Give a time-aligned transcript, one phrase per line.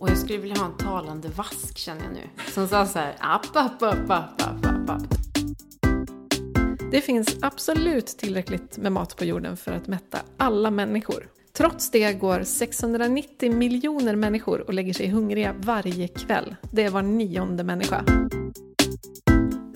[0.00, 2.28] Och jag skulle vilja ha en talande vask känner jag nu.
[2.52, 5.02] Som sa så här, app, app, app, app, app, app, app.
[6.90, 11.28] Det finns absolut tillräckligt med mat på jorden för att mätta alla människor.
[11.52, 16.56] Trots det går 690 miljoner människor och lägger sig hungriga varje kväll.
[16.70, 18.04] Det är var nionde människa.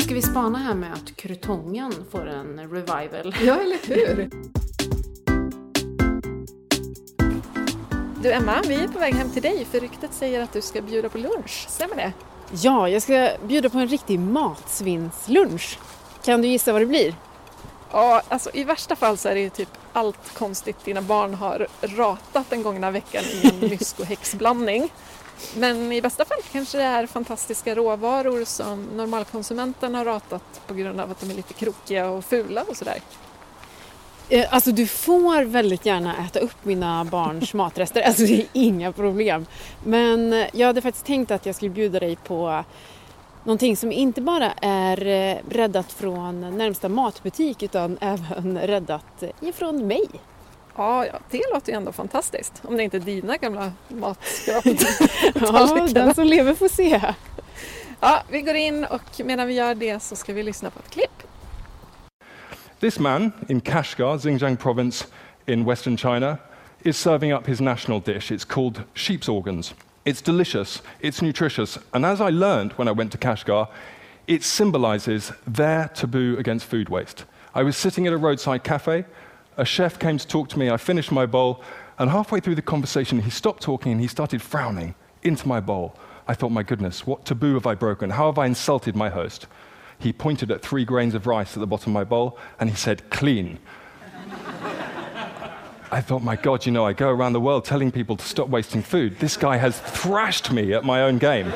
[0.02, 3.34] Ska vi spana här med att krutongen får en revival?
[3.42, 4.30] Ja, eller hur?
[8.22, 10.82] Du Emma, vi är på väg hem till dig för ryktet säger att du ska
[10.82, 11.66] bjuda på lunch.
[11.68, 12.12] Stämmer det?
[12.52, 15.78] Ja, jag ska bjuda på en riktig matsvinnslunch.
[16.24, 17.14] Kan du gissa vad det blir?
[17.90, 21.66] Ja, alltså i värsta fall så är det ju typ allt konstigt dina barn har
[21.80, 24.92] ratat den gångna veckan i en mysko häxblandning.
[25.56, 31.00] Men i bästa fall kanske det är fantastiska råvaror som normalkonsumenten har ratat på grund
[31.00, 33.00] av att de är lite krokiga och fula och sådär.
[34.30, 38.92] Eh, Alltså du får väldigt gärna äta upp mina barns matrester, alltså det är inga
[38.92, 39.46] problem.
[39.84, 42.64] Men eh, jag hade faktiskt tänkt att jag skulle bjuda dig på
[43.44, 50.04] någonting som inte bara är eh, räddat från närmsta matbutik utan även räddat ifrån mig.
[50.76, 52.62] Ja, ja, det låter ju ändå fantastiskt.
[52.64, 54.64] Om det inte är dina gamla matskrap.
[55.34, 57.00] Ja, den som lever får se.
[58.00, 60.90] ja, vi går in och medan vi gör det så ska vi lyssna på ett
[60.90, 61.22] klipp.
[62.80, 65.06] This man in Kashgar, Xinjiang province
[65.46, 66.40] in western China,
[66.82, 68.30] is serving up his national dish.
[68.30, 69.74] It's called sheep's organs.
[70.06, 73.68] It's delicious, it's nutritious, and as I learned when I went to Kashgar,
[74.26, 77.26] it symbolizes their taboo against food waste.
[77.54, 79.04] I was sitting at a roadside cafe,
[79.58, 81.62] a chef came to talk to me, I finished my bowl,
[81.98, 85.96] and halfway through the conversation, he stopped talking and he started frowning into my bowl.
[86.26, 88.08] I thought, my goodness, what taboo have I broken?
[88.08, 89.48] How have I insulted my host?
[90.00, 92.74] He pointed at three grains of rice at the bottom of my bowl and he
[92.74, 93.58] said, clean.
[95.92, 98.48] I thought, my God, you know, I go around the world telling people to stop
[98.48, 99.18] wasting food.
[99.18, 101.52] This guy has thrashed me at my own game.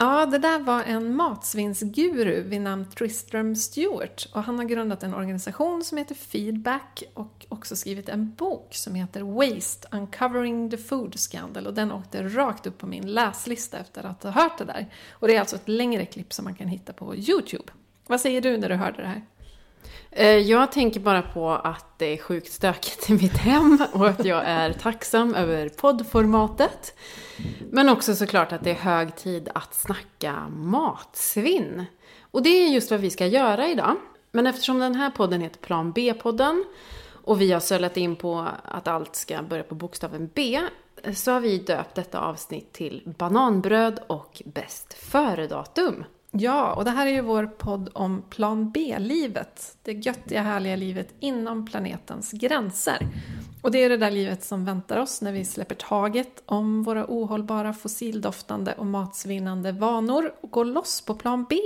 [0.00, 5.14] Ja, det där var en matsvinnsguru vid namn Tristram Stewart och han har grundat en
[5.14, 11.18] organisation som heter Feedback och också skrivit en bok som heter Waste Uncovering the Food
[11.18, 14.86] Scandal och den åkte rakt upp på min läslista efter att ha hört det där.
[15.10, 17.72] Och det är alltså ett längre klipp som man kan hitta på Youtube.
[18.06, 19.22] Vad säger du när du hörde det här?
[20.10, 24.24] Eh, jag tänker bara på att det är sjukt stökigt i mitt hem och att
[24.24, 26.98] jag är tacksam över poddformatet.
[27.70, 31.84] Men också såklart att det är hög tid att snacka matsvinn.
[32.30, 33.96] Och det är just vad vi ska göra idag.
[34.30, 36.64] Men eftersom den här podden heter Plan B-podden
[37.24, 40.60] och vi har sölat in på att allt ska börja på bokstaven B
[41.14, 46.04] så har vi döpt detta avsnitt till bananbröd och bäst före-datum.
[46.40, 49.76] Ja, och det här är ju vår podd om plan B-livet.
[49.82, 53.08] Det göttiga, härliga livet inom planetens gränser.
[53.62, 57.06] Och det är det där livet som väntar oss när vi släpper taget om våra
[57.08, 61.56] ohållbara fossildoftande och matsvinnande vanor och går loss på plan B.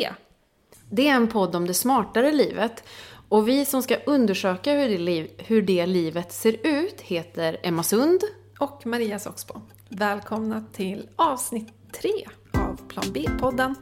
[0.90, 2.84] Det är en podd om det smartare livet.
[3.28, 7.82] Och vi som ska undersöka hur det, liv, hur det livet ser ut heter Emma
[7.82, 8.20] Sund.
[8.58, 9.54] Och Maria Soxbo.
[9.88, 13.74] Välkomna till avsnitt tre av Plan B-podden.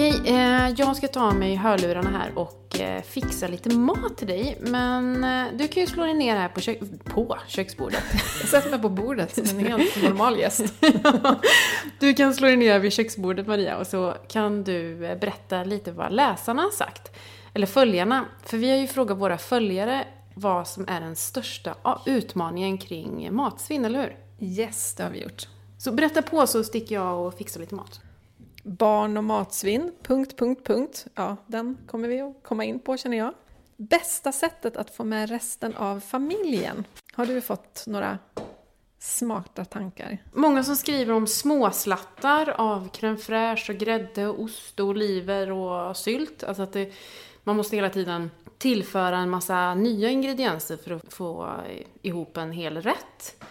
[0.00, 4.58] Okej, eh, jag ska ta mig hörlurarna här och eh, fixa lite mat till dig.
[4.60, 8.02] Men eh, du kan ju slå dig ner här på, kök på köksbordet.
[8.50, 10.74] Sätter mig på bordet som en helt normal gäst.
[11.98, 15.92] du kan slå dig ner vid köksbordet Maria och så kan du eh, berätta lite
[15.92, 17.16] vad läsarna har sagt.
[17.54, 18.24] Eller följarna.
[18.44, 21.74] För vi har ju frågat våra följare vad som är den största
[22.06, 24.16] utmaningen kring matsvinn, eller hur?
[24.46, 25.48] Yes, det har vi gjort.
[25.78, 28.00] Så berätta på så sticker jag och fixar lite mat.
[28.62, 31.06] Barn och matsvinn, punkt, punkt, punkt.
[31.14, 33.34] Ja, den kommer vi att komma in på känner jag.
[33.76, 36.84] Bästa sättet att få med resten av familjen.
[37.12, 38.18] Har du fått några
[38.98, 40.18] smarta tankar?
[40.32, 45.96] Många som skriver om småslattar av crème fraîche och grädde och ost och oliver och
[45.96, 46.44] sylt.
[46.44, 46.92] Alltså att det,
[47.44, 51.60] man måste hela tiden tillföra en massa nya ingredienser för att få
[52.02, 53.44] ihop en hel rätt.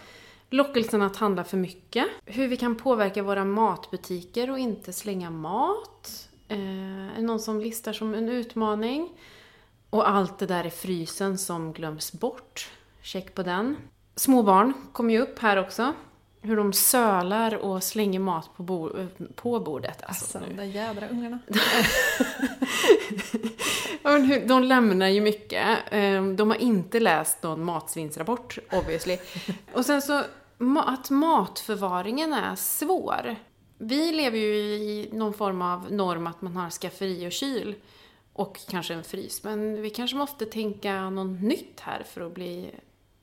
[0.50, 2.06] Lockelsen att handla för mycket.
[2.24, 6.28] Hur vi kan påverka våra matbutiker och inte slänga mat.
[6.48, 9.08] Eh, är någon som listar som en utmaning.
[9.90, 12.70] Och allt det där i frysen som glöms bort.
[13.02, 13.76] Check på den.
[14.16, 15.92] Små barn kommer ju upp här också.
[16.42, 20.02] Hur de sölar och slänger mat på, bo på bordet.
[20.02, 21.38] Alltså, de där jädra ungarna.
[24.46, 25.78] De lämnar ju mycket.
[25.90, 29.18] Eh, De har inte läst någon matsvinnsrapport, obviously.
[29.72, 30.22] Och sen så,
[30.86, 33.36] att matförvaringen är svår.
[33.78, 37.74] Vi lever ju i någon form av norm att man har skafferi och kyl.
[38.32, 39.44] Och kanske en frys.
[39.44, 42.70] Men vi kanske måste tänka något nytt här för att bli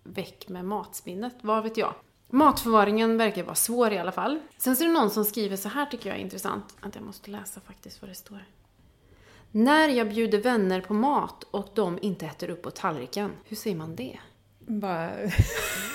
[0.03, 1.35] väck med matsvinnet.
[1.41, 1.93] Vad vet jag?
[2.29, 4.39] Matförvaringen verkar vara svår i alla fall.
[4.57, 6.77] Sen så är det någon som skriver så här tycker jag är intressant.
[6.79, 8.45] Att jag måste läsa faktiskt vad det står.
[9.51, 13.75] När jag bjuder vänner på mat och de inte äter upp på tallriken, hur säger
[13.75, 14.19] man det?
[14.59, 15.11] Bara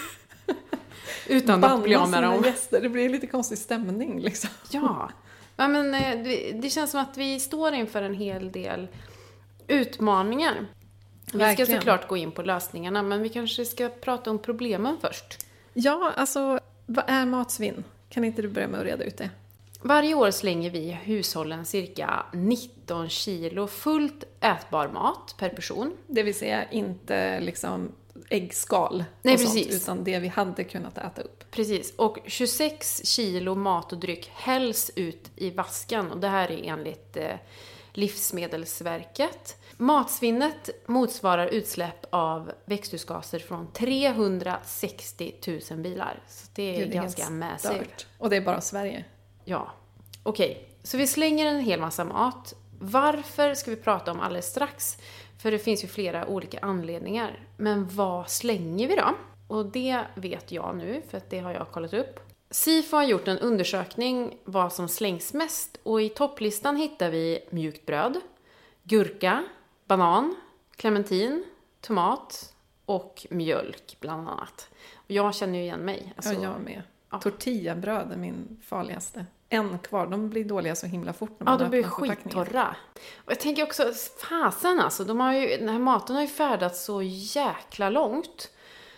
[1.28, 2.42] Utan att bli av med dem.
[2.44, 2.80] gäster.
[2.80, 4.50] Det blir lite konstig stämning liksom.
[4.70, 5.10] Ja.
[5.56, 8.88] ja men, eh, det, det känns som att vi står inför en hel del
[9.66, 10.66] utmaningar.
[11.24, 11.80] Vi ska Verkligen.
[11.80, 15.46] såklart gå in på lösningarna, men vi kanske ska prata om problemen först.
[15.72, 17.84] Ja, alltså vad är matsvinn?
[18.08, 19.30] Kan inte du börja med att reda ut det?
[19.84, 25.92] Varje år slänger vi i hushållen cirka 19 kilo fullt ätbar mat per person.
[26.06, 27.92] Det vill säga inte liksom
[28.30, 29.82] äggskal Nej, och sånt, precis.
[29.82, 31.50] utan det vi hade kunnat äta upp.
[31.50, 36.64] Precis, och 26 kilo mat och dryck hälls ut i vasken och det här är
[36.64, 37.36] enligt eh,
[37.92, 39.56] Livsmedelsverket.
[39.76, 45.34] Matsvinnet motsvarar utsläpp av växthusgaser från 360
[45.70, 46.22] 000 bilar.
[46.28, 48.06] Så det är Gud, det är ganska stört.
[48.18, 49.04] Och det är bara Sverige.
[49.44, 49.70] Ja.
[50.22, 52.54] Okej, så vi slänger en hel massa mat.
[52.78, 54.98] Varför ska vi prata om alldeles strax.
[55.42, 57.46] För det finns ju flera olika anledningar.
[57.56, 59.14] Men vad slänger vi då?
[59.48, 62.20] Och det vet jag nu, för att det har jag kollat upp.
[62.50, 67.86] Sifo har gjort en undersökning vad som slängs mest och i topplistan hittar vi mjukt
[67.86, 68.20] bröd,
[68.82, 69.44] gurka,
[69.84, 70.34] banan,
[70.76, 71.44] clementin,
[71.80, 72.54] tomat
[72.84, 74.68] och mjölk bland annat.
[74.94, 76.12] Och jag känner ju igen mig.
[76.16, 76.82] Alltså, ja, jag med.
[77.10, 77.20] ja.
[77.20, 79.26] Tortillabröd är min farligaste.
[79.52, 82.76] En kvar, de blir dåliga så himla fort när Ja, man de blir skittorra.
[83.24, 83.92] Och jag tänker också,
[84.28, 88.50] fasen alltså, de har ju, den här maten har ju färdats så jäkla långt.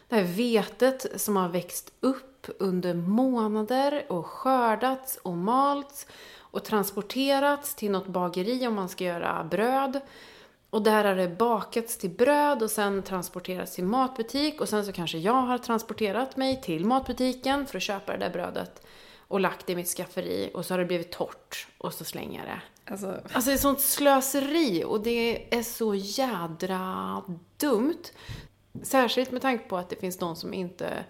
[0.09, 6.07] Det här vetet som har växt upp under månader och skördats och malts
[6.39, 10.01] och transporterats till något bageri om man ska göra bröd.
[10.71, 14.93] Och där har det bakats till bröd och sen transporterats till matbutik och sen så
[14.93, 18.84] kanske jag har transporterat mig till matbutiken för att köpa det där brödet
[19.35, 22.39] och lagt det i mitt skafferi och så har det blivit torrt och så slänger
[22.39, 22.61] jag det.
[22.93, 27.23] Alltså, Alltså det är sånt slöseri och det är så jädra
[27.57, 28.03] dumt.
[28.83, 31.05] Särskilt med tanke på att det finns de som inte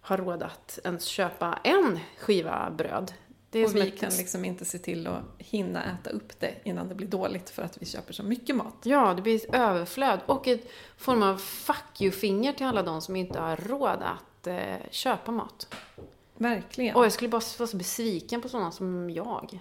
[0.00, 3.12] har råd att ens köpa en skiva bröd.
[3.50, 6.54] Det är och vi ett- kan liksom inte se till att hinna äta upp det
[6.64, 8.74] innan det blir dåligt för att vi köper så mycket mat.
[8.82, 13.16] Ja, det blir ett överflöd och ett form av fuck you-finger till alla de som
[13.16, 15.74] inte har råd att eh, köpa mat.
[16.36, 16.96] Verkligen.
[16.96, 19.58] Och jag skulle bara vara så besviken på sådana som jag.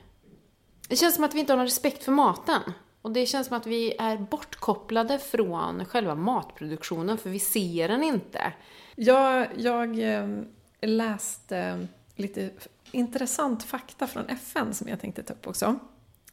[0.87, 2.61] Det känns som att vi inte har någon respekt för maten.
[3.01, 8.03] Och det känns som att vi är bortkopplade från själva matproduktionen, för vi ser den
[8.03, 8.53] inte.
[8.95, 10.27] Jag, jag eh,
[10.81, 15.79] läste lite f- intressant fakta från FN som jag tänkte ta upp också.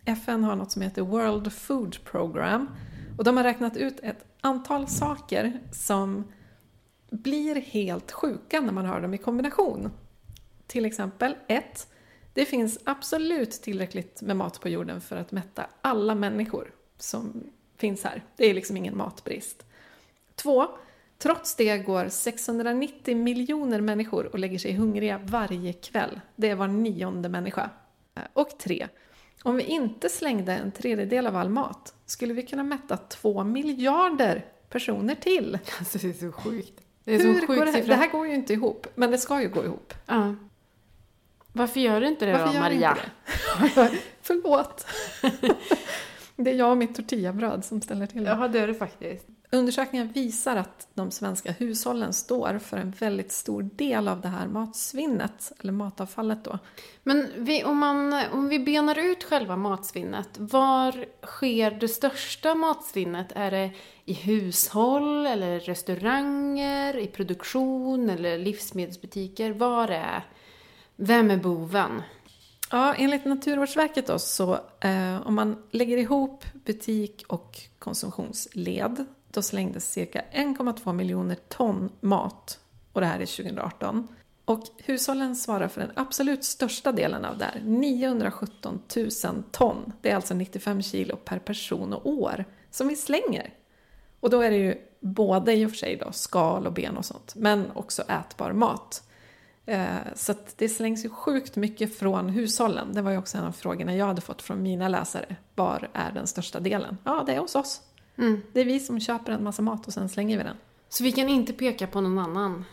[0.05, 2.71] FN har något som heter World Food Program
[3.19, 6.25] och de har räknat ut ett antal saker som
[7.11, 9.91] blir helt sjuka när man har dem i kombination.
[10.71, 11.89] Till exempel 1.
[12.35, 17.45] Det finns absolut tillräckligt med mat på jorden för att mätta alla människor som
[17.79, 18.25] finns här.
[18.37, 19.65] Det är liksom ingen matbrist.
[20.35, 20.67] 2.
[21.19, 26.21] Trots det går 690 miljoner människor och lägger sig hungriga varje kväll.
[26.37, 27.71] Det är var nionde människa.
[28.33, 28.89] Och 3.
[29.43, 34.47] Om vi inte slängde en tredjedel av all mat skulle vi kunna mätta 2 miljarder
[34.69, 35.59] personer till.
[35.79, 36.81] Alltså det är så sjukt.
[37.05, 37.89] Det är Hur så sjukt går det, siffra.
[37.89, 39.95] det här går ju inte ihop, men det ska ju gå ihop.
[40.07, 40.35] Ja.
[41.53, 42.99] Varför gör du inte det Varför då, gör Maria?
[43.63, 43.99] inte det?
[44.23, 44.87] Förlåt.
[46.37, 48.31] det är jag och mitt tortillabröd som ställer till det.
[48.31, 49.27] Ja, det är det faktiskt.
[49.53, 54.47] Undersökningar visar att de svenska hushållen står för en väldigt stor del av det här
[54.47, 56.59] matsvinnet, eller matavfallet då.
[57.03, 63.33] Men vi, om, man, om vi benar ut själva matsvinnet, var sker det största matsvinnet?
[63.35, 63.71] Är det
[64.05, 69.51] i hushåll, eller restauranger, i produktion eller livsmedelsbutiker?
[69.51, 70.25] Var är...
[71.03, 72.03] Vem är boven?
[72.71, 79.93] Ja, enligt Naturvårdsverket då, så eh, om man lägger ihop butik och konsumtionsled, då slängdes
[79.93, 82.59] cirka 1,2 miljoner ton mat.
[82.93, 84.09] Och det här är 2018.
[84.45, 89.93] Och hushållen svarar för den absolut största delen av det här, 917 000 ton.
[90.01, 93.55] Det är alltså 95 kilo per person och år som vi slänger.
[94.21, 97.05] Och då är det ju både i och för sig då skal och ben och
[97.05, 99.03] sånt, men också ätbar mat.
[99.71, 102.93] Eh, Så att det slängs ju sjukt mycket från hushållen.
[102.95, 105.37] Det var ju också en av frågorna jag hade fått från mina läsare.
[105.55, 106.97] Var är den största delen?
[107.05, 107.81] Ja, det är hos oss.
[108.19, 108.43] Mm.
[108.53, 110.57] Det är vi som köper en massa mat och sen slänger vi den.
[110.89, 112.65] Så vi kan inte peka på någon annan?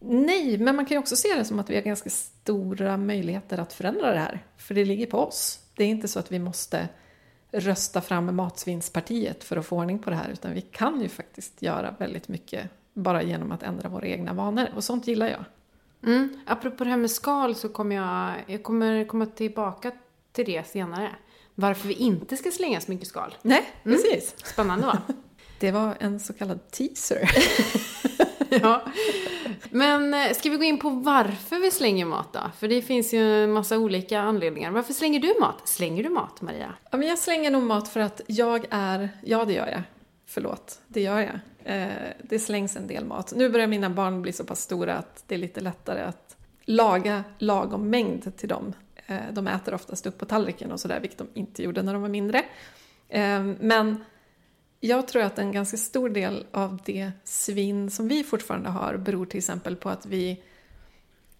[0.00, 3.58] Nej, men man kan ju också se det som att vi har ganska stora möjligheter
[3.58, 4.44] att förändra det här.
[4.56, 5.60] För det ligger på oss.
[5.74, 6.88] Det är inte så att vi måste
[7.52, 11.62] rösta fram matsvinnspartiet för att få ordning på det här utan vi kan ju faktiskt
[11.62, 15.44] göra väldigt mycket bara genom att ändra våra egna vanor och sånt gillar jag.
[16.06, 16.40] Mm.
[16.46, 19.92] Apropå det här med skal så kommer jag, jag kommer komma tillbaka
[20.32, 21.10] till det senare.
[21.54, 23.34] Varför vi inte ska slänga så mycket skal.
[23.42, 24.34] Nej, precis.
[24.44, 24.98] Spännande va?
[25.60, 27.30] Det var en så kallad teaser.
[28.62, 28.82] ja.
[29.70, 32.40] Men eh, ska vi gå in på varför vi slänger mat då?
[32.58, 34.70] För det finns ju en massa olika anledningar.
[34.70, 35.68] Varför slänger du mat?
[35.68, 36.74] Slänger du mat, Maria?
[36.90, 39.82] Ja, men jag slänger nog mat för att jag är, ja det gör jag.
[40.32, 41.38] Förlåt, det gör jag.
[41.64, 43.32] Eh, det slängs en del mat.
[43.36, 47.24] Nu börjar mina barn bli så pass stora att det är lite lättare att laga
[47.38, 48.72] lagom mängd till dem.
[49.06, 52.02] Eh, de äter oftast upp på tallriken och sådär, vilket de inte gjorde när de
[52.02, 52.38] var mindre.
[53.08, 54.04] Eh, men
[54.80, 59.26] jag tror att en ganska stor del av det svinn som vi fortfarande har beror
[59.26, 60.42] till exempel på att vi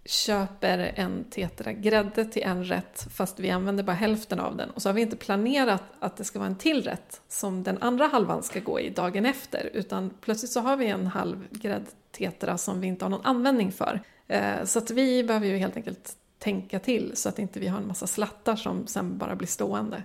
[0.04, 4.82] köper en tetra grädde till en rätt fast vi använder bara hälften av den och
[4.82, 8.06] så har vi inte planerat att det ska vara en till rätt som den andra
[8.06, 12.80] halvan ska gå i dagen efter utan plötsligt så har vi en halv gräddtetra som
[12.80, 14.00] vi inte har någon användning för.
[14.26, 17.78] Eh, så att vi behöver ju helt enkelt tänka till så att inte vi har
[17.78, 20.02] en massa slattar som sen bara blir stående.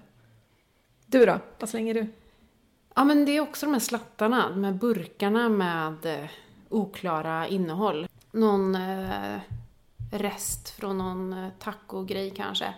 [1.06, 1.40] Du då?
[1.60, 2.08] Vad slänger du?
[2.96, 6.30] Ja, men det är också de här slattarna, de här burkarna med eh,
[6.70, 8.08] oklara innehåll.
[8.32, 9.40] Någon eh,
[10.12, 12.74] rest från någon eh, tacogrej kanske.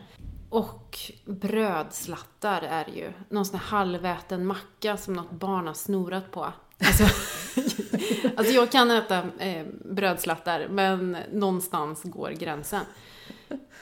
[0.50, 3.12] Och brödslattar är ju.
[3.30, 6.54] Någon sån här halväten macka som något barn har snorat på.
[6.80, 7.04] Alltså,
[8.38, 12.82] alltså jag kan äta eh, brödslattar, men någonstans går gränsen.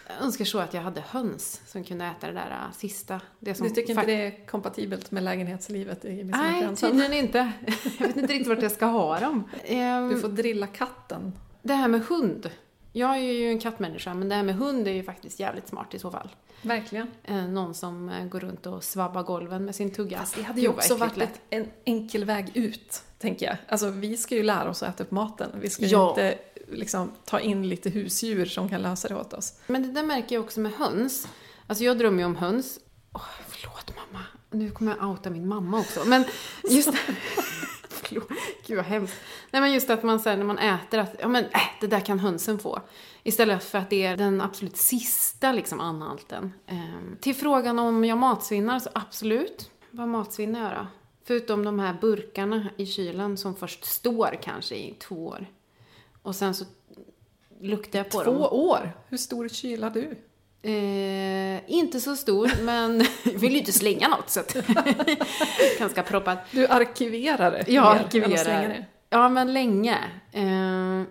[0.07, 3.21] Jag önskar så att jag hade höns som kunde äta det där äh, sista.
[3.39, 7.37] Det som du tycker inte det är kompatibelt med lägenhetslivet i Nej, tydligen inte.
[7.99, 9.49] Jag vet inte riktigt vart jag ska ha dem.
[9.63, 11.33] Ehm, du får drilla katten.
[11.61, 12.49] Det här med hund.
[12.97, 15.93] Jag är ju en kattmänniska, men det här med hund är ju faktiskt jävligt smart
[15.93, 16.29] i så fall.
[16.61, 17.07] Verkligen.
[17.23, 20.19] Eh, någon som eh, går runt och svabbar golven med sin tugga.
[20.19, 23.57] Fast det hade ju också varit ett, en enkel väg ut, tänker jag.
[23.67, 25.49] Alltså vi ska ju lära oss att äta upp maten.
[25.61, 26.15] Vi ska ja.
[26.17, 26.39] ju inte
[26.71, 29.59] liksom, ta in lite husdjur som kan lösa det åt oss.
[29.67, 31.27] Men det där märker jag också med höns.
[31.67, 32.79] Alltså jag drömmer ju om höns.
[33.13, 34.25] Oh, förlåt mamma.
[34.51, 36.05] Nu kommer jag outa min mamma också.
[36.05, 36.25] Men
[36.69, 36.89] just
[38.03, 38.27] Förlåt.
[38.67, 39.15] Gud vad hemskt.
[39.51, 41.99] Nej men just att man säger när man äter att, ja men äh, det där
[41.99, 42.81] kan hönsen få.
[43.23, 46.53] Istället för att det är den absolut sista liksom anhalten.
[46.67, 49.71] Ehm, till frågan om jag matsvinnar, så absolut.
[49.91, 50.87] Vad matsvinnar jag då?
[51.23, 55.47] Förutom de här burkarna i kylen som först står kanske i två år.
[56.21, 56.65] Och sen så
[57.61, 58.37] luktar jag på två dem.
[58.37, 58.91] Två år?
[59.07, 60.17] Hur stor kyl har du?
[60.65, 64.53] Eh, inte så stor, men jag vill ju inte slänga något så att
[65.79, 66.39] ganska proppat.
[66.51, 67.63] Du arkiverar det?
[67.67, 68.67] Jag arkiverar.
[68.67, 68.85] Det.
[69.09, 69.97] Ja, men länge.
[70.31, 71.03] Eh,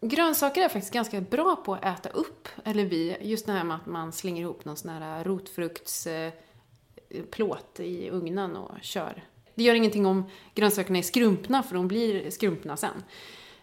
[0.00, 3.16] grönsaker är faktiskt ganska bra på att äta upp, eller vi.
[3.20, 8.56] Just det här med att man slänger ihop någon sån här rotfruktsplåt eh, i ugnen
[8.56, 9.24] och kör.
[9.54, 13.04] Det gör ingenting om grönsakerna är skrumpna, för de blir skrumpna sen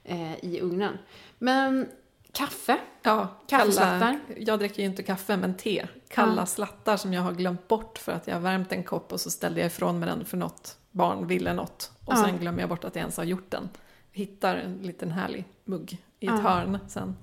[0.04, 0.98] eh, i ugnen.
[1.38, 1.88] Men
[2.38, 2.78] Kaffe?
[3.02, 5.88] Ja, kalla, jag dricker ju inte kaffe men te.
[6.08, 6.46] Kalla ja.
[6.46, 9.32] slattar som jag har glömt bort för att jag har värmt en kopp och så
[9.32, 11.92] ställde jag ifrån mig den för något barn ville något.
[12.06, 12.26] Och ja.
[12.26, 13.70] sen glömmer jag bort att jag ens har gjort den.
[14.12, 16.42] Hittar en liten härlig mugg i ett ja.
[16.42, 17.16] hörn sen.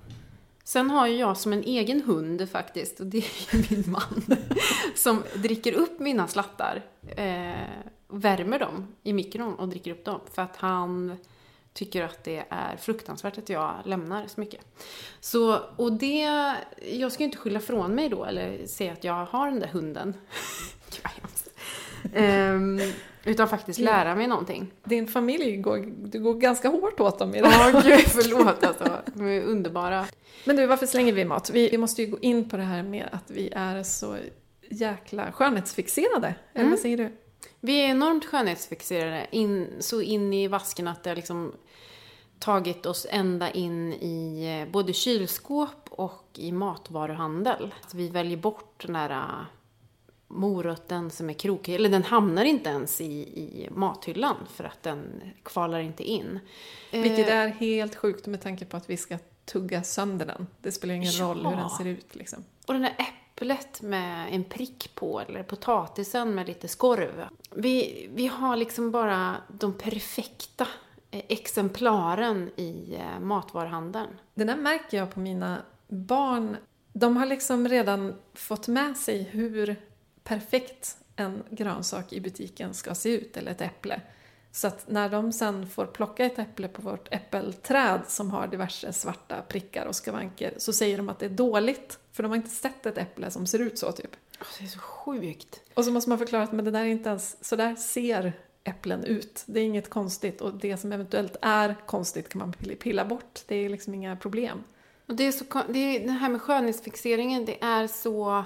[0.63, 4.23] Sen har ju jag som en egen hund faktiskt, och det är ju min man,
[4.95, 6.83] som dricker upp mina slattar.
[7.17, 7.53] Eh,
[8.07, 10.19] värmer dem i mikron och dricker upp dem.
[10.33, 11.17] För att han
[11.75, 14.61] tycker att det är fruktansvärt att jag lämnar så mycket.
[15.19, 16.53] Så, och det,
[16.91, 19.67] jag ska ju inte skylla från mig då eller säga att jag har den där
[19.67, 20.13] hunden.
[22.15, 22.79] Um,
[23.23, 24.71] utan faktiskt lära mig någonting.
[24.83, 29.01] Din familj går, du går ganska hårt åt dem i det Ja, gud förlåt alltså.
[29.05, 30.05] De är underbara.
[30.43, 31.49] Men du, varför slänger vi mat?
[31.49, 34.17] Vi, vi måste ju gå in på det här med att vi är så
[34.69, 36.27] jäkla skönhetsfixerade.
[36.27, 36.37] Mm.
[36.53, 36.77] Eller vad mm.
[36.77, 37.11] säger du?
[37.59, 41.53] Vi är enormt skönhetsfixerade, in, så in i vasken att det liksom
[42.39, 47.73] tagit oss ända in i eh, både kylskåp och i matvaruhandel.
[47.87, 49.45] Så vi väljer bort den där eh,
[50.27, 55.21] morötten som är krokig, eller den hamnar inte ens i, i mathyllan för att den
[55.43, 56.39] kvalar inte in.
[56.91, 60.47] Vilket eh, är helt sjukt med tanke på att vi ska tugga sönder den.
[60.61, 61.23] Det spelar ingen ja.
[61.25, 62.43] roll hur den ser ut liksom.
[62.65, 67.27] Och den där äpplet med en prick på, eller potatisen med lite skorv.
[67.51, 70.67] Vi, vi har liksom bara de perfekta
[71.11, 74.09] exemplaren i eh, matvaruhandeln.
[74.33, 76.57] Det där märker jag på mina barn.
[76.93, 79.75] De har liksom redan fått med sig hur
[80.23, 84.01] perfekt en grönsak i butiken ska se ut, eller ett äpple.
[84.51, 88.93] Så att när de sen får plocka ett äpple på vårt äppelträd som har diverse
[88.93, 91.99] svarta prickar och skavanker så säger de att det är dåligt.
[92.11, 94.11] För de har inte sett ett äpple som ser ut så typ.
[94.59, 95.61] Det är så sjukt.
[95.73, 98.33] Och så måste man förklara att men det där är inte ens, så där ser
[98.65, 99.43] äpplen ut.
[99.45, 103.39] Det är inget konstigt och det som eventuellt är konstigt kan man pilla bort.
[103.47, 104.63] Det är liksom inga problem.
[105.05, 108.43] Och det, är så, det, är, det här med skönhetsfixeringen, det är så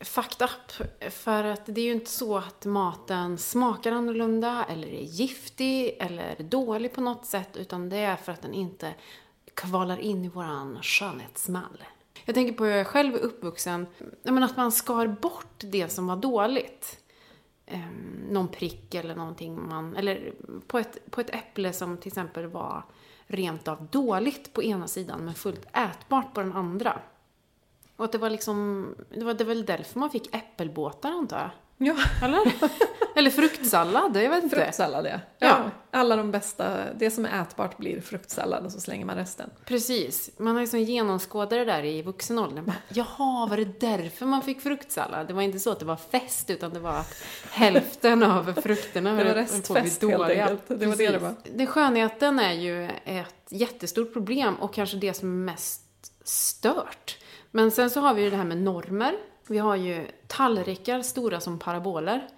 [0.00, 0.88] fucked up.
[1.12, 6.42] För att det är ju inte så att maten smakar annorlunda eller är giftig eller
[6.42, 7.56] dålig på något sätt.
[7.56, 8.94] Utan det är för att den inte
[9.54, 11.84] kvalar in i våran skönhetsmall.
[12.24, 13.86] Jag tänker på hur jag själv är uppvuxen.
[14.22, 16.99] Jag menar att man skar bort det som var dåligt.
[17.70, 19.96] Ehm, någon prick eller någonting man...
[19.96, 20.32] Eller
[20.66, 22.84] på ett, på ett äpple som till exempel var
[23.26, 27.00] rent av dåligt på ena sidan men fullt ätbart på den andra.
[27.96, 28.86] Och att det var liksom...
[29.10, 31.50] Det var, det var väl därför man fick äppelbåtar antar jag?
[31.82, 32.52] Ja, Eller?
[33.14, 34.56] eller fruktsallad, jag vet inte.
[34.56, 35.10] fruktsallad ja.
[35.38, 35.46] Ja.
[35.48, 35.70] ja.
[35.90, 39.50] Alla de bästa, det som är ätbart blir fruktsallad och så slänger man resten.
[39.64, 40.30] Precis.
[40.38, 42.62] Man har liksom genomskådat det där i vuxen ålder.
[42.62, 45.26] Bara, Jaha, var det därför man fick fruktsallad?
[45.26, 49.12] Det var inte så att det var fest, utan det var att hälften av frukterna
[49.12, 50.62] Det var restfest helt enkelt.
[50.68, 51.34] Det var det det var.
[51.54, 55.82] Den skönheten är ju ett jättestort problem och kanske det som är mest
[56.24, 57.18] stört.
[57.50, 59.14] Men sen så har vi ju det här med normer.
[59.50, 62.28] Vi har ju tallrikar stora som paraboler.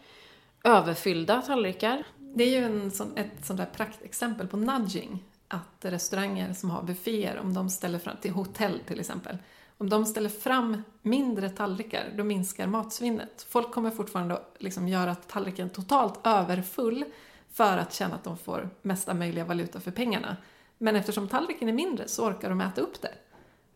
[0.64, 2.04] Överfyllda tallrikar.
[2.18, 5.24] Det är ju en sån, ett sånt där praktexempel på nudging.
[5.48, 9.38] Att restauranger som har bufféer, om de ställer fram, till hotell till exempel,
[9.78, 13.46] om de ställer fram mindre tallrikar, då minskar matsvinnet.
[13.48, 17.04] Folk kommer fortfarande att liksom göra tallriken totalt överfull
[17.52, 20.36] för att känna att de får mesta möjliga valuta för pengarna.
[20.78, 23.14] Men eftersom tallriken är mindre så orkar de äta upp det.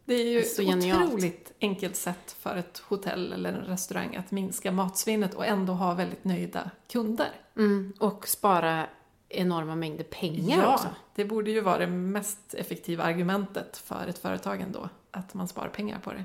[0.06, 1.04] Det är ju ett genialt.
[1.04, 5.94] otroligt enkelt sätt för ett hotell eller en restaurang att minska matsvinnet och ändå ha
[5.94, 7.30] väldigt nöjda kunder.
[7.56, 8.86] Mm, och spara
[9.28, 10.88] enorma mängder pengar ja, också.
[11.14, 15.68] det borde ju vara det mest effektiva argumentet för ett företag ändå, att man sparar
[15.68, 16.24] pengar på det.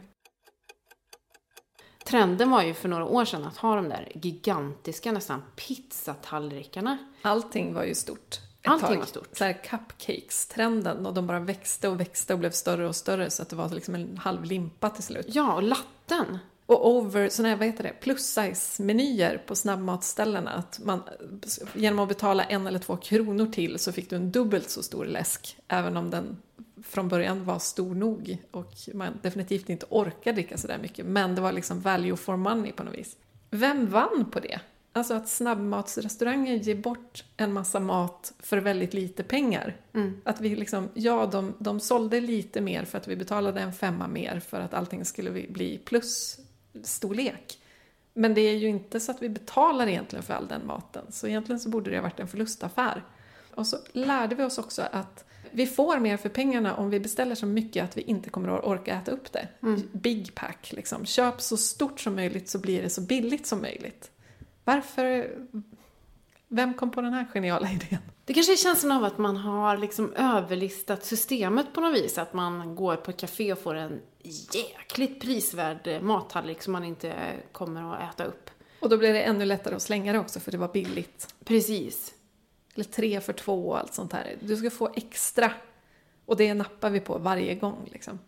[2.06, 6.98] Trenden var ju för några år sedan att ha de där gigantiska, nästan pizzatallrikarna.
[7.22, 8.40] Allting var ju stort.
[8.64, 8.98] Allting tag.
[8.98, 9.30] var stort.
[9.38, 13.42] Så här cupcakes-trenden och de bara växte och växte och blev större och större så
[13.42, 15.26] att det var liksom en halv limpa till slut.
[15.30, 16.38] Ja, och latten.
[16.66, 20.52] Och over, såna här, vad heter det, plus size-menyer på snabbmatsställena.
[20.52, 21.04] Att man,
[21.74, 25.06] genom att betala en eller två kronor till så fick du en dubbelt så stor
[25.06, 25.58] läsk.
[25.68, 26.38] Även om den
[26.84, 31.06] från början var stor nog och man definitivt inte orkade dricka sådär mycket.
[31.06, 33.18] Men det var liksom value for money på något vis.
[33.50, 34.60] Vem vann på det?
[34.94, 39.78] Alltså att snabbmatsrestauranger ger bort en massa mat för väldigt lite pengar.
[40.24, 44.08] Att vi liksom, ja de, de sålde lite mer för att vi betalade en femma
[44.08, 47.60] mer för att allting skulle bli plusstorlek.
[48.14, 51.06] Men det är ju inte så att vi betalar egentligen för all den maten.
[51.10, 53.04] Så egentligen så borde det ha varit en förlustaffär.
[53.56, 57.36] Och så lärde vi oss också att vi får mer för pengarna om vi beställer
[57.36, 59.48] så mycket att vi inte kommer att orka äta upp det.
[59.92, 61.06] Big pack liksom.
[61.06, 64.12] Köp så stort som möjligt så blir det så billigt som möjligt.
[64.64, 65.36] Varför...
[66.48, 68.00] Vem kom på den här geniala idén?
[68.26, 72.18] Det kanske är känslan av att man har liksom överlistat systemet på något vis.
[72.18, 74.02] Att man går på ett café och får en
[74.54, 77.14] jäkligt prisvärd mattallrik som man inte
[77.52, 78.50] kommer att äta upp.
[78.80, 81.36] Och då blir det ännu lättare att slänga det också för det var billigt.
[81.44, 82.14] Precis.
[82.76, 84.36] Eller tre för två och allt sånt här.
[84.40, 85.52] Du ska få extra.
[86.26, 88.20] Och det nappar vi på varje gång liksom.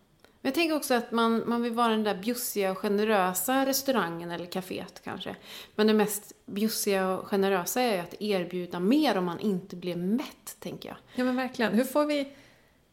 [0.44, 4.30] Men jag tänker också att man, man vill vara den där bjussiga och generösa restaurangen
[4.30, 5.36] eller kaféet kanske.
[5.74, 9.96] Men det mest bjussiga och generösa är ju att erbjuda mer om man inte blir
[9.96, 10.96] mätt, tänker jag.
[11.14, 11.72] Ja men verkligen.
[11.72, 12.32] Hur får vi...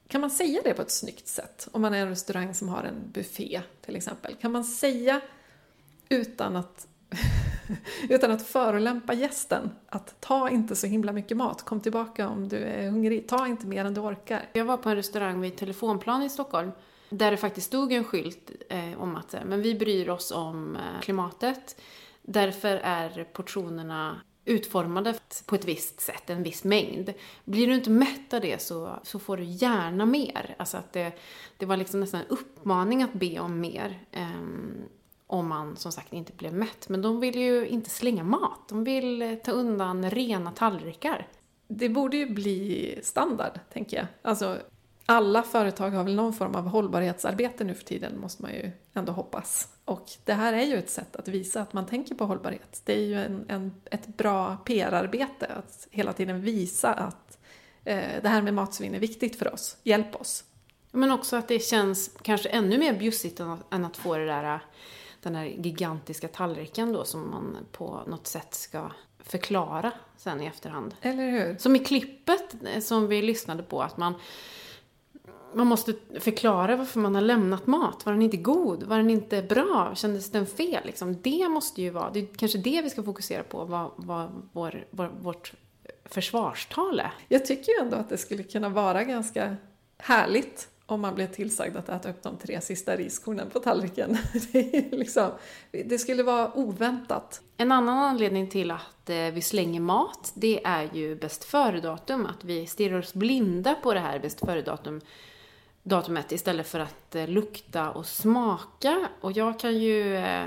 [0.07, 1.67] Kan man säga det på ett snyggt sätt?
[1.71, 4.35] Om man är en restaurang som har en buffé till exempel.
[4.35, 5.21] Kan man säga
[6.09, 6.87] utan att,
[8.09, 11.65] utan att förolämpa gästen att ta inte så himla mycket mat.
[11.65, 13.27] Kom tillbaka om du är hungrig.
[13.27, 14.49] Ta inte mer än du orkar.
[14.53, 16.71] Jag var på en restaurang vid Telefonplan i Stockholm
[17.11, 20.75] där det faktiskt stod en skylt eh, om att eh, men vi bryr oss om
[20.75, 21.81] eh, klimatet.
[22.21, 27.13] Därför är portionerna utformade på ett visst sätt, en viss mängd.
[27.45, 30.55] Blir du inte mätt av det så, så får du gärna mer.
[30.59, 31.11] Alltså att det,
[31.57, 33.99] det var liksom nästan en uppmaning att be om mer.
[34.11, 34.83] ehm,
[35.31, 36.89] om man som sagt inte blev mätt.
[36.89, 38.69] Men de vill ju inte slänga mat.
[38.69, 41.27] De vill eh, ta undan rena tallrikar.
[41.67, 44.05] Det borde ju bli standard, tänker jag.
[44.21, 44.57] Alltså,
[45.05, 49.11] alla företag har väl någon form av hållbarhetsarbete nu för tiden, måste man ju ändå
[49.11, 49.67] hoppas.
[49.85, 52.81] Och det här är ju ett sätt att visa att man tänker på hållbarhet.
[52.85, 57.37] Det är ju en, en, ett bra PR-arbete att hela tiden visa att
[57.85, 59.77] eh, det här med matsvinn är viktigt för oss.
[59.83, 60.43] Hjälp oss.
[60.91, 64.25] Men också att det känns kanske ännu mer bjussigt än att, än att få det
[64.25, 64.59] där,
[65.21, 70.95] den här gigantiska tallriken då som man på något sätt ska förklara sen i efterhand.
[71.01, 71.57] Eller hur?
[71.57, 74.13] Som i klippet eh, som vi lyssnade på, att man
[75.53, 78.05] man måste förklara varför man har lämnat mat.
[78.05, 78.83] Var den inte god?
[78.83, 79.95] Var den inte bra?
[79.95, 80.85] Kändes den fel?
[80.85, 81.21] Liksom?
[81.21, 84.85] Det måste ju vara, det är kanske det vi ska fokusera på, vad, vad vår,
[84.89, 85.53] vår, vårt
[86.05, 87.13] försvarstal är.
[87.27, 89.55] Jag tycker ju ändå att det skulle kunna vara ganska
[89.97, 94.17] härligt om man blev tillsagd att äta upp de tre sista riskornen på tallriken.
[94.51, 95.31] Det, liksom,
[95.71, 97.41] det skulle vara oväntat.
[97.57, 102.25] En annan anledning till att eh, vi slänger mat, det är ju bäst före-datum.
[102.25, 105.01] Att vi stirrar oss blinda på det här bäst före-datum
[105.83, 109.09] datumet istället för att eh, lukta och smaka.
[109.21, 110.45] Och jag kan ju eh,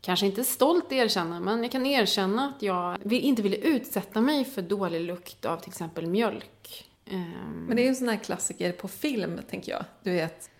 [0.00, 4.44] kanske inte stolt erkänna, men jag kan erkänna att jag vill, inte ville utsätta mig
[4.44, 6.88] för dålig lukt av till exempel mjölk.
[7.06, 7.64] Ehm.
[7.66, 9.84] Men det är ju en sån här klassiker på film, tänker jag.
[10.02, 10.50] Du vet,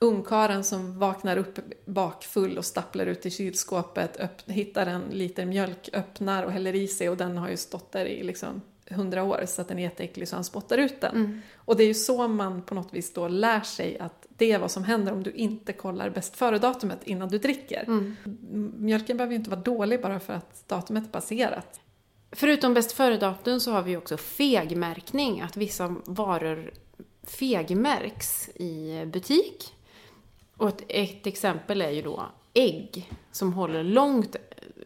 [0.00, 5.88] ungkaren som vaknar upp bakfull och stapplar ut i kylskåpet, öpp, hittar en liter mjölk,
[5.92, 9.44] öppnar och häller i sig och den har ju stått där i liksom hundra år
[9.46, 11.16] så att den är jätteäcklig så han spottar ut den.
[11.16, 11.40] Mm.
[11.56, 14.58] Och det är ju så man på något vis då lär sig att det är
[14.58, 17.84] vad som händer om du inte kollar bäst före-datumet innan du dricker.
[17.86, 18.16] Mm.
[18.76, 21.80] Mjölken behöver ju inte vara dålig bara för att datumet är passerat.
[22.32, 26.70] Förutom bäst före-datum så har vi också fegmärkning, att vissa varor
[27.22, 29.74] fegmärks i butik.
[30.56, 34.36] Och ett, ett exempel är ju då ägg som håller långt,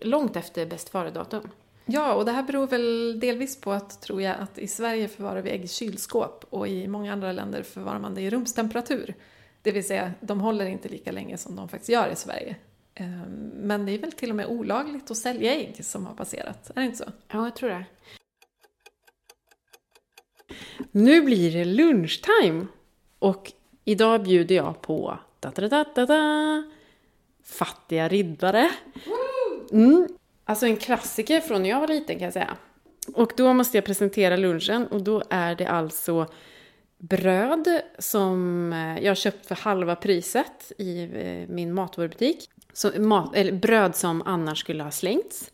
[0.00, 1.48] långt efter bäst före-datum.
[1.88, 5.42] Ja, och det här beror väl delvis på att, tror jag, att i Sverige förvarar
[5.42, 9.14] vi ägg i kylskåp och i många andra länder förvarar man det i rumstemperatur.
[9.62, 12.56] Det vill säga, de håller inte lika länge som de faktiskt gör i Sverige.
[12.94, 16.70] Ehm, Men det är väl till och med olagligt att sälja ägg som har passerat,
[16.70, 17.12] är det inte så?
[17.28, 17.84] Ja, jag tror det.
[20.90, 22.66] Nu blir det lunchtime!
[23.18, 23.52] Och
[23.84, 26.62] idag bjuder jag på da, da, da, da, da,
[27.44, 28.70] fattiga riddare.
[29.72, 30.08] Mm.
[30.48, 32.56] Alltså en klassiker från när jag var liten kan jag säga.
[33.14, 36.26] Och då måste jag presentera lunchen och då är det alltså
[36.98, 42.50] bröd som eh, jag har köpt för halva priset i eh, min matvarubutik.
[42.72, 45.50] Så, mat, eller bröd som annars skulle ha slängts.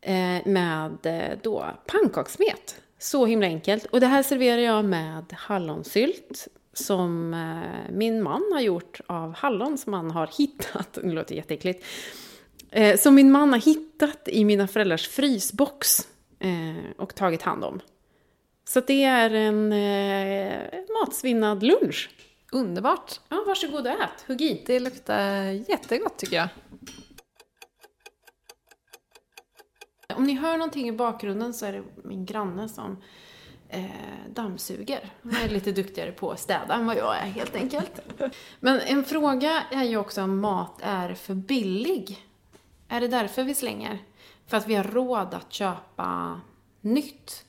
[0.00, 0.98] Eh, med
[1.42, 2.80] då pannkakssmet.
[2.98, 3.84] Så himla enkelt.
[3.84, 7.30] Och det här serverar jag med hallonsylt som
[7.90, 10.92] min man har gjort av hallon som han har hittat.
[10.92, 11.84] Det låter jätteäckligt.
[12.74, 16.08] Eh, som min man har hittat i mina föräldrars frysbox
[16.40, 17.80] eh, och tagit hand om.
[18.64, 22.10] Så det är en eh, matsvinnad lunch.
[22.52, 23.20] Underbart!
[23.28, 24.24] Ja, varsågod och ät.
[24.26, 24.62] Hugg i.
[24.66, 26.48] Det luktar jättegott tycker jag.
[30.16, 33.02] Om ni hör någonting i bakgrunden så är det min granne som
[33.68, 33.84] eh,
[34.34, 35.12] dammsuger.
[35.22, 38.00] Han är lite duktigare på att städa än vad jag är helt enkelt.
[38.60, 42.24] Men en fråga är ju också om mat är för billig.
[42.88, 43.98] Är det därför vi slänger?
[44.46, 46.40] För att vi har råd att köpa
[46.80, 47.44] nytt?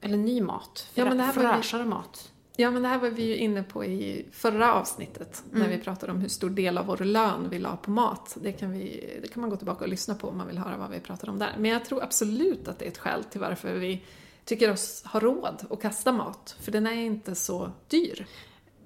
[0.00, 0.88] Eller ny mat?
[0.94, 2.32] Ja, men det här Fräschare mat?
[2.56, 6.12] Ja, men det här var vi ju inne på i förra avsnittet när vi pratade
[6.12, 8.36] om hur stor del av vår lön vi la på mat.
[8.42, 10.76] Det kan, vi, det kan man gå tillbaka och lyssna på om man vill höra
[10.76, 11.54] vad vi pratade om där.
[11.58, 14.04] Men jag tror absolut att det är ett skäl till varför vi
[14.44, 16.56] tycker oss ha råd att kasta mat.
[16.60, 18.26] För den är inte så dyr.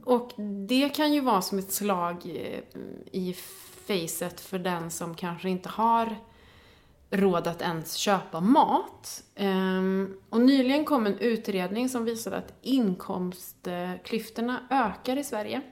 [0.05, 0.33] Och
[0.69, 2.27] det kan ju vara som ett slag
[3.13, 3.37] i
[3.87, 6.17] facet för den som kanske inte har
[7.11, 9.23] råd att ens köpa mat.
[9.35, 15.63] Ehm, och nyligen kom en utredning som visade att inkomstklyftorna ökar i Sverige.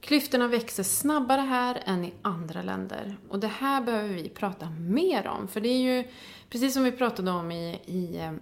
[0.00, 3.16] Klyftorna växer snabbare här än i andra länder.
[3.28, 5.48] Och det här behöver vi prata mer om.
[5.48, 6.08] För det är ju,
[6.50, 8.32] precis som vi pratade om i, i eh,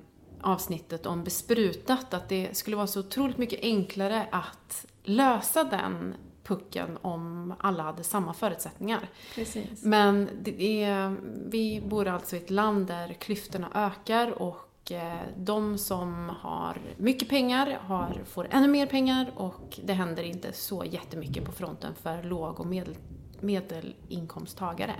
[0.40, 6.98] avsnittet om besprutat, att det skulle vara så otroligt mycket enklare att lösa den pucken
[7.02, 9.08] om alla hade samma förutsättningar.
[9.34, 9.84] Precis.
[9.84, 10.28] Men
[10.58, 11.16] är,
[11.50, 17.28] vi bor alltså i ett land där klyftorna ökar och eh, de som har mycket
[17.28, 22.22] pengar har, får ännu mer pengar och det händer inte så jättemycket på fronten för
[22.22, 22.96] låg och medel,
[23.40, 24.94] medelinkomsttagare.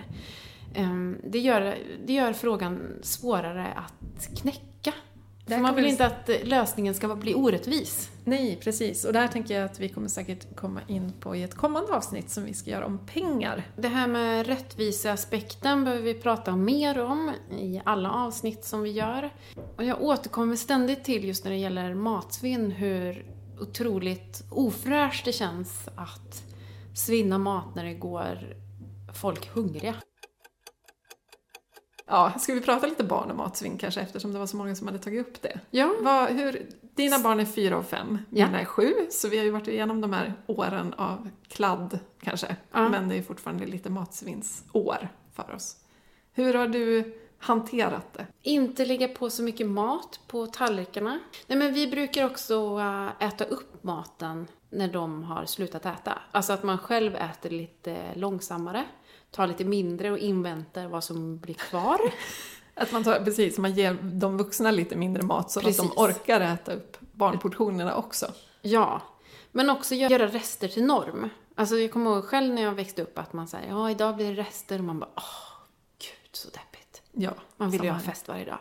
[0.74, 1.74] Ehm, Det gör,
[2.06, 4.73] det gör frågan svårare att knäcka.
[5.46, 8.10] För man vill vi- inte att eh, lösningen ska bli orättvis.
[8.24, 9.04] Nej, precis.
[9.04, 11.92] Och det här tänker jag att vi kommer säkert komma in på i ett kommande
[11.92, 13.62] avsnitt som vi ska göra om pengar.
[13.76, 19.30] Det här med rättviseaspekten behöver vi prata mer om i alla avsnitt som vi gör.
[19.76, 23.26] Och jag återkommer ständigt till just när det gäller matsvinn hur
[23.60, 26.42] otroligt ofräscht det känns att
[26.94, 28.56] svinna mat när det går
[29.14, 29.94] folk hungriga.
[32.06, 34.86] Ja, ska vi prata lite barn och matsvinn kanske eftersom det var så många som
[34.86, 35.60] hade tagit upp det?
[35.70, 38.46] Ja, Vad, hur, dina barn är fyra och fem, Ja.
[38.46, 42.56] mina är sju, så vi har ju varit igenom de här åren av kladd kanske.
[42.72, 42.88] Ja.
[42.88, 45.76] Men det är fortfarande lite matsvinnsår för oss.
[46.32, 48.26] Hur har du hanterat det?
[48.42, 51.18] inte lägga på så mycket mat på tallrikarna.
[51.46, 52.78] Nej men vi brukar också
[53.20, 56.18] äh, äta upp maten när de har slutat äta.
[56.30, 58.84] Alltså att man själv äter lite långsammare,
[59.34, 62.00] tar lite mindre och inväntar vad som blir kvar.
[62.74, 65.80] Att man tar, precis, man ger de vuxna lite mindre mat så Precis.
[65.80, 68.26] att de orkar äta upp barnportionerna också.
[68.62, 69.02] Ja,
[69.52, 71.28] men också gö- göra rester till norm.
[71.54, 74.34] Alltså jag kommer ihåg själv när jag växte upp att man säger ja idag blir
[74.36, 75.64] det rester och man bara åh,
[75.98, 77.02] gud så deppigt.
[77.12, 78.58] Ja, Man vill ju ha fest varje dag.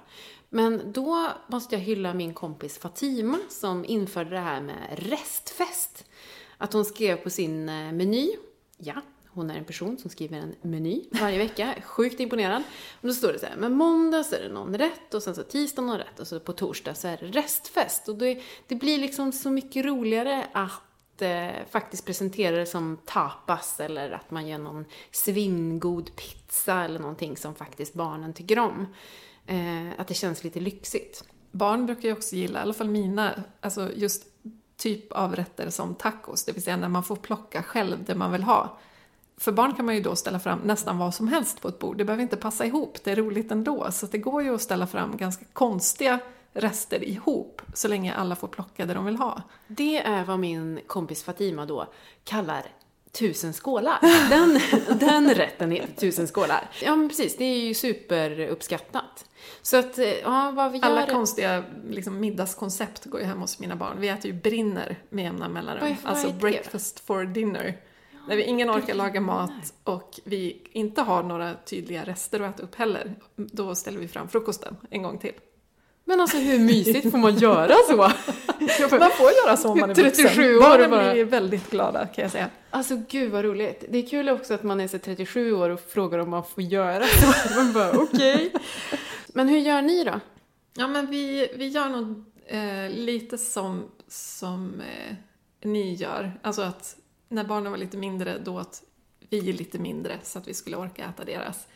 [0.50, 6.06] Men då måste jag hylla min kompis Fatima som införde det här med restfest.
[6.58, 8.36] Att hon skrev på sin eh, meny,
[8.78, 8.94] ja,
[9.34, 12.64] hon är en person som skriver en meny varje vecka, sjukt imponerad.
[13.02, 15.36] Och då står det så här, men måndag så är det någon rätt och sen
[15.36, 18.10] så tisdag någon rätt och så på torsdag så är det restfest.
[18.10, 23.80] Och det, det blir liksom så mycket roligare att eh, faktiskt presentera det som tapas
[23.80, 28.88] eller att man gör någon svingod pizza eller någonting som faktiskt barnen tycker om.
[29.48, 31.24] Eh, att det känns lite lyxigt.
[31.52, 34.24] Barn brukar ju också gilla, i alla fall mina, alltså just
[34.78, 38.32] typ av rätter som tacos, det vill säga när man får plocka själv det man
[38.32, 38.78] vill ha.
[39.38, 41.98] För barn kan man ju då ställa fram nästan vad som helst på ett bord,
[41.98, 43.92] det behöver inte passa ihop, det är roligt ändå.
[43.92, 46.20] Så det går ju att ställa fram ganska konstiga
[46.54, 49.42] rester ihop, så länge alla får plocka det de vill ha.
[49.68, 51.88] Det är vad min kompis Fatima då
[52.24, 52.64] kallar
[53.12, 54.00] tusen skålar.
[54.30, 54.60] Den,
[55.00, 56.70] den rätten heter tusen skålar.
[56.84, 59.26] Ja men precis, det är ju superuppskattat.
[59.62, 60.86] Så att, eh, ja vad vi gör...
[60.86, 63.98] Alla konstiga liksom, middagskoncept går ju hem hos mina barn.
[64.00, 65.86] Vi äter ju brinner med jämna mellanrum.
[65.88, 67.78] är- Alltså breakfast for dinner.
[68.28, 72.64] När vi ingen orkar laga mat och vi inte har några tydliga rester att äta
[72.64, 75.34] upp heller, då ställer vi fram frukosten en gång till.
[76.06, 77.96] Men alltså hur mysigt får man göra så?
[79.00, 80.26] Man får göra så om man är vuxen.
[80.26, 81.14] 37 år Barnen bara.
[81.14, 82.50] blir väldigt glada kan jag säga.
[82.70, 83.86] Alltså gud vad roligt.
[83.90, 86.64] Det är kul också att man är så 37 år och frågar om man får
[86.64, 87.56] göra så.
[87.56, 88.54] Man bara okej.
[89.28, 90.20] Men hur gör ni då?
[90.74, 95.16] Ja men vi, vi gör nog eh, lite som, som eh,
[95.64, 96.40] ni gör.
[96.42, 96.96] Alltså att
[97.34, 98.84] när barnen var lite mindre då åt
[99.30, 101.68] vi lite mindre så att vi skulle orka äta deras.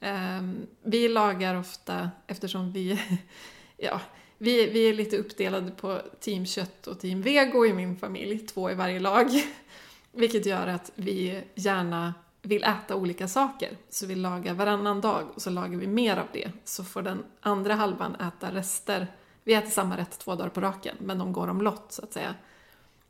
[0.00, 3.00] Ehm, vi lagar ofta, eftersom vi,
[3.76, 4.00] ja,
[4.38, 8.70] vi, vi är lite uppdelade på team kött och team vego i min familj, två
[8.70, 9.26] i varje lag.
[10.12, 13.76] Vilket gör att vi gärna vill äta olika saker.
[13.90, 16.52] Så vi lagar varannan dag och så lagar vi mer av det.
[16.64, 19.06] Så får den andra halvan äta rester.
[19.44, 22.34] Vi äter samma rätt två dagar på raken, men de går omlott, så att säga.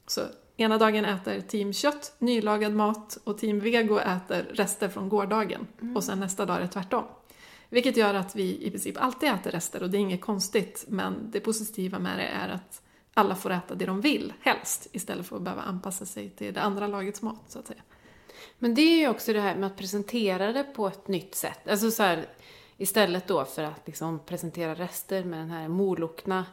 [0.06, 0.20] Så
[0.56, 5.66] ena dagen äter team kött nylagad mat och team vego äter rester från gårdagen.
[5.96, 7.04] Och sen nästa dag är det tvärtom.
[7.68, 10.84] Vilket gör att vi i princip alltid äter rester och det är inget konstigt.
[10.88, 12.82] Men det positiva med det är att
[13.14, 14.88] alla får äta det de vill, helst.
[14.92, 17.82] Istället för att behöva anpassa sig till det andra lagets mat, så att säga.
[18.58, 21.68] Men det är ju också det här med att presentera det på ett nytt sätt.
[21.68, 22.26] Alltså så här,
[22.76, 26.44] istället då för att liksom presentera rester med den här molokna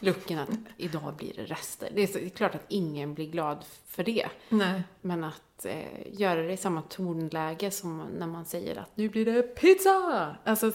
[0.00, 1.90] looken att idag blir det rester.
[1.94, 4.28] Det är, så, det är klart att ingen blir glad för det.
[4.48, 4.82] Nej.
[5.00, 9.24] Men att eh, göra det i samma tonläge som när man säger att nu blir
[9.24, 10.36] det pizza!
[10.44, 10.72] Alltså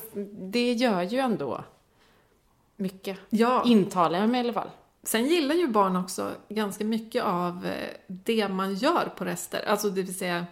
[0.52, 1.64] det gör ju ändå
[2.76, 3.20] mycket.
[3.30, 4.70] Ja, Intalar jag mig i alla fall.
[5.04, 9.66] Sen gillar ju barn också ganska mycket av eh, det man gör på rester.
[9.68, 10.46] Alltså det vill säga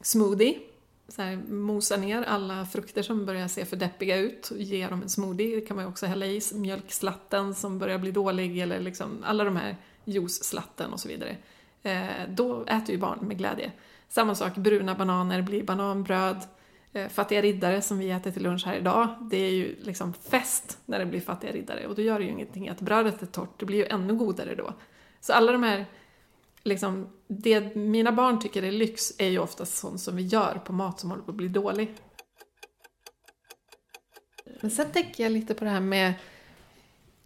[0.00, 0.60] smoothie.
[1.08, 5.02] Så här, mosa ner alla frukter som börjar se för deppiga ut och ge dem
[5.02, 5.56] en smoothie.
[5.56, 6.40] Det kan man ju också hälla i.
[6.54, 11.36] Mjölkslatten som börjar bli dålig eller liksom alla de här juiceslatten och så vidare.
[11.82, 13.72] Eh, då äter ju barn med glädje.
[14.08, 16.36] Samma sak, bruna bananer blir bananbröd.
[16.92, 20.78] Eh, fattiga riddare som vi äter till lunch här idag, det är ju liksom fest
[20.86, 21.86] när det blir fattiga riddare.
[21.86, 24.54] Och då gör det ju ingenting att brödet är torrt, det blir ju ännu godare
[24.54, 24.74] då.
[25.20, 25.86] Så alla de här,
[26.62, 27.08] liksom,
[27.40, 31.00] det mina barn tycker är lyx är ju oftast sånt som vi gör på mat
[31.00, 31.94] som håller på att bli dålig.
[34.60, 36.14] Men sen tänker jag lite på det här med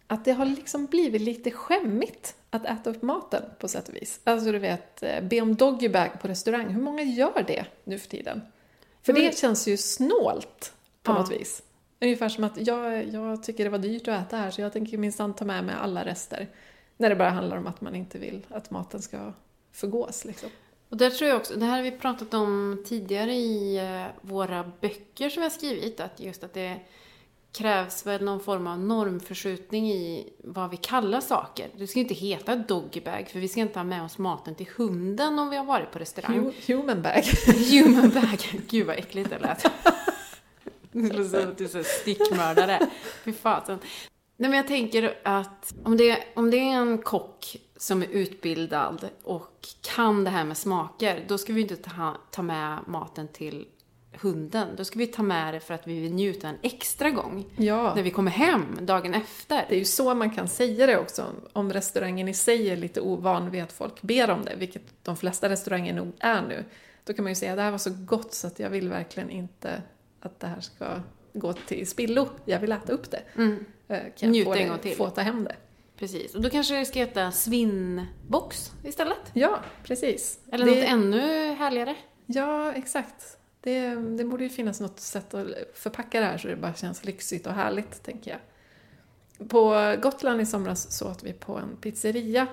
[0.07, 4.21] att det har liksom blivit lite skämmigt att äta upp maten på sätt och vis.
[4.25, 6.68] Alltså du vet, eh, be om doggybag på restaurang.
[6.68, 8.42] Hur många gör det nu för tiden?
[9.03, 11.18] För det känns ju snålt på Ja.
[11.18, 11.62] något vis.
[12.01, 14.99] Ungefär som att jag, jag tycker det var dyrt att äta här så jag tänker
[14.99, 16.49] minsann ta med mig alla rester.
[16.97, 19.33] När det bara handlar om att man inte vill att maten ska
[19.72, 20.48] förgås liksom.
[20.88, 24.70] Och där tror jag också, det här har vi pratat om tidigare i eh, våra
[24.81, 26.81] böcker som vi har skrivit, att just att det
[27.52, 31.68] krävs väl någon form av normförskjutning i vad vi kallar saker.
[31.76, 35.38] Det ska inte heta doggybag, för vi ska inte ha med oss maten till hunden
[35.38, 36.52] om vi har varit på restaurang.
[36.66, 37.22] Hu- Human bag.
[37.70, 38.38] Human bag.
[38.68, 39.66] Gud vad äckligt det lät.
[40.92, 41.83] Det låter som att du är så.
[43.24, 43.78] Fy fasen.
[44.37, 49.09] Nej men jag tänker att om det, om det är en kock som är utbildad
[49.23, 49.59] och
[49.95, 53.67] kan det här med smaker, då ska vi inte ta, ta med maten till
[54.21, 57.45] hunden, då ska vi ta med det för att vi vill njuta en extra gång.
[57.57, 57.95] Ja.
[57.95, 59.64] När vi kommer hem dagen efter.
[59.69, 61.27] Det är ju så man kan säga det också.
[61.53, 65.17] Om restaurangen i sig är lite ovan vid att folk ber om det, vilket de
[65.17, 66.64] flesta restauranger nog är nu.
[67.05, 68.88] Då kan man ju säga att det här var så gott så att jag vill
[68.88, 69.83] verkligen inte
[70.21, 70.87] att det här ska
[71.33, 72.29] gå till spillo.
[72.45, 73.23] Jag vill äta upp det.
[73.37, 73.64] Mm.
[73.88, 74.97] Eh, Kan jag Njut få, en det, gång till.
[74.97, 75.57] få ta hem det?
[75.98, 76.34] Precis.
[76.34, 79.30] Och då kanske det ska heta svinnbox istället.
[79.32, 80.38] Ja, precis.
[80.52, 81.96] Eller det, något ännu härligare.
[82.26, 83.38] Ja, exakt.
[83.61, 87.04] Det, det borde ju finnas något sätt att förpacka det här så det bara känns
[87.04, 88.40] lyxigt och härligt, tänker jag.
[89.48, 92.46] På Gotland i somras så åt vi på en pizzeria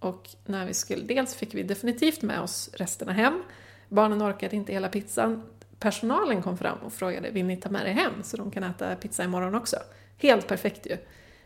[0.00, 3.42] och när vi skulle, dels fick vi definitivt med oss resterna hem.
[3.88, 5.42] Barnen orkade inte hela pizzan.
[5.78, 8.96] Personalen kom fram och frågade vill ni ta med det hem så de kan äta
[8.96, 9.76] pizza imorgon också.
[10.18, 10.96] Helt perfekt ju.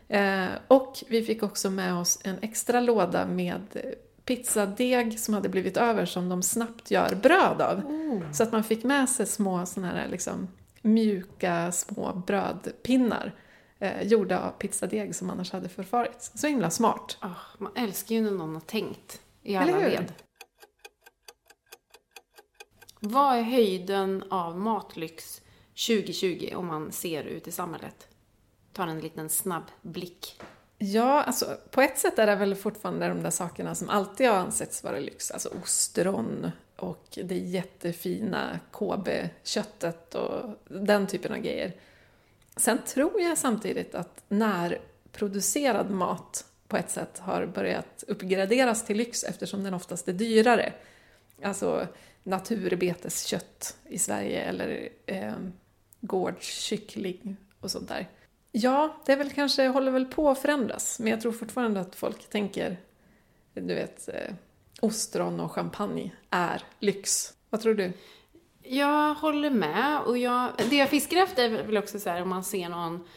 [0.07, 3.61] Eh, och vi fick också med oss en extra låda med
[4.25, 7.81] pizzadeg som hade blivit över som de snabbt gör bröd av.
[8.33, 10.47] Så att man fick med sig små såna här liksom
[10.81, 13.35] mjuka små brödpinnar
[13.79, 16.31] eh, gjorda av pizzadeg som annars hade förfarits.
[16.35, 17.17] Så himla smart.
[17.19, 20.13] Ah, man älskar ju när någon har tänkt i alla led.
[22.99, 25.41] Vad är höjden av matlyx
[25.87, 28.07] 2020 om man ser ut i samhället?
[28.73, 30.41] Tar en liten snabb blick.
[30.77, 34.35] Ja, alltså på ett sätt är det väl fortfarande de där sakerna som alltid har
[34.35, 35.31] ansetts vara lyx.
[35.31, 41.73] Alltså ostron och det jättefina KB-köttet och den typen av grejer.
[42.55, 49.23] Sen tror jag samtidigt att närproducerad mat på ett sätt har börjat uppgraderas till lyx
[49.23, 50.73] eftersom den oftast är dyrare.
[51.43, 51.87] Alltså
[52.23, 55.33] naturbeteskött i Sverige eller eh,
[56.01, 58.09] gårdskyckling och sånt där.
[58.55, 60.99] Ja, det är väl kanske, håller väl på att förändras.
[60.99, 62.77] Men jag tror fortfarande att folk tänker,
[63.53, 64.33] du vet, eh,
[64.81, 67.33] ostron och champagne är lyx.
[67.49, 67.93] Vad tror du?
[68.63, 72.29] Jag håller med och jag, det jag fiskar efter är väl också så här om
[72.29, 73.07] man ser någon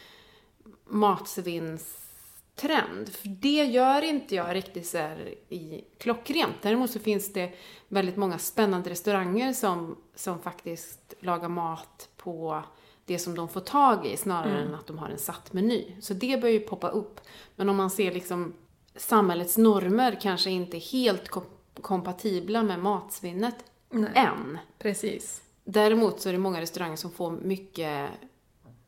[0.85, 3.09] matsvinnstrend.
[3.09, 6.55] För det gör inte jag riktigt så här i klockrent.
[6.61, 7.55] Däremot så finns det
[7.87, 12.63] väldigt många spännande restauranger som, som faktiskt lagar mat på
[13.07, 15.95] det som de får tag i snarare än att de har en satt meny.
[16.01, 17.21] Så det bör ju poppa upp.
[17.55, 18.53] Men om man ser liksom
[18.95, 21.45] samhällets normer kanske inte är helt kom-
[21.81, 23.55] kompatibla med matsvinnet
[23.89, 24.11] Nej.
[24.15, 24.57] än.
[24.79, 25.41] Precis.
[25.63, 28.09] Däremot så är det många restauranger som får mycket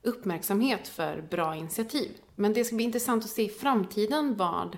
[0.04, 2.12] uppmärksamhet för bra initiativ.
[2.36, 4.78] Men det ska bli intressant att se i framtiden vad,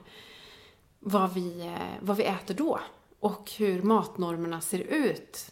[1.00, 2.80] vad, vi, eh, vad vi äter då.
[3.20, 5.52] Och hur matnormerna ser ut.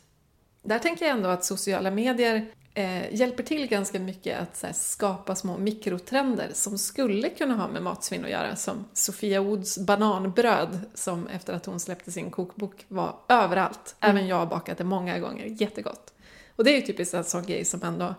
[0.63, 5.35] Där tänker jag ändå att sociala medier eh, hjälper till ganska mycket att här, skapa
[5.35, 8.55] små mikrotrender som skulle kunna ha med matsvinn att göra.
[8.55, 13.95] Som Sofia Woods bananbröd som efter att hon släppte sin kokbok var överallt.
[13.99, 16.13] Även jag har bakat det många gånger, jättegott.
[16.55, 18.15] Och det är ju typiskt en sån grej som ändå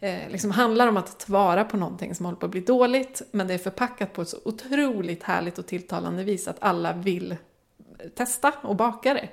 [0.00, 3.22] eh, liksom handlar om att ta vara på någonting som håller på att bli dåligt
[3.30, 7.36] men det är förpackat på ett så otroligt härligt och tilltalande vis att alla vill
[8.14, 9.28] testa och baka det.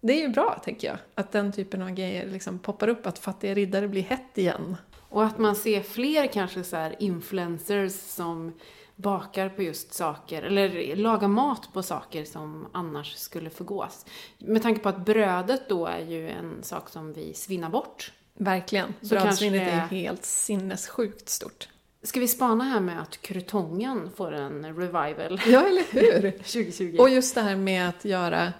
[0.00, 3.18] Det är ju bra, tänker jag, att den typen av grejer liksom poppar upp, att
[3.18, 4.76] fattiga riddare blir hett igen.
[5.08, 8.52] Och att man ser fler kanske så här influencers som
[8.96, 14.06] bakar på just saker, eller lagar mat på saker som annars skulle förgås.
[14.38, 18.12] Med tanke på att brödet då är ju en sak som vi svinnar bort.
[18.34, 18.94] Verkligen.
[19.02, 21.68] Så Brödsvinnet kanske- är helt sinnessjukt stort.
[22.02, 26.30] Ska vi spana här med att krutongen får en revival Ja, eller hur?
[26.38, 26.96] 2020?
[26.98, 28.52] Och just det här med att göra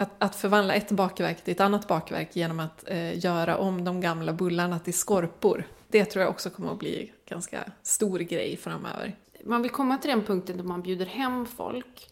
[0.00, 4.00] att, att förvandla ett bakverk till ett annat bakverk genom att eh, göra om de
[4.00, 5.64] gamla bullarna till skorpor.
[5.88, 9.16] Det tror jag också kommer att bli ganska stor grej framöver.
[9.44, 12.10] Man vill komma till den punkten då man bjuder hem folk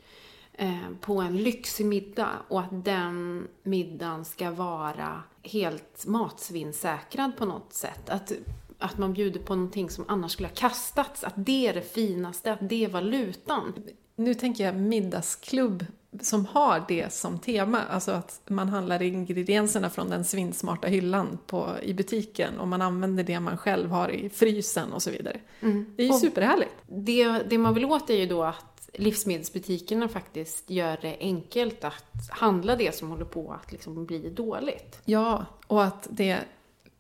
[0.53, 7.73] eh, på en lyxig middag och att den middagen ska vara helt matsvinnsäkrad på något
[7.73, 8.11] sätt.
[8.11, 8.33] Att,
[8.79, 12.53] att man bjuder på någonting som annars skulle ha kastats, att det är det finaste,
[12.53, 13.73] att det är valutan.
[14.17, 15.87] Nu tänker jag middagsklubb
[16.21, 17.83] som har det som tema.
[17.91, 23.25] Alltså att man handlar ingredienserna från den svinsmarta hyllan på, i butiken och man använder
[23.25, 25.41] det man själv har i frysen och så vidare.
[25.61, 26.75] Det är ju Och- superhärligt.
[26.87, 32.29] Det, det man vill åt är ju då att livsmedelsbutikerna faktiskt gör det enkelt att
[32.31, 35.01] handla det som håller på att liksom bli dåligt.
[35.05, 36.39] Ja, och att det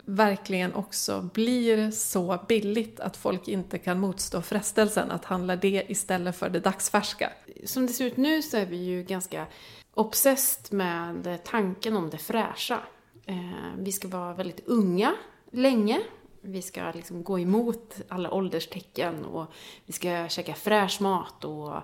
[0.08, 6.36] verkligen också blir så billigt att folk inte kan motstå frestelsen att handla det istället
[6.36, 7.32] för det dagsfärska.
[7.64, 9.46] Som det ser ut nu så är vi ju ganska
[9.94, 12.80] obsessed med tanken om det fräscha.
[13.26, 13.36] Eh,
[13.78, 15.14] vi ska vara väldigt unga
[15.50, 16.00] länge.
[16.40, 19.46] Vi ska liksom gå emot alla ålderstecken och
[19.86, 21.74] vi ska käka fräsch mat och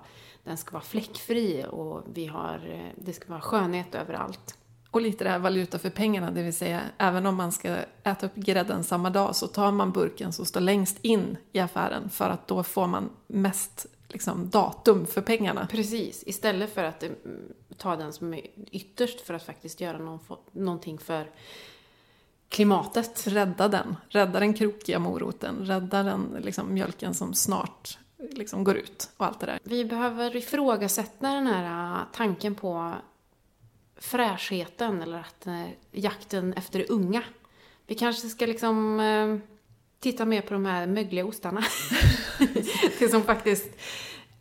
[0.45, 4.59] den ska vara fläckfri och vi har, eh, det ska vara skönhet överallt.
[4.95, 8.27] Och lite det här valuta för pengarna, det vill säga även om man ska äta
[8.27, 12.31] upp grädden samma dag så tar man burken som står längst in i affären för
[12.31, 15.67] att då får man mest liksom, datum för pengarna.
[15.71, 17.17] Precis, istället för att mm,
[17.77, 20.19] ta den som är ytterst för att faktiskt göra någon,
[20.53, 21.31] någonting för
[22.49, 23.27] klimatet.
[23.27, 29.11] Rädda den, rädda den krokiga moroten, rädda den liksom, mjölken som snart liksom, går ut
[29.17, 29.59] och allt det där.
[29.63, 32.93] Vi behöver ifrågasätta den här äh, tanken på
[33.97, 37.23] fräschheten eller att eh, jakten efter det unga.
[37.87, 39.37] Vi kanske ska liksom eh,
[40.01, 41.65] titta mer på de här mögliga ostarna.
[42.99, 43.69] det som faktiskt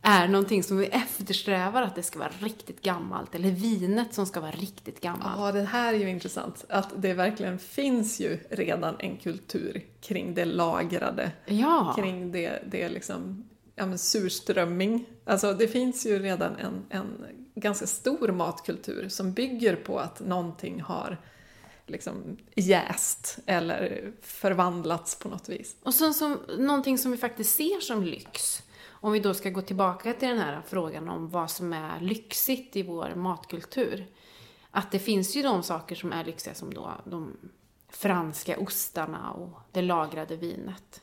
[0.02, 3.34] är någonting som vi eftersträvar att det ska vara riktigt gammalt.
[3.34, 5.38] Eller vinet som ska vara riktigt gammalt.
[5.38, 6.64] Ja, det här är ju intressant.
[6.68, 11.32] Att det verkligen finns ju redan en kultur kring det lagrade.
[11.46, 11.94] Ja.
[11.98, 13.44] Kring det, det liksom,
[13.74, 15.06] ja men surströmming.
[15.24, 17.24] Alltså det finns ju redan en, en
[17.54, 21.20] ganska stor matkultur som bygger på att någonting har
[21.86, 25.76] liksom jäst eller förvandlats på något vis.
[25.82, 28.62] Och sen som, någonting som vi faktiskt ser som lyx.
[28.86, 32.76] Om vi då ska gå tillbaka till den här frågan om vad som är lyxigt
[32.76, 34.06] i vår matkultur.
[34.70, 37.36] Att det finns ju de saker som är lyxiga som då de
[37.88, 41.02] franska ostarna och det lagrade vinet.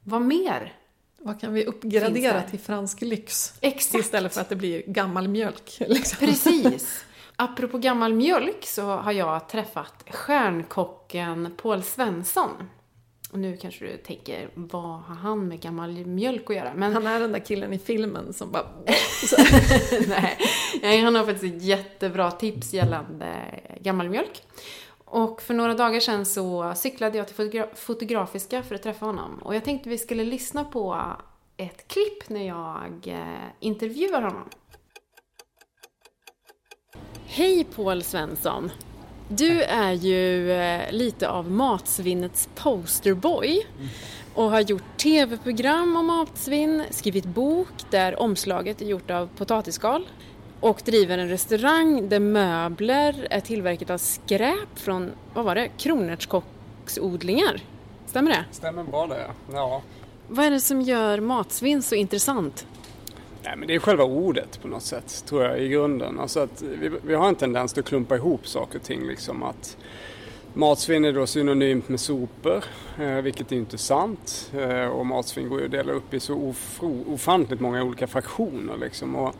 [0.00, 0.83] Vad mer?
[1.24, 3.54] Vad kan vi uppgradera till fransk lyx?
[3.60, 4.04] Exakt.
[4.04, 5.76] Istället för att det blir gammal mjölk.
[5.88, 6.26] Liksom.
[6.26, 7.04] Precis.
[7.36, 12.50] Apropå gammal mjölk så har jag träffat stjärnkocken Paul Svensson.
[13.32, 16.74] Och nu kanske du tänker, vad har han med gammal mjölk att göra?
[16.74, 16.92] Men...
[16.92, 18.66] Han är den där killen i filmen som bara...
[20.82, 24.42] Nej, han har faktiskt ett jättebra tips gällande gammal mjölk.
[25.14, 29.38] Och för några dagar sedan så cyklade jag till Fotografiska för att träffa honom.
[29.42, 31.06] Och jag tänkte vi skulle lyssna på
[31.56, 34.48] ett klipp när jag eh, intervjuar honom.
[37.26, 38.70] Hej Paul Svensson!
[39.28, 43.66] Du är ju eh, lite av matsvinnets posterboy
[44.34, 50.08] och har gjort tv-program om matsvinn, skrivit bok där omslaget är gjort av potatisskal
[50.64, 57.60] och driver en restaurang där möbler är tillverkat av skräp från, vad var det, kronärtskocksodlingar.
[58.06, 58.44] Stämmer det?
[58.50, 59.82] Stämmer bra det, ja.
[60.28, 62.66] Vad är det som gör matsvinn så intressant?
[63.42, 66.20] Nej, men det är själva ordet på något sätt, tror jag, i grunden.
[66.20, 69.06] Alltså att vi, vi har en tendens att klumpa ihop saker och ting.
[69.06, 69.76] Liksom att
[70.54, 72.64] matsvinn är då synonymt med sopor,
[73.00, 74.52] eh, vilket är inte sant.
[74.54, 76.54] Eh, och matsvinn går ju att dela upp i så
[77.06, 78.76] ofantligt många olika fraktioner.
[78.76, 79.16] Liksom.
[79.16, 79.34] Och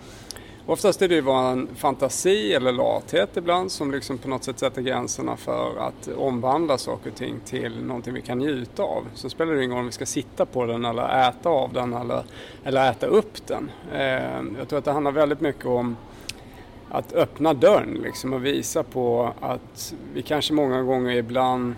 [0.67, 4.83] Oftast är det ju vår fantasi eller lathet ibland som liksom på något sätt sätter
[4.83, 9.05] gränserna för att omvandla saker och ting till någonting vi kan njuta av.
[9.15, 11.95] Så spelar det ingen roll om vi ska sitta på den eller äta av den
[11.95, 12.25] eller,
[12.65, 13.71] eller äta upp den.
[13.93, 15.97] Eh, jag tror att det handlar väldigt mycket om
[16.91, 21.75] att öppna dörren liksom och visa på att vi kanske många gånger ibland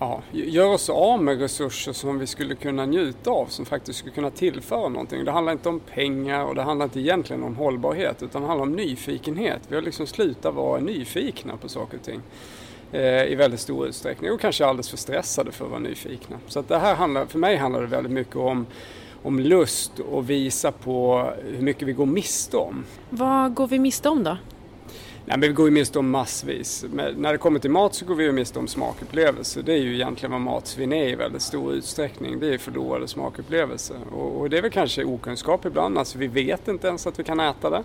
[0.00, 4.14] ja, gör oss av med resurser som vi skulle kunna njuta av, som faktiskt skulle
[4.14, 5.24] kunna tillföra någonting.
[5.24, 8.66] Det handlar inte om pengar och det handlar inte egentligen om hållbarhet utan det handlar
[8.66, 9.60] om nyfikenhet.
[9.68, 12.20] Vi har liksom slutat vara nyfikna på saker och ting
[12.92, 16.36] eh, i väldigt stor utsträckning och kanske alldeles för stressade för att vara nyfikna.
[16.46, 18.66] Så att det här handlar, för mig handlar det väldigt mycket om
[19.22, 22.84] om lust och visa på hur mycket vi går miste om.
[23.10, 24.36] Vad går vi miste om då?
[25.30, 26.84] Nej, men vi går ju miste om massvis.
[26.92, 29.62] Men när det kommer till mat så går vi ju miste om smakupplevelser.
[29.62, 32.40] Det är ju egentligen vad matsvinn är i väldigt stor utsträckning.
[32.40, 33.96] Det är förlorade smakupplevelser.
[34.12, 35.98] Och, och det är väl kanske okunskap ibland.
[35.98, 37.82] Alltså vi vet inte ens att vi kan äta det.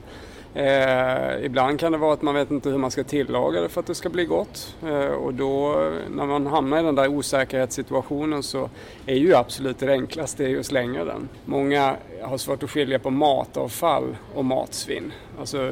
[0.55, 3.79] Eh, ibland kan det vara att man vet inte hur man ska tillaga det för
[3.79, 4.75] att det ska bli gott.
[4.83, 5.75] Eh, och då
[6.09, 8.69] när man hamnar i den där osäkerhetssituationen så
[9.05, 11.29] är ju absolut det enklaste att slänga den.
[11.45, 15.13] Många har svårt att skilja på matavfall och matsvinn.
[15.39, 15.71] Alltså,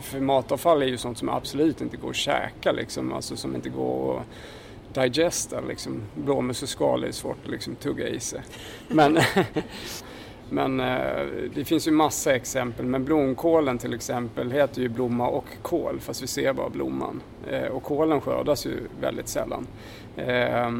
[0.00, 3.68] för matavfall är ju sånt som absolut inte går att käka liksom, alltså som inte
[3.68, 5.60] går att digesta.
[5.60, 6.02] Liksom.
[6.14, 8.40] Blåmuseskal är svårt att liksom, tugga i sig.
[8.88, 9.18] Men
[10.50, 12.86] Men eh, det finns ju massa exempel.
[12.86, 17.22] Men blomkålen till exempel heter ju blomma och kål fast vi ser bara blomman.
[17.50, 19.66] Eh, och kålen skördas ju väldigt sällan.
[20.16, 20.70] Eh,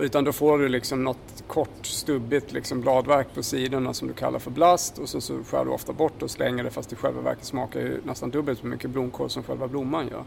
[0.00, 4.38] utan då får du liksom något kort stubbigt liksom bladverk på sidorna som du kallar
[4.38, 7.20] för blast och så, så skär du ofta bort och slänger det fast i själva
[7.20, 10.24] verket smakar ju nästan dubbelt så mycket blomkål som själva blomman gör.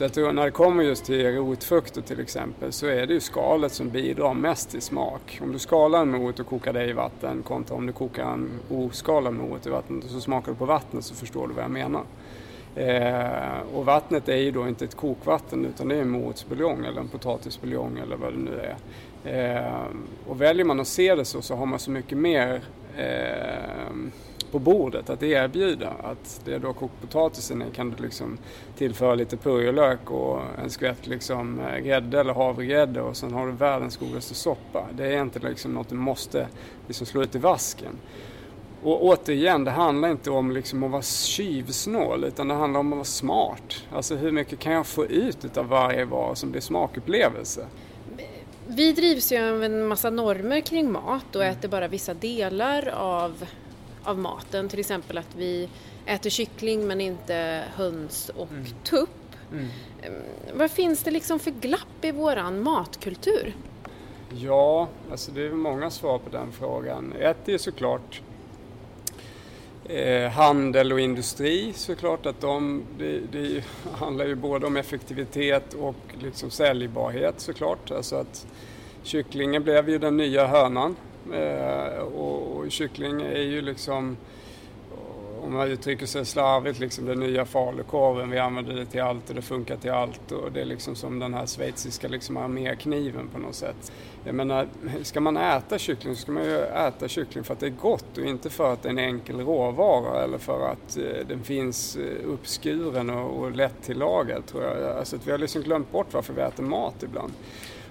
[0.00, 3.20] Så jag tror när det kommer just till rotfrukter till exempel så är det ju
[3.20, 5.38] skalet som bidrar mest till smak.
[5.42, 8.50] Om du skalar en morot och kokar det i vatten kontra om du kokar en
[8.70, 12.02] oskalad morot i vatten så smakar du på vattnet så förstår du vad jag menar.
[12.74, 17.00] Eh, och vattnet är ju då inte ett kokvatten utan det är en morotsbuljong eller
[17.00, 18.76] en potatisbuljong eller vad det nu är.
[19.56, 19.86] Eh,
[20.26, 22.62] och väljer man att se det så så har man så mycket mer
[22.96, 23.94] eh,
[24.52, 25.92] på bordet att erbjuda.
[26.02, 28.38] Att det du har kokt potatisen i kan du liksom
[28.76, 33.52] tillföra lite purjolök och en skvätt liksom eh, grädde eller havregrädde och sen har du
[33.52, 34.86] världens godaste soppa.
[34.92, 36.48] Det är inte liksom något du måste
[36.86, 37.92] liksom slå ut i vasken.
[38.82, 42.96] Och återigen, det handlar inte om liksom att vara tjuvsnål utan det handlar om att
[42.96, 43.84] vara smart.
[43.92, 47.66] Alltså hur mycket kan jag få ut av varje vara som blir smakupplevelse?
[48.66, 53.44] Vi drivs ju av en massa normer kring mat och äter bara vissa delar av,
[54.04, 54.68] av maten.
[54.68, 55.68] Till exempel att vi
[56.06, 58.64] äter kyckling men inte höns och mm.
[58.84, 59.08] tupp.
[59.52, 59.68] Mm.
[60.02, 60.12] Ehm,
[60.54, 63.54] vad finns det liksom för glapp i våran matkultur?
[64.34, 67.12] Ja, alltså det är många svar på den frågan.
[67.20, 68.20] Ett är såklart
[69.84, 75.96] eh, handel och industri såklart att de, det, det, handlar ju både om effektivitet och
[76.22, 77.90] liksom säljbarhet såklart.
[77.90, 78.46] Alltså att
[79.02, 80.96] kycklingen blev ju den nya hönan
[81.32, 84.16] Eh, och, och kyckling är ju liksom
[85.42, 88.30] om man uttrycker sig slarvigt, liksom den nya falukorven.
[88.30, 90.32] Vi använder det till allt och det funkar till allt.
[90.32, 93.92] Och det är liksom som den här schweiziska liksom armékniven på något sätt.
[94.24, 94.68] Jag menar,
[95.02, 98.18] ska man äta kyckling så ska man ju äta kyckling för att det är gott
[98.18, 101.96] och inte för att det är en enkel råvara eller för att eh, den finns
[101.96, 104.98] eh, uppskuren och, och lätt tillagad tror jag.
[104.98, 107.32] Alltså att vi har liksom glömt bort varför vi äter mat ibland.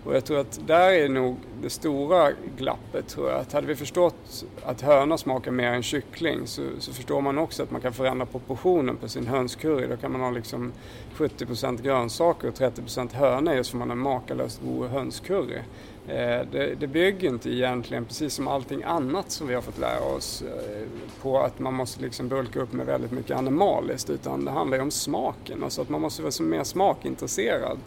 [0.04, 3.40] Och jag tror att där är nog det stora glappet tror jag.
[3.40, 7.64] Att hade vi förstått att höna smakar mer än kyckling så, så förstår man också
[7.64, 9.88] att man kan förändra proportionen på sin hönscurry.
[9.88, 10.72] Då kan man ha liksom
[11.16, 15.60] 70% grönsaker och 30% höna just för man har en makalöst god hönscurry.
[16.08, 20.04] Eh, det, det bygger inte egentligen, precis som allting annat som vi har fått lära
[20.04, 20.88] oss, eh,
[21.22, 24.84] på att man måste liksom bulka upp med väldigt mycket animaliskt utan det handlar ju
[24.84, 25.64] om smaken.
[25.64, 27.78] Alltså att man måste vara mer smakintresserad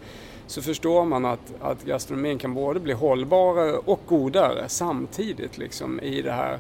[0.52, 6.22] så förstår man att, att gastronomin kan både bli hållbarare och godare samtidigt liksom i
[6.22, 6.58] det här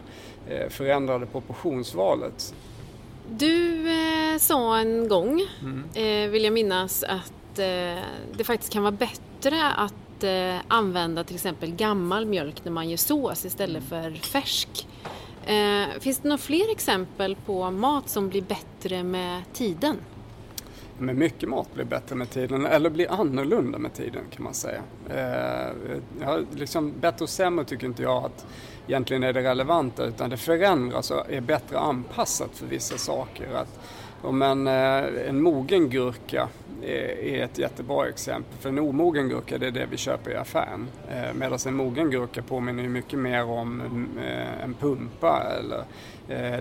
[0.48, 2.54] eh, förändrade proportionsvalet.
[3.28, 5.84] Du eh, sa en gång, mm.
[5.94, 8.02] eh, vill jag minnas, att eh,
[8.36, 12.96] det faktiskt kan vara bättre att eh, använda till exempel gammal mjölk när man gör
[12.96, 14.88] sås istället för färsk.
[15.46, 19.96] Eh, finns det några fler exempel på mat som blir bättre med tiden?
[21.02, 24.82] Men mycket mat blir bättre med tiden, eller blir annorlunda med tiden kan man säga.
[25.10, 25.72] Eh,
[26.20, 28.46] ja, liksom, bättre och sämre tycker inte jag att
[28.86, 33.54] egentligen är det relevanta utan det förändras och är bättre anpassat för vissa saker.
[33.54, 33.80] Att,
[34.30, 36.48] men eh, en, mogen gurka
[36.82, 38.58] eh, är ett jättebra exempel.
[38.60, 40.88] För en omogen gurka det är det vi köper i affären.
[41.10, 43.82] Eh, Medan en mogen gurka påminner ju mycket mer om
[44.62, 45.84] en pumpa eller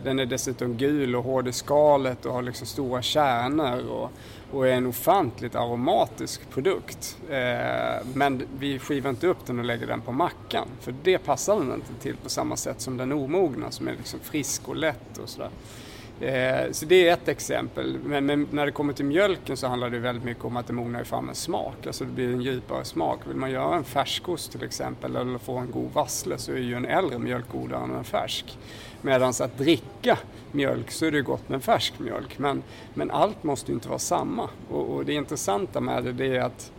[0.04, 4.12] den är dessutom gul och hård i skalet och har liksom stora kärnor och,
[4.52, 7.18] och är en ofantligt aromatisk produkt.
[8.14, 11.74] Men vi skivar inte upp den och lägger den på mackan för det passar den
[11.74, 15.30] inte till på samma sätt som den omogna som är liksom frisk och lätt och
[15.30, 15.50] sådär.
[16.22, 17.98] Eh, så det är ett exempel.
[18.04, 20.74] Men, men, när det kommer till mjölken så handlar det väldigt mycket om att det
[20.74, 21.88] mognar fram en smak.
[21.88, 23.20] Alltså det blir en djupare smak.
[23.28, 26.76] Vill man göra en färskost till exempel eller få en god vassle så är ju
[26.76, 28.58] en äldre mjölk godare än en färsk.
[29.02, 30.18] Medan att dricka
[30.52, 32.40] mjölk så är det gott med färsk mjölk.
[32.40, 32.64] Men,
[32.94, 34.50] men allt måste ju inte vara samma.
[34.70, 36.72] Och, och det intressanta med det, det är att,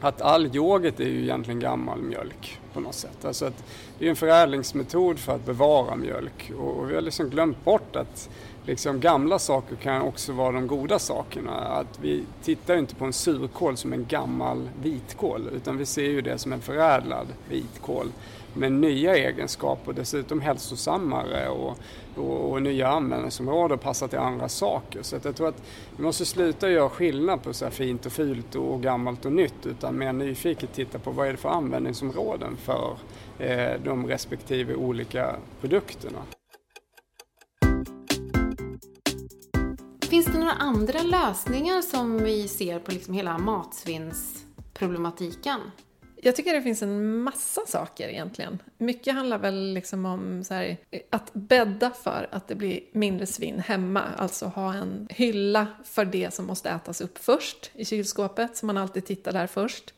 [0.00, 3.24] att all yoghurt är ju egentligen gammal mjölk på något sätt.
[3.24, 3.64] Alltså att
[3.98, 6.52] det är en förädlingsmetod för att bevara mjölk.
[6.58, 8.30] Och, och vi har liksom glömt bort att
[8.66, 11.52] liksom gamla saker kan också vara de goda sakerna.
[11.52, 16.20] Att vi tittar inte på en surkål som en gammal vitkål utan vi ser ju
[16.20, 18.06] det som en förädlad vitkål
[18.54, 21.78] med nya egenskaper och dessutom hälsosammare och,
[22.16, 25.02] och, och nya användningsområden och passar till andra saker.
[25.02, 25.62] Så jag tror att
[25.96, 29.66] vi måste sluta göra skillnad på så här fint och fult och gammalt och nytt
[29.66, 32.96] utan mer nyfiket titta på vad är det för användningsområden för
[33.38, 36.18] eh, de respektive olika produkterna.
[40.16, 45.60] Finns det några andra lösningar som vi ser på liksom hela matsvinnsproblematiken?
[46.16, 48.58] Jag tycker det finns en massa saker egentligen.
[48.78, 50.76] Mycket handlar väl liksom om så här,
[51.10, 54.02] att bädda för att det blir mindre svinn hemma.
[54.16, 58.76] Alltså ha en hylla för det som måste ätas upp först i kylskåpet, så man
[58.76, 59.94] alltid tittar där först.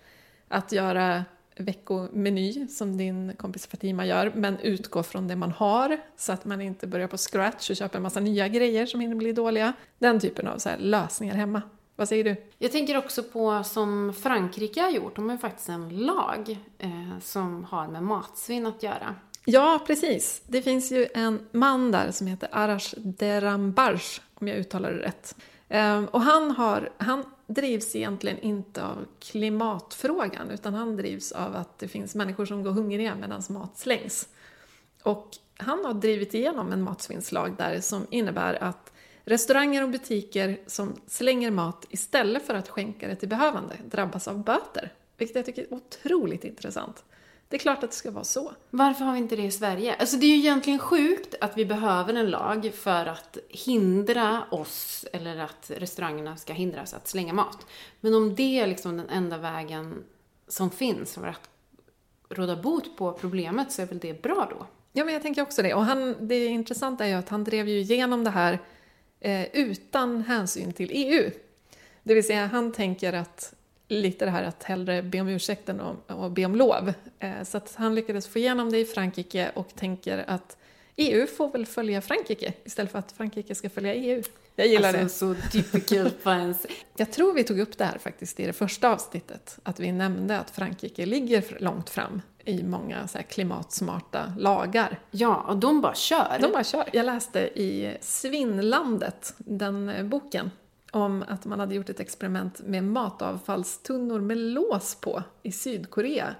[0.48, 1.24] Att göra
[1.60, 6.60] veckomeny som din kompis Fatima gör, men utgå från det man har så att man
[6.60, 9.72] inte börjar på scratch och köper en massa nya grejer som hinner bli dåliga.
[9.98, 11.62] Den typen av så lösningar hemma.
[11.96, 12.36] Vad säger du?
[12.58, 15.16] Jag tänker också på som Frankrike har gjort.
[15.16, 19.14] De har ju faktiskt en lag eh, som har med matsvinn att göra.
[19.44, 20.42] Ja, precis.
[20.46, 25.36] Det finns ju en man där som heter Arash Derambarch, om jag uttalar det rätt.
[25.68, 31.78] Eh, och han, har, han drivs egentligen inte av klimatfrågan utan han drivs av att
[31.78, 34.28] det finns människor som går hungriga medan mat slängs.
[35.02, 38.92] Och han har drivit igenom en matsvinnslag där som innebär att
[39.24, 44.44] restauranger och butiker som slänger mat istället för att skänka det till behövande drabbas av
[44.44, 44.92] böter.
[45.16, 47.04] Vilket jag tycker är otroligt intressant.
[47.48, 48.52] Det är klart att det ska vara så.
[48.70, 49.94] Varför har vi inte det i Sverige?
[49.94, 55.04] Alltså det är ju egentligen sjukt att vi behöver en lag för att hindra oss,
[55.12, 57.66] eller att restaurangerna ska hindras att slänga mat.
[58.00, 60.04] Men om det är liksom den enda vägen
[60.48, 61.50] som finns för att
[62.28, 64.66] råda bot på problemet så är väl det bra då?
[64.92, 65.74] Ja, men jag tänker också det.
[65.74, 68.58] Och han, det intressanta är ju att han drev ju igenom det här
[69.20, 71.30] eh, utan hänsyn till EU.
[72.02, 73.54] Det vill säga, han tänker att
[73.88, 76.92] lite det här att hellre be om ursäkt än att be om lov.
[77.18, 80.56] Eh, så att han lyckades få igenom det i Frankrike och tänker att
[80.96, 84.22] EU får väl följa Frankrike istället för att Frankrike ska följa EU.
[84.56, 85.40] Jag gillar alltså, det.
[85.40, 86.54] så typical.
[86.96, 90.38] Jag tror vi tog upp det här faktiskt i det första avsnittet, att vi nämnde
[90.38, 95.00] att Frankrike ligger långt fram i många så klimatsmarta lagar.
[95.10, 96.38] Ja, och de bara kör.
[96.40, 96.88] De bara kör.
[96.92, 100.50] Jag läste i Svinnlandet, den boken,
[100.90, 106.34] om att man hade gjort ett experiment med matavfallstunnor med lås på i Sydkorea.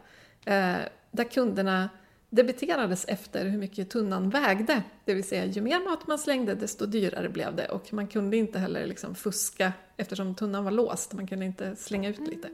[0.44, 0.76] Eh,
[1.10, 1.88] där kunderna
[2.30, 4.82] debiterades efter hur mycket tunnan vägde.
[5.04, 7.68] Det vill säga, ju mer mat man slängde, desto dyrare blev det.
[7.68, 11.12] Och man kunde inte heller liksom fuska eftersom tunnan var låst.
[11.12, 12.48] Man kunde inte slänga ut lite.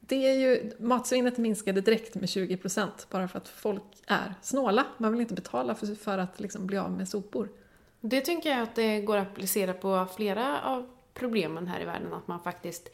[0.00, 4.86] Det är ju, matsvinnet minskade direkt med 20% bara för att folk är snåla.
[4.98, 7.48] Man vill inte betala för, för att liksom bli av med sopor.
[8.00, 12.12] Det tycker jag att det går att applicera på flera av problemen här i världen.
[12.12, 12.90] Att man faktiskt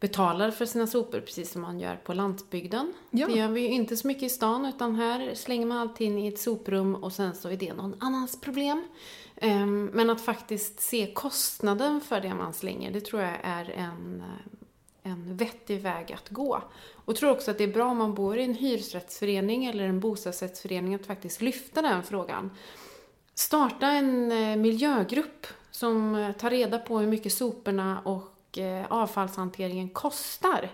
[0.00, 2.92] betalar för sina sopor precis som man gör på landsbygden.
[3.10, 3.26] Ja.
[3.26, 6.28] Det gör vi ju inte så mycket i stan utan här slänger man allting i
[6.28, 8.88] ett soprum och sen så är det någon annans problem.
[9.36, 14.22] Ehm, men att faktiskt se kostnaden för det man slänger, det tror jag är en,
[15.02, 16.62] en vettig väg att gå.
[16.92, 20.00] Och tror också att det är bra om man bor i en hyresrättsförening eller en
[20.00, 22.50] bostadsrättsförening att faktiskt lyfta den frågan.
[23.34, 29.88] Starta en eh, miljögrupp som eh, tar reda på hur mycket soporna och eh, avfallshanteringen
[29.88, 30.70] kostar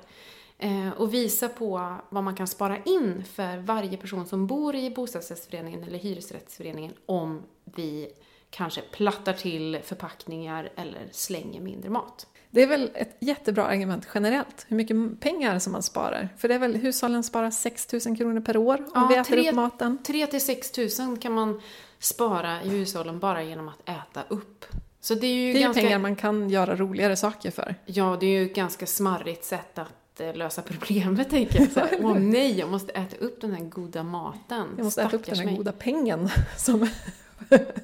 [0.59, 4.90] eh, och visa på vad man kan spara in för varje person som bor i
[4.90, 8.09] bostadsrättsföreningen eller hyresrättsföreningen om vi
[8.50, 12.26] kanske plattar till förpackningar eller slänger mindre mat.
[12.50, 16.28] Det är väl ett jättebra argument generellt, hur mycket pengar som man sparar.
[16.38, 19.42] För det är väl, hushållen sparar 6 000 kronor per år om ja, vi äter
[19.42, 19.98] 3, upp maten.
[20.03, 21.61] 3 till 6 000 kan man
[21.98, 24.64] spara i hushållen bara genom att äta upp.
[25.05, 25.82] Så det är ju, det är ganska...
[25.82, 27.74] pengar man kan göra roligare saker för.
[27.84, 31.70] Ja, det är ju ett ganska smarrigt sätt att eh, lösa problemet, tänker jag.
[31.70, 34.66] Så Åh nej, jag måste äta upp den här goda maten.
[34.76, 35.57] Jag måste Stackars äta upp den här mig.
[35.57, 36.88] goda pengen som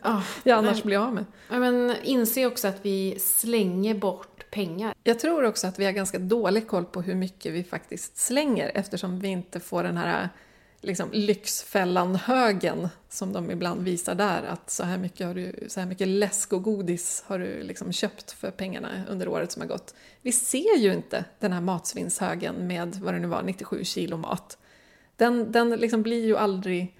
[0.04, 1.24] oh, jag annars men, blir av med.
[1.48, 4.94] Men inse också att vi slänger bort pengar.
[5.04, 8.70] Jag tror också att vi har ganska dålig koll på hur mycket vi faktiskt slänger
[8.74, 10.28] eftersom vi inte får den här
[10.80, 14.42] liksom Lyxfällan-högen som de ibland visar där.
[14.42, 17.92] Att så här mycket, har du, så här mycket läsk och godis har du liksom
[17.92, 19.94] köpt för pengarna under året som har gått.
[20.22, 24.58] Vi ser ju inte den här matsvinnshögen med vad det nu var, 97 kilo mat.
[25.16, 26.94] Den, den liksom blir ju aldrig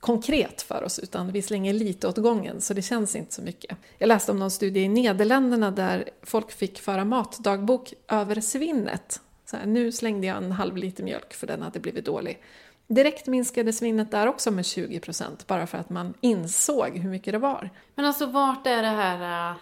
[0.00, 3.76] konkret för oss utan vi slänger lite åt gången så det känns inte så mycket.
[3.98, 9.20] Jag läste om någon studie i Nederländerna där folk fick föra matdagbok över svinnet.
[9.44, 12.42] Så här, nu slängde jag en halv liter mjölk för den hade blivit dålig.
[12.90, 17.38] Direkt minskade svinnet där också med 20% bara för att man insåg hur mycket det
[17.38, 17.70] var.
[17.94, 19.56] Men alltså vart är det här uh,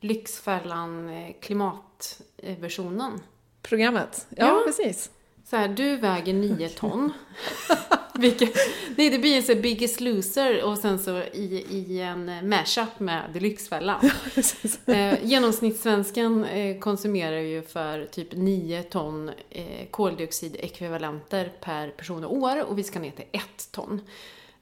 [0.00, 3.20] Lyxfällan uh, klimatversionen?
[3.62, 4.26] Programmet?
[4.28, 5.10] Ja, ja, precis.
[5.52, 7.12] Så här, du väger 9 ton.
[8.14, 8.56] Vilket,
[8.96, 13.42] nej, det blir en sån Biggest Loser och sen så i, i en mashup med
[13.42, 14.10] Lyxfällan.
[14.86, 22.64] eh, genomsnittssvensken eh, konsumerar ju för typ 9 ton eh, koldioxidekvivalenter per person och år
[22.64, 24.00] och vi ska ner till 1 ton.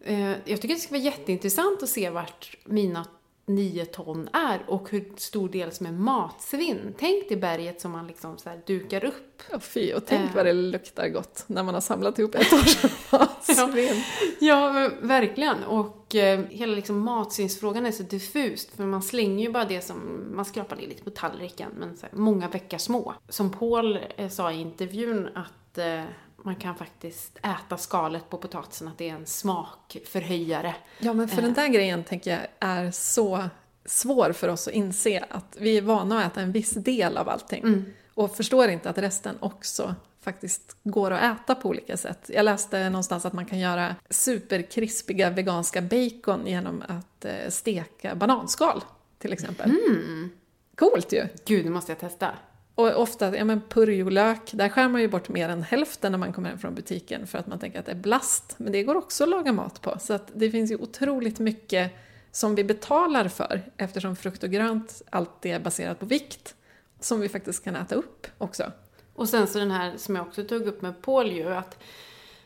[0.04, 3.06] Eh, jag tycker det ska vara jätteintressant att se vart mina
[3.54, 6.94] 9 ton är och hur stor del som är matsvinn.
[6.98, 9.42] Tänk dig berget som man liksom så dukar upp.
[9.50, 10.34] Ja, fy, och tänk äh.
[10.34, 12.82] vad det luktar gott när man har samlat ihop ett års
[13.12, 14.02] matsvinn.
[14.40, 15.64] ja, ja verkligen.
[15.64, 20.26] Och eh, hela liksom matsvinnsfrågan är så diffust för man slänger ju bara det som,
[20.34, 23.14] man skrapar ner lite på tallriken, men här, många bäckar små.
[23.28, 26.02] Som Paul eh, sa i intervjun att eh,
[26.44, 30.74] man kan faktiskt äta skalet på potatisen, att det är en smakförhöjare.
[30.98, 31.44] Ja, men för eh.
[31.44, 33.48] den där grejen tänker jag är så
[33.84, 37.28] svår för oss att inse att vi är vana att äta en viss del av
[37.28, 37.84] allting mm.
[38.14, 42.30] och förstår inte att resten också faktiskt går att äta på olika sätt.
[42.34, 48.84] Jag läste någonstans att man kan göra superkrispiga veganska bacon genom att eh, steka bananskal
[49.18, 49.70] till exempel.
[49.70, 50.30] Mm.
[50.74, 51.26] Coolt ju!
[51.44, 52.34] Gud, det måste jag testa.
[52.80, 56.32] Och ofta, ja men purjolök, där skär man ju bort mer än hälften när man
[56.32, 58.54] kommer hem från butiken för att man tänker att det är blast.
[58.56, 59.96] Men det går också att laga mat på.
[60.00, 61.92] Så att det finns ju otroligt mycket
[62.32, 66.54] som vi betalar för eftersom frukt och grönt alltid är baserat på vikt
[67.00, 68.72] som vi faktiskt kan äta upp också.
[69.14, 71.78] Och sen så den här som jag också tog upp med Paul ju, att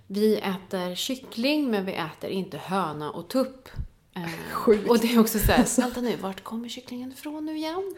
[0.06, 3.68] vi äter kyckling men vi äter inte höna och tupp.
[4.16, 4.90] Eh, Sjukt.
[4.90, 7.94] Och det är också så här, vänta nu, vart kommer kycklingen ifrån nu igen?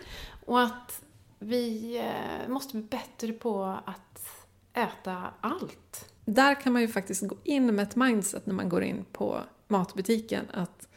[0.46, 1.02] Och att
[1.38, 6.12] vi eh, måste bli bättre på att äta allt.
[6.24, 9.40] Där kan man ju faktiskt gå in med ett mindset när man går in på
[9.68, 10.88] matbutiken att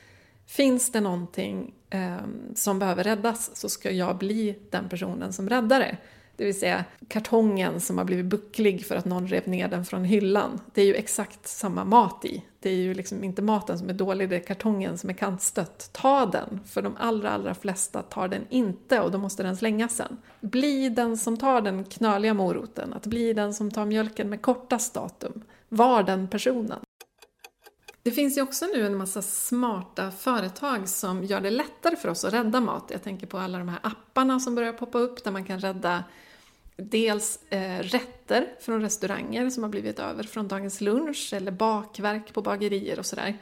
[0.45, 2.17] finns det någonting eh,
[2.55, 5.97] som behöver räddas så ska jag bli den personen som räddar det.
[6.35, 10.03] Det vill säga kartongen som har blivit bucklig för att någon rev ner den från
[10.03, 10.61] hyllan.
[10.73, 12.43] Det är ju exakt samma mat i.
[12.61, 15.89] Det är ju liksom inte maten som är dålig, det är kartongen som är kantstött.
[15.93, 16.59] Ta den!
[16.65, 20.17] För de allra, allra flesta tar den inte och då måste den slängas sen.
[20.41, 24.93] Bli den som tar den knöliga moroten, att bli den som tar mjölken med kortast
[24.93, 25.41] datum.
[25.69, 26.79] Var den personen.
[28.03, 32.25] Det finns ju också nu en massa smarta företag som gör det lättare för oss
[32.25, 32.87] att rädda mat.
[32.91, 36.03] Jag tänker på alla de här apparna som börjar poppa upp där man kan rädda
[36.81, 42.41] dels eh, rätter från restauranger som har blivit över från dagens lunch eller bakverk på
[42.41, 43.37] bagerier och sådär.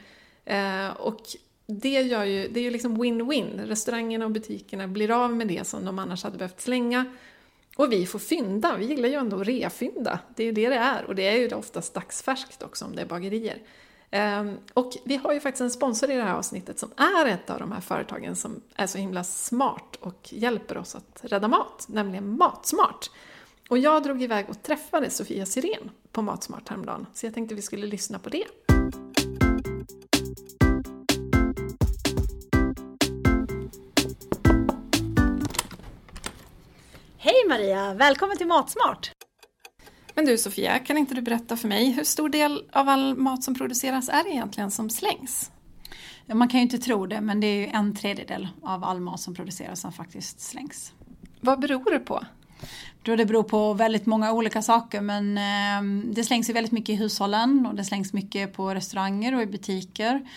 [0.45, 1.21] Eh, och
[1.65, 3.67] det, gör ju, det är ju liksom win-win.
[3.67, 7.05] Restaurangerna och butikerna blir av med det som de annars hade behövt slänga.
[7.75, 10.19] Och vi får fynda, vi gillar ju ändå att refynda.
[10.35, 13.01] Det är ju det det är och det är ju oftast dagsfärskt också om det
[13.01, 13.61] är bagerier.
[14.11, 17.49] Um, och vi har ju faktiskt en sponsor i det här avsnittet som är ett
[17.49, 21.85] av de här företagen som är så himla smart och hjälper oss att rädda mat,
[21.89, 23.09] nämligen Matsmart.
[23.69, 27.61] Och jag drog iväg och träffade Sofia Sirén på Matsmart häromdagen, så jag tänkte vi
[27.61, 28.43] skulle lyssna på det.
[37.17, 37.93] Hej Maria!
[37.93, 39.11] Välkommen till Matsmart!
[40.13, 43.43] Men du Sofia, kan inte du berätta för mig, hur stor del av all mat
[43.43, 45.51] som produceras är det egentligen som slängs?
[46.25, 48.99] Ja, man kan ju inte tro det, men det är ju en tredjedel av all
[48.99, 50.93] mat som produceras som faktiskt slängs.
[51.41, 52.23] Vad beror det på?
[53.07, 56.89] Tror Det beror på väldigt många olika saker men eh, det slängs ju väldigt mycket
[56.89, 60.29] i hushållen och det slängs mycket på restauranger och i butiker.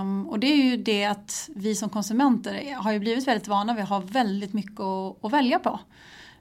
[0.00, 3.74] Um, och det är ju det att vi som konsumenter har ju blivit väldigt vana
[3.74, 5.80] vid att ha väldigt mycket att, att välja på.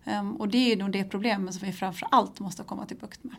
[0.05, 2.97] Um, och det är ju nog det problemet som vi framför allt måste komma till
[2.97, 3.35] bukt med.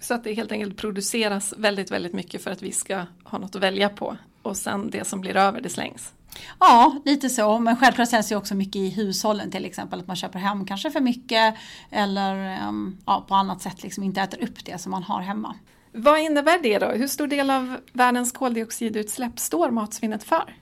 [0.00, 3.56] Så att det helt enkelt produceras väldigt, väldigt mycket för att vi ska ha något
[3.56, 6.12] att välja på och sen det som blir över det slängs?
[6.60, 7.58] Ja, lite så.
[7.58, 10.00] Men självklart säljs det också mycket i hushållen till exempel.
[10.00, 11.54] Att man köper hem kanske för mycket
[11.90, 15.54] eller um, ja, på annat sätt liksom inte äter upp det som man har hemma.
[15.92, 16.86] Vad innebär det då?
[16.86, 20.56] Hur stor del av världens koldioxidutsläpp står matsvinnet för?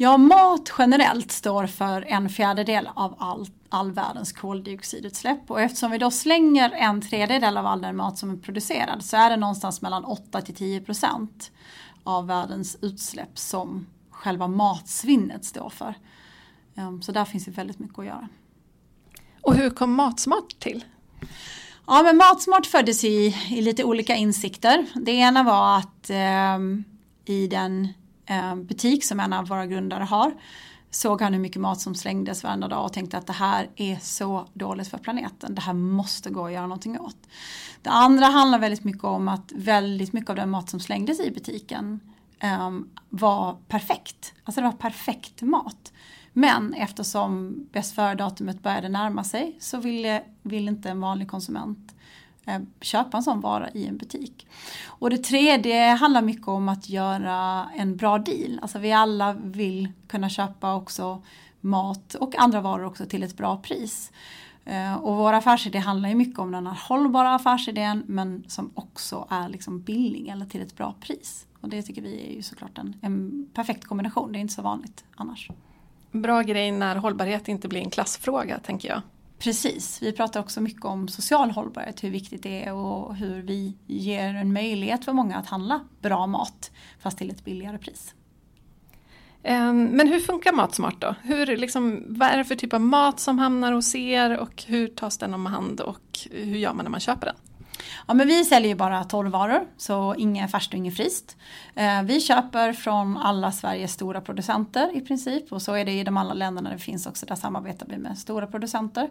[0.00, 5.50] Ja, mat generellt står för en fjärdedel av all, all världens koldioxidutsläpp.
[5.50, 9.16] Och eftersom vi då slänger en tredjedel av all den mat som är producerad så
[9.16, 11.50] är det någonstans mellan 8 till 10 procent
[12.04, 13.86] av världens utsläpp som
[14.18, 15.94] själva matsvinnet står för.
[16.76, 18.28] Ehm, så där finns det väldigt mycket att göra.
[19.42, 20.84] Och hur kom Matsmart till?
[21.86, 24.86] Ja, men Matsmart föddes i, i lite olika insikter.
[24.94, 26.58] Det ena var att eh,
[27.24, 27.88] i den
[28.26, 30.34] eh, butik som en av våra grundare har
[30.90, 33.98] såg han hur mycket mat som slängdes varenda dag och tänkte att det här är
[34.02, 35.54] så dåligt för planeten.
[35.54, 37.16] Det här måste gå att göra någonting åt.
[37.82, 41.30] Det andra handlar väldigt mycket om att väldigt mycket av den mat som slängdes i
[41.30, 42.00] butiken
[42.42, 44.34] um, var perfekt.
[44.44, 45.92] Alltså det var perfekt mat.
[46.32, 51.94] Men eftersom bäst före-datumet började närma sig så ville, ville inte en vanlig konsument
[52.44, 54.46] eh, köpa en sån vara i en butik.
[54.86, 58.58] Och det tredje handlar mycket om att göra en bra deal.
[58.62, 61.22] Alltså vi alla vill kunna köpa också
[61.60, 64.12] mat och andra varor också till ett bra pris.
[64.64, 69.26] Ehm, och vår affärsidé handlar ju mycket om den här hållbara affärsidén men som också
[69.30, 71.46] är liksom billig eller till ett bra pris.
[71.60, 74.62] Och det tycker vi är ju såklart en, en perfekt kombination, det är inte så
[74.62, 75.50] vanligt annars.
[76.10, 79.02] Bra grej när hållbarhet inte blir en klassfråga tänker jag.
[79.38, 83.76] Precis, vi pratar också mycket om social hållbarhet, hur viktigt det är och hur vi
[83.86, 88.14] ger en möjlighet för många att handla bra mat fast till ett billigare pris.
[89.42, 91.14] Ehm, men hur funkar Matsmart då?
[91.22, 94.88] Hur, liksom, vad är det för typ av mat som hamnar hos er och hur
[94.88, 97.36] tas den om hand och hur gör man när man köper den?
[98.06, 101.36] Ja, men vi säljer ju bara torrvaror, så inget färskt och inget fryst.
[101.74, 106.04] Eh, vi köper från alla Sveriges stora producenter i princip och så är det i
[106.04, 109.08] de alla länderna det finns också, där samarbetar vi med stora producenter.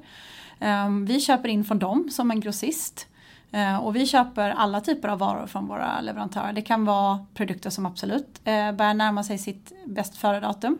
[0.59, 3.07] Ehm, vi köper in från dem som en grossist.
[3.51, 6.53] Eh, och vi köper alla typer av varor från våra leverantörer.
[6.53, 10.77] Det kan vara produkter som absolut eh, börjar närma sig sitt bäst före-datum.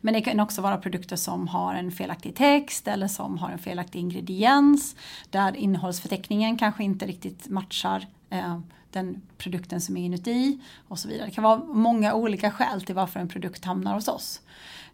[0.00, 3.58] Men det kan också vara produkter som har en felaktig text eller som har en
[3.58, 4.96] felaktig ingrediens.
[5.30, 8.58] Där innehållsförteckningen kanske inte riktigt matchar eh,
[8.94, 10.58] den produkten som är inuti
[10.88, 11.26] och så vidare.
[11.26, 14.40] Det kan vara många olika skäl till varför en produkt hamnar hos oss.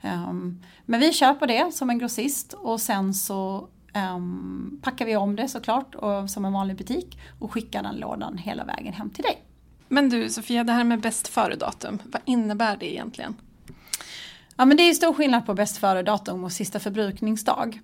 [0.03, 3.69] Um, men vi köper det som en grossist och sen så
[4.15, 8.39] um, packar vi om det såklart och, som en vanlig butik och skickar den lådan
[8.39, 9.43] hela vägen hem till dig.
[9.89, 13.37] Men du Sofia, det här med bäst före-datum, vad innebär det egentligen?
[14.57, 17.81] Ja men det är stor skillnad på bäst före-datum och sista förbrukningsdag.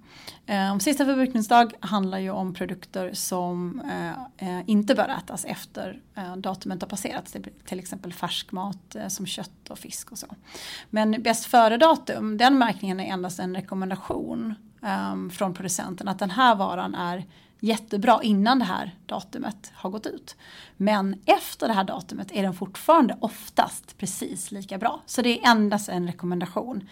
[0.47, 6.37] Eh, sista förbrukningsdag handlar ju om produkter som eh, eh inte bör ätas efter eh,
[6.37, 7.37] datumet har passerat.
[7.67, 10.27] Till exempel färskmat eh, som kött och fisk och så.
[10.91, 16.55] Men bäst före-datum, den märkningen är endast en rekommendation eh, från producenten att den här
[16.55, 17.25] varan är
[17.61, 20.37] jättebra innan det här datumet har gått ut.
[20.77, 25.03] Men efter det här datumet är den fortfarande oftast precis lika bra.
[25.07, 26.89] Så det är endast en rekommendation.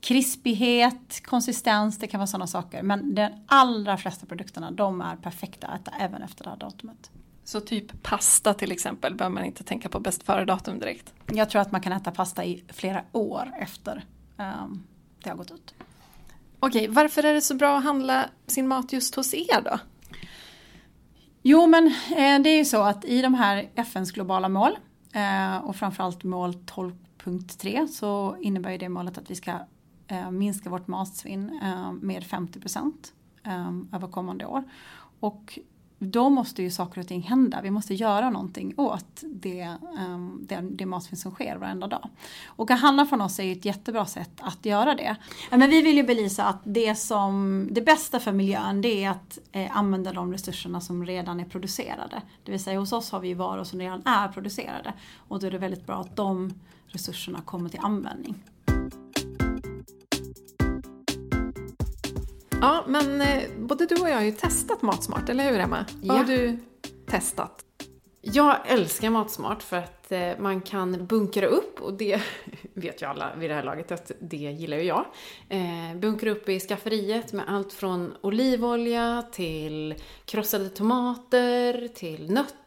[0.00, 2.82] Krispighet, konsistens, det kan vara sådana saker.
[2.82, 7.10] Men de allra flesta produkterna de är perfekta att äta även efter det här datumet.
[7.44, 11.14] Så typ pasta till exempel behöver man inte tänka på bäst före-datum direkt?
[11.32, 14.04] Jag tror att man kan äta pasta i flera år efter
[14.36, 14.84] um,
[15.22, 15.74] det har gått ut.
[16.60, 19.78] Okej, varför är det så bra att handla sin mat just hos er då?
[21.48, 24.78] Jo men eh, det är ju så att i de här FNs globala mål
[25.12, 29.52] eh, och framförallt mål 12.3 så innebär ju det målet att vi ska
[30.06, 31.60] eh, minska vårt matsvinn
[32.02, 33.12] med 50 procent
[33.92, 34.64] över kommande år.
[35.20, 35.58] Och
[35.98, 37.60] då måste ju saker och ting hända.
[37.62, 39.60] Vi måste göra någonting åt det,
[39.98, 42.08] ehm, det, det matsvinn som sker varenda dag.
[42.46, 45.16] Och att handla från oss är ju ett jättebra sätt att göra det.
[45.50, 49.38] Men vi vill ju belysa att det, som, det bästa för miljön det är att
[49.52, 52.22] eh, använda de resurserna som redan är producerade.
[52.44, 54.92] Det vill säga hos oss har vi varor som redan är producerade.
[55.28, 56.54] Och då är det väldigt bra att de
[56.86, 58.34] resurserna kommer till användning.
[62.60, 65.84] Ja, men eh, både du och jag har ju testat Matsmart, eller hur Emma?
[65.88, 65.96] Ja.
[66.02, 66.58] Vad har du
[67.06, 67.64] testat?
[68.20, 72.22] Jag älskar Matsmart för att eh, man kan bunkra upp och det
[72.74, 75.04] vet ju alla vid det här laget att det gillar ju jag.
[75.48, 79.94] Eh, bunkra upp i skafferiet med allt från olivolja till
[80.24, 82.65] krossade tomater till nötter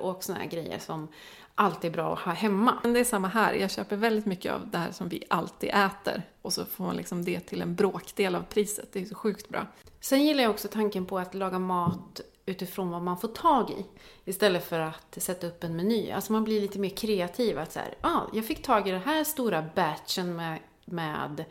[0.00, 1.08] och såna här grejer som
[1.54, 2.78] alltid är bra att ha hemma.
[2.82, 5.70] Men det är samma här, jag köper väldigt mycket av det här som vi alltid
[5.70, 8.92] äter och så får man liksom det till en bråkdel av priset.
[8.92, 9.66] Det är så sjukt bra.
[10.00, 13.86] Sen gillar jag också tanken på att laga mat utifrån vad man får tag i.
[14.24, 16.10] Istället för att sätta upp en meny.
[16.10, 17.58] Alltså man blir lite mer kreativ.
[17.58, 21.44] Att så här, ah, jag fick tag i den här stora batchen med, med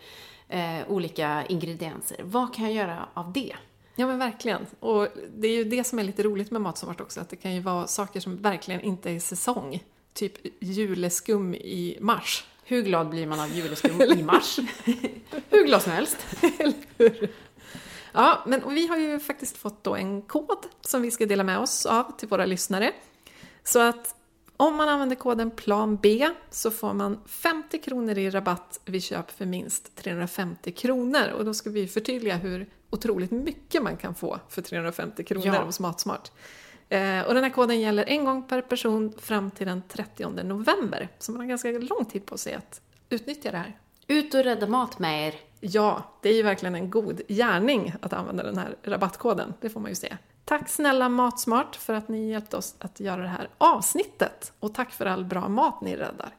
[0.47, 2.17] eh, olika ingredienser.
[2.23, 3.55] Vad kan jag göra av det?
[3.99, 4.65] Ja men verkligen.
[4.79, 7.55] Och det är ju det som är lite roligt med Matsmart också, att det kan
[7.55, 9.83] ju vara saker som verkligen inte är säsong.
[10.13, 12.45] Typ juleskum i mars.
[12.63, 14.59] Hur glad blir man av juleskum i mars?
[15.49, 16.17] Hur glad som helst.
[18.11, 21.59] Ja, men vi har ju faktiskt fått då en kod som vi ska dela med
[21.59, 22.91] oss av till våra lyssnare.
[23.63, 24.15] Så att
[24.57, 29.31] om man använder koden plan B så får man 50 kronor i rabatt vid köp
[29.31, 31.31] för minst 350 kronor.
[31.37, 35.63] Och då ska vi förtydliga hur otroligt mycket man kan få för 350 kronor Ja.
[35.63, 36.31] hos Matsmart.
[36.89, 41.09] Eh, och den här koden gäller en gång per person fram till den 30 november.
[41.19, 43.77] Så man har ganska lång tid på sig att utnyttja det här.
[44.07, 45.35] Ut och rädda mat med er.
[45.59, 49.79] Ja, det är ju verkligen en god gärning att använda den här rabattkoden, det får
[49.79, 50.17] man ju säga.
[50.45, 54.53] Tack snälla Matsmart för att ni hjälpte oss att göra det här avsnittet.
[54.59, 56.29] Och tack för all bra mat ni räddar.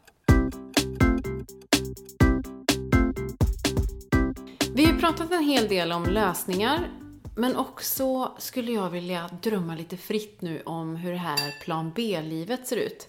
[5.00, 6.88] Pratat en hel del om lösningar.
[7.36, 12.66] Men också skulle jag vilja drömma lite fritt nu om hur det här plan B-livet
[12.66, 13.08] ser ut.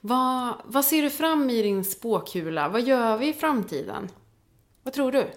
[0.00, 2.68] Vad, vad ser du fram i din spåkula?
[2.68, 4.08] Vad gör vi i framtiden?
[4.82, 5.30] Vad tror du?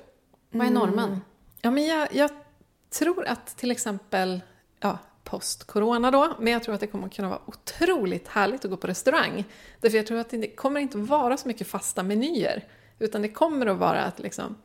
[0.51, 1.21] Vad är normen?
[1.61, 2.29] Ja, men jag, jag
[2.89, 4.41] tror att till exempel,
[4.79, 8.77] ja, post-corona då, men jag tror att det kommer kunna vara otroligt härligt att gå
[8.77, 9.43] på restaurang.
[9.81, 12.67] Därför jag tror att det kommer inte vara så mycket fasta menyer,
[12.99, 14.55] utan det kommer att vara att liksom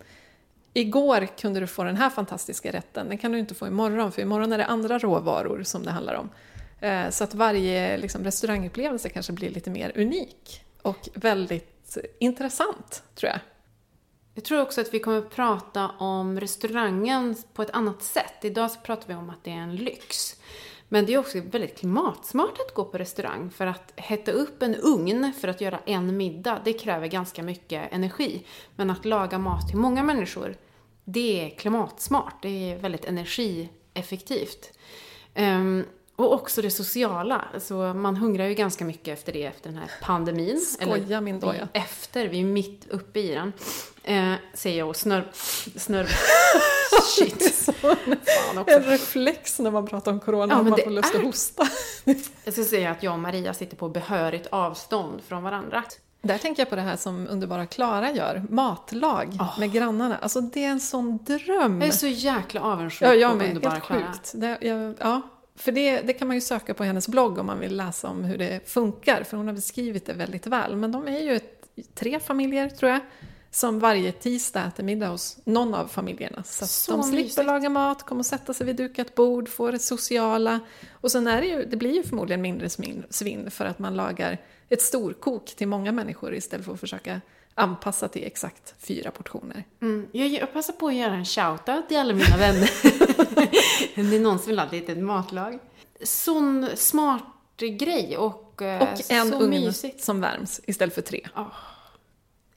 [0.79, 4.23] Igår kunde du få den här fantastiska rätten, den kan du inte få imorgon, för
[4.23, 6.31] imorgon är det andra råvaror som det handlar om.
[6.81, 13.31] Eh, så att varje liksom, restaurangupplevelse kanske blir lite mer unik och väldigt intressant, tror
[13.31, 13.41] jag.
[14.35, 18.45] Jag tror också att vi kommer att prata om restaurangen på ett annat sätt.
[18.45, 20.37] Idag så pratar vi om att det är en lyx.
[20.89, 24.75] Men det är också väldigt klimatsmart att gå på restaurang för att hetta upp en
[24.75, 28.43] ugn för att göra en middag, det kräver ganska mycket energi.
[28.77, 30.57] Men att laga mat till många människor,
[31.13, 34.73] det är klimatsmart, det är väldigt energieffektivt.
[35.35, 35.85] Ehm,
[36.17, 37.45] Och också det sociala.
[37.55, 40.61] Alltså, man hungrar ju ganska mycket efter det efter den här pandemin.
[40.61, 41.69] Skoja min doja.
[41.73, 43.53] Efter, vi är mitt uppe i den.
[44.05, 45.25] Eh, säger jag och snörv...
[45.77, 46.07] snörv
[47.17, 47.71] shit.
[47.75, 48.75] Fan också.
[48.77, 51.69] En reflex när man pratar om corona, Ja, man får lust att är- hosta.
[52.45, 55.85] Jag ska säga att jag och Maria sitter på behörigt avstånd från varandra.
[56.23, 60.17] Där tänker jag på det här som underbara Klara gör, matlag med grannarna.
[60.19, 61.81] Alltså det är en sån dröm.
[61.81, 63.49] Jag är så jäkla avundsjuk Ja, jag på med.
[63.49, 64.13] underbara Helt Klara.
[64.13, 64.33] sjukt.
[64.35, 65.21] Det, jag, ja,
[65.57, 68.25] för det, det kan man ju söka på hennes blogg om man vill läsa om
[68.25, 70.77] hur det funkar, för hon har beskrivit det väldigt väl.
[70.77, 73.01] Men de är ju ett, tre familjer, tror jag,
[73.51, 76.43] som varje tisdag äter middag hos någon av familjerna.
[76.45, 77.47] Så, Så de slipper mysigt.
[77.47, 80.61] laga mat, kommer att sätta sig vid dukat bord, får det sociala.
[81.01, 82.69] Och sen är det ju, det blir ju förmodligen mindre
[83.11, 84.39] svinn för att man lagar
[84.69, 87.21] ett storkok till många människor istället för att försöka
[87.55, 89.65] anpassa till exakt fyra portioner.
[89.81, 90.07] Mm.
[90.13, 92.71] Jag, jag passar på att göra en shoutout till alla mina vänner.
[94.11, 95.59] det är någon som vill ha ett litet matlag.
[96.03, 97.23] Sån smart
[97.57, 100.05] grej och, eh, Och en så ugn mysigt.
[100.05, 101.29] som värms istället för tre.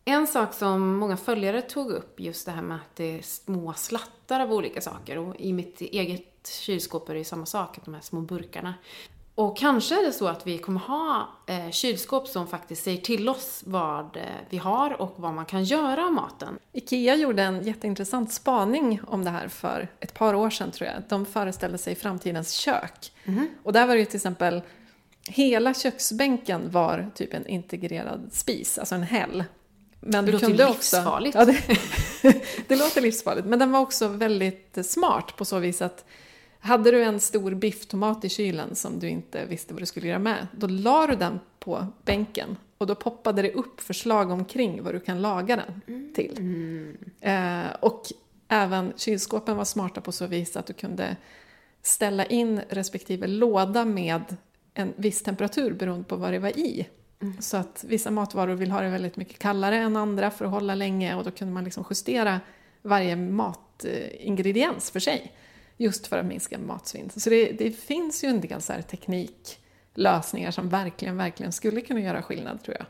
[0.06, 3.74] En sak som många följare tog upp, just det här med att det är små
[3.74, 5.18] slattar av olika saker.
[5.18, 8.74] Och i mitt eget kylskåp är det samma sak, de här små burkarna.
[9.42, 13.30] Och kanske är det så att vi kommer ha eh, kylskåp som faktiskt säger till
[13.30, 16.60] oss vad eh, vi har och vad man kan göra av maten.
[16.74, 21.04] IKEA gjorde en jätteintressant spaning om det här för ett par år sedan tror jag.
[21.10, 23.12] De föreställde sig framtidens kök.
[23.64, 24.62] Och där var det ju till exempel,
[25.28, 29.44] hela köksbänken var typ en integrerad spis, alltså en häll.
[30.00, 31.36] Men Det du låter kunde ju också, livsfarligt.
[31.36, 31.64] Ja, det,
[32.68, 36.06] det låter livsfarligt, men den var också väldigt smart på så vis att
[36.62, 40.20] hade du en stor bifftomat i kylen som du inte visste vad du skulle göra
[40.20, 44.94] med, då la du den på bänken och då poppade det upp förslag omkring vad
[44.94, 46.38] du kan laga den till.
[47.22, 48.04] Eh, och
[48.48, 51.18] även kylskåpen var smarta på så vis att du kunde
[51.82, 54.38] ställa in respektive låda med
[54.74, 56.88] en viss temperatur beroende på vad det var i.
[57.40, 60.76] Så att vissa matvaror vill ha det väldigt mycket kallare än andra för att hålla
[60.76, 62.40] länge och då kunde man liksom justera
[62.82, 65.32] varje matingrediens för sig.
[65.82, 67.10] Just för att minska matsvinn.
[67.10, 72.00] Så det, det finns ju en del så här tekniklösningar som verkligen, verkligen skulle kunna
[72.00, 72.86] göra skillnad tror jag.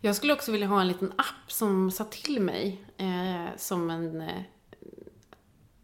[0.00, 4.20] Jag skulle också vilja ha en liten app som sa till mig eh, som en...
[4.20, 4.42] Eh,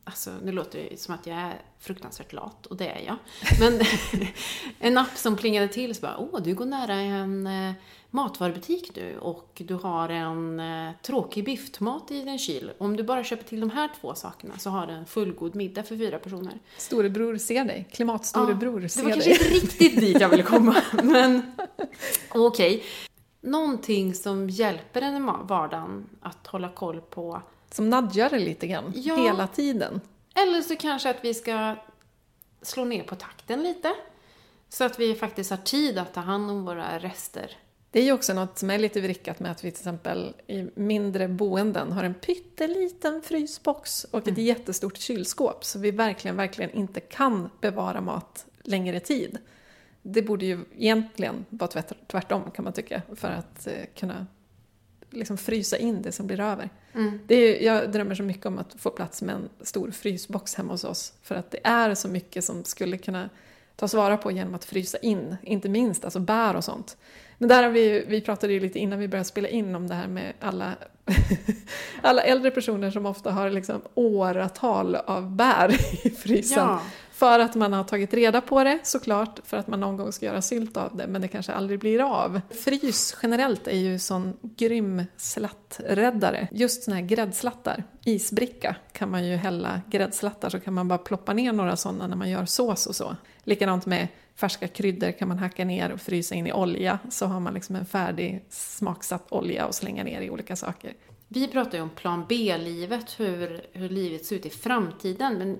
[0.05, 3.17] alltså, nu låter det som att jag är fruktansvärt lat, och det är jag.
[3.61, 3.81] Men
[4.79, 7.73] en app som plingade till så bara, åh, du går nära en eh,
[8.15, 12.73] matvarubutik nu och du har en eh, tråkig bifftomat i din kyl.
[12.79, 15.83] Om du bara köper till de här två sakerna så har du en fullgod middag
[15.83, 16.59] för fyra personer.
[16.77, 19.21] Storebror ser dig, klimatstorebror det ser var dig.
[19.23, 21.53] kanske inte riktigt dit jag ville komma, men
[22.35, 22.83] okej.
[23.41, 27.43] Någonting som hjälper en i vardagen att hålla koll på.
[27.71, 29.17] Som nudgar dig lite grann, Ja.
[29.17, 30.01] hela tiden.
[30.35, 31.77] Eller så kanske att vi ska
[32.63, 33.95] slå ner på takten lite.
[34.69, 37.57] Så att vi faktiskt har tid att ta hand om våra rester.
[37.93, 40.67] Det är ju också något som är lite vrickat med att vi till exempel i
[40.75, 47.01] mindre boenden har en pytteliten frysbox och ett jättestort kylskåp så vi verkligen, verkligen inte
[47.01, 49.39] kan bevara mat längre tid.
[50.03, 54.27] Det borde ju egentligen vara tvärt- tvärtom kan man tycka för att eh, kunna
[55.11, 56.71] liksom frysa in det som blir över.
[57.27, 60.73] Det är, jag drömmer så mycket om att få plats med en stor frysbox hemma
[60.73, 63.29] hos oss för att det är så mycket som skulle kunna
[63.77, 66.97] tas vara på genom att frysa in, inte minst alltså bär och sånt.
[67.43, 69.95] Men där har vi, vi pratade ju lite innan vi började spela in om det
[69.95, 70.73] här med alla,
[72.03, 75.75] alla äldre personer som ofta har liksom åratal av bär
[76.07, 76.59] i frysen.
[76.59, 76.83] Ja.
[77.13, 80.27] För att man har tagit reda på det såklart, för att man någon gång ska
[80.27, 82.41] göra sylt av det, men det kanske aldrig blir av.
[82.65, 86.49] Frys generellt är ju sån grym slatträddare.
[86.53, 91.33] Just såna här gräddslattar, isbricka, kan man ju hälla gräddslattar så kan man bara ploppa
[91.33, 93.17] ner några sådana när man gör sås och så.
[93.45, 97.41] Likadant med färska kryddor kan man hacka ner och frysa in i olja så har
[97.41, 100.95] man liksom en färdig smaksatt olja och slänga ner i olika saker.
[101.29, 105.39] Vi pratar ju om plan B-livet, hur, hur livet ser ut i framtiden.
[105.39, 105.59] Men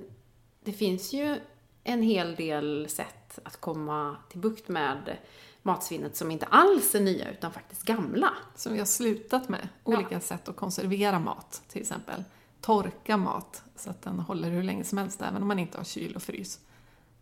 [0.65, 1.37] det finns ju
[1.85, 5.17] en hel del sätt att komma till bukt med
[5.63, 8.31] matsvinnet som inte alls är nya utan faktiskt gamla.
[8.57, 9.69] som vi har slutat med.
[9.85, 12.25] Olika sätt att konservera mat, till exempel.
[12.61, 15.85] Torka mat så att den håller hur länge som helst, även om man inte har
[15.85, 16.61] kyl och frys.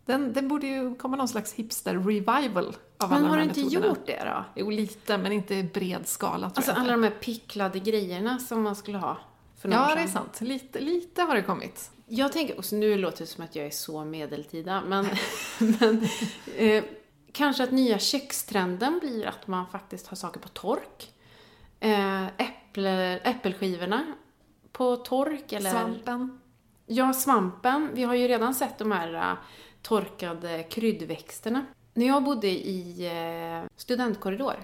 [0.07, 3.49] Den, den borde ju komma någon slags hipster-revival av alla Men de har här du
[3.49, 3.87] inte metoderna.
[3.87, 4.45] gjort det då?
[4.57, 7.07] Jo, lite, men inte i bred skala tror Alltså jag alla inte.
[7.09, 9.19] de här picklade grejerna som man skulle ha
[9.61, 10.13] för några år Ja, det är sedan.
[10.13, 10.41] sant.
[10.41, 11.91] Lite, lite har det kommit.
[12.07, 15.07] Jag tänker, och så nu låter det som att jag är så medeltida, men,
[15.59, 16.07] men
[16.57, 16.85] eh,
[17.33, 21.13] kanske att nya kökstrenden blir att man faktiskt har saker på tork.
[21.81, 24.07] Eh, äpple, äppelskivorna
[24.73, 25.71] på tork eller...
[25.71, 26.41] Svampen.
[26.87, 27.91] Ja, svampen.
[27.95, 29.39] Vi har ju redan sett de här uh,
[29.83, 31.67] torkade kryddväxterna.
[31.95, 34.57] När jag bodde i eh, studentkorridor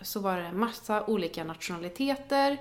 [0.00, 2.60] så var det massa olika nationaliteter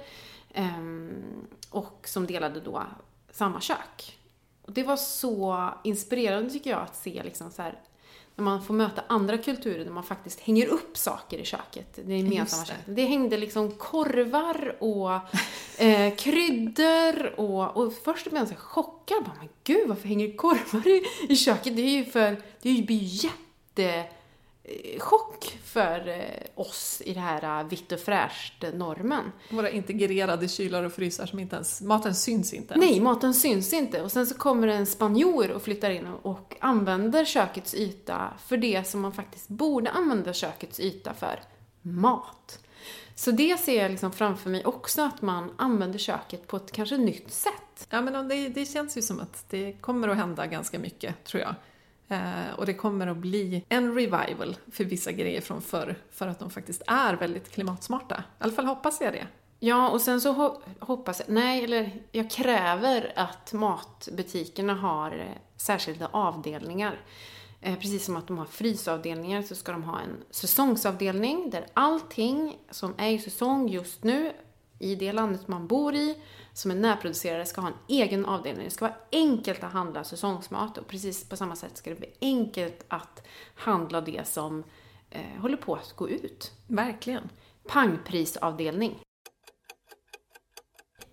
[0.54, 2.84] ehm, och som delade då
[3.32, 4.20] samma kök.
[4.62, 7.80] Och det var så inspirerande tycker jag att se liksom så här,
[8.36, 12.00] när man får möta andra kulturer där man faktiskt hänger upp saker i köket.
[12.06, 12.84] Det gemensamma köket.
[12.86, 15.12] Det hängde liksom korvar och
[15.84, 19.24] eh, kryddor och, och först blev jag så chockad.
[19.24, 21.76] Bara, men gud, varför hänger korvar i, i köket?
[21.76, 24.10] Det är ju för, det är ju blir ju jätte
[25.00, 29.32] chock för eh, oss i det här eh, vitt och fräscht eh, normen.
[29.50, 31.82] Våra integrerade kylar och frysar som inte ens...
[31.82, 32.90] Maten syns inte ens.
[32.90, 34.02] Nej, maten syns inte.
[34.02, 38.58] Och sen så kommer en spanjor och flyttar in och, och använder kökets yta för
[38.58, 41.40] det som man faktiskt borde använda kökets yta för.
[41.82, 42.60] Mat.
[43.16, 46.98] Så det ser jag liksom framför mig också, att man använder köket på ett kanske
[46.98, 47.88] nytt sätt.
[47.90, 51.42] Ja, men det, det känns ju som att det kommer att hända ganska mycket, tror
[51.42, 51.56] jag.
[52.08, 56.40] Eh, och det kommer att bli en revival för vissa grejer från förr, för att
[56.40, 58.24] de faktiskt är väldigt klimatsmarta.
[58.40, 59.28] I alla fall hoppas jag det.
[59.60, 65.26] Ja, och sen så hoppas jag, nej, eller jag kräver att matbutikerna har eh,
[65.58, 67.00] särskilda avdelningar.
[67.62, 72.58] Eh, precis som att de har frysavdelningar så ska de ha en säsongsavdelning där allting
[72.70, 74.34] som är i säsong just nu
[74.84, 76.18] i det landet man bor i
[76.54, 78.66] som är närproducerade ska ha en egen avdelning.
[78.66, 82.14] Det ska vara enkelt att handla säsongsmat och precis på samma sätt ska det bli
[82.22, 84.64] enkelt att handla det som
[85.10, 86.52] eh, håller på att gå ut.
[86.68, 87.30] Verkligen.
[87.68, 89.00] Pangprisavdelning.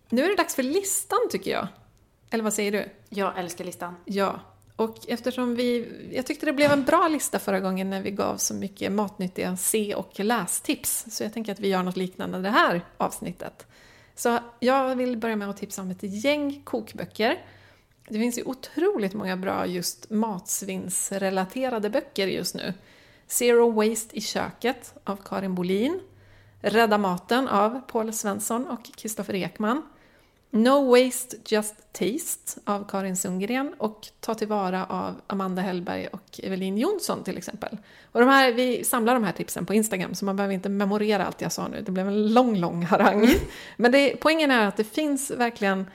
[0.08, 1.68] Nu är det dags för listan, tycker jag.
[2.30, 2.92] Eller vad säger du?
[3.08, 3.96] Jag älskar listan.
[4.04, 4.40] Ja.
[4.80, 5.88] Och eftersom vi...
[6.12, 9.56] Jag tyckte det blev en bra lista förra gången när vi gav så mycket matnyttiga
[9.56, 11.04] se och lästips.
[11.10, 13.66] Så jag tänker att vi gör något liknande det här avsnittet.
[14.14, 17.44] Så jag vill börja med att tipsa om ett gäng kokböcker.
[18.08, 22.74] Det finns ju otroligt många bra just matsvinnsrelaterade böcker just nu.
[23.26, 26.00] Zero Waste i köket av Karin Bolin.
[26.60, 29.82] Rädda maten av Paul Svensson och Kristoffer Ekman.
[30.50, 36.78] No Waste Just Taste av Karin Sundgren och Ta tillvara av Amanda Hellberg och Evelin
[36.78, 37.78] Jonsson till exempel.
[38.12, 41.26] Och de här, vi samlar de här tipsen på Instagram så man behöver inte memorera
[41.26, 41.82] allt jag sa nu.
[41.82, 43.28] Det blev en lång, lång harang.
[43.76, 45.86] Men det, poängen är att det finns verkligen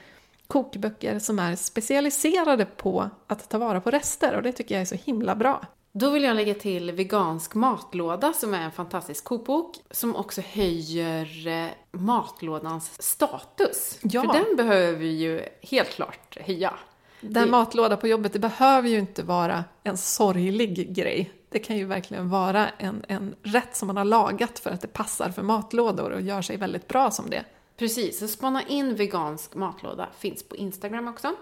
[0.46, 4.86] kokböcker som är specialiserade på att ta vara på rester och det tycker jag är
[4.86, 5.66] så himla bra.
[5.98, 11.46] Då vill jag lägga till Vegansk matlåda som är en fantastisk kokbok som också höjer
[11.46, 13.98] eh, matlådans status.
[14.02, 14.22] Ja.
[14.22, 16.74] För den behöver vi ju helt klart höja.
[17.20, 21.32] Den Det- matlåda på jobbet, det behöver ju inte vara en sorglig grej.
[21.48, 24.88] Det kan ju verkligen vara en, en rätt som man har lagat för att det
[24.92, 27.44] passar för matlådor och gör sig väldigt bra som det.
[27.76, 30.08] Precis, så spana in vegansk matlåda.
[30.18, 31.32] Finns på Instagram också.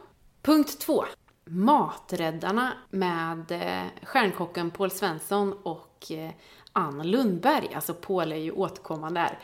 [0.43, 1.05] Punkt två.
[1.45, 6.31] Maträddarna med eh, stjärnkocken Paul Svensson och eh,
[6.73, 7.71] Ann Lundberg.
[7.75, 9.39] Alltså Paul är ju återkommande där.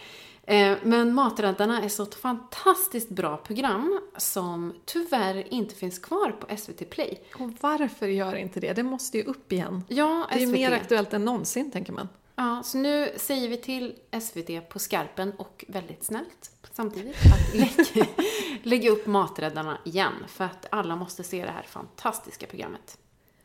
[0.72, 6.57] Eh, Men Maträddarna är så ett fantastiskt bra program som tyvärr inte finns kvar på
[6.57, 7.20] SVT Play.
[7.34, 8.72] Och varför gör inte det?
[8.72, 9.84] Det måste ju upp igen.
[9.88, 10.53] Ja, Det är SVT.
[10.53, 12.09] mer aktuellt än någonsin, tänker man.
[12.36, 16.51] Ja, så nu säger vi till SVT på skarpen och väldigt snällt
[16.81, 18.07] samtidigt att lägga,
[18.62, 22.99] lägga upp Maträddarna igen för att alla måste se det här fantastiska programmet.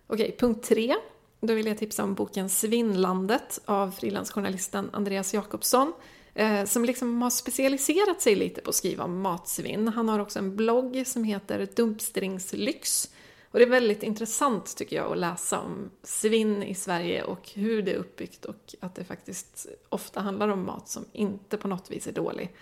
[0.08, 0.96] Okej, punkt tre.
[1.42, 5.94] Då vill jag tipsa om boken Svinnlandet av frilansjournalisten Andreas Jakobsson.
[6.34, 9.88] Eh, som liksom har specialiserat sig lite på att skriva om matsvinn.
[9.88, 13.12] Han har också en blogg som heter Dumpstringslyx.
[13.52, 17.82] Och det är väldigt intressant tycker jag att läsa om svinn i Sverige och hur
[17.82, 21.92] det är uppbyggt och att det faktiskt ofta handlar om mat som inte på något
[21.92, 22.56] vis är dålig.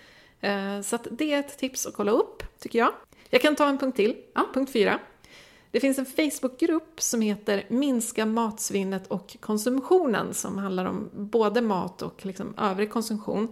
[0.44, 2.92] Eh, så att det är ett tips att kolla upp, tycker jag.
[3.30, 4.16] Jag kan ta en punkt till.
[4.34, 4.98] Ja, punkt fyra.
[5.70, 12.02] Det finns en Facebookgrupp som heter Minska matsvinnet och konsumtionen som handlar om både mat
[12.02, 13.48] och liksom övrig konsumtion.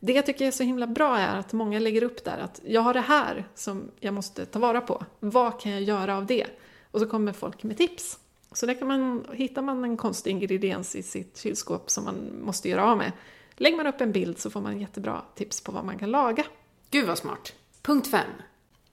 [0.00, 2.80] Det jag tycker är så himla bra är att många lägger upp där att jag
[2.80, 5.04] har det här som jag måste ta vara på.
[5.20, 6.46] Vad kan jag göra av det?
[6.90, 8.18] Och så kommer folk med tips.
[8.52, 12.14] Så där kan man, hittar man en konstig ingrediens i sitt kylskåp som man
[12.44, 13.12] måste göra av med.
[13.56, 16.44] Lägger man upp en bild så får man jättebra tips på vad man kan laga.
[16.90, 17.52] Gud vad smart.
[17.82, 18.20] Punkt 5.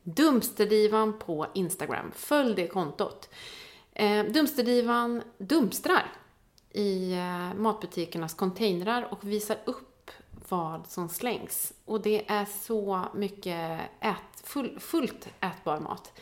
[0.04, 2.12] Dumsterdivan på Instagram.
[2.16, 3.30] Följ det kontot.
[3.94, 6.12] Eh, Dumsterdivan dumstrar
[6.72, 10.12] i eh, matbutikernas containrar och visar upp
[10.50, 11.74] vad som slängs.
[11.86, 16.20] Och det är så mycket ät, full, fullt ätbar mat.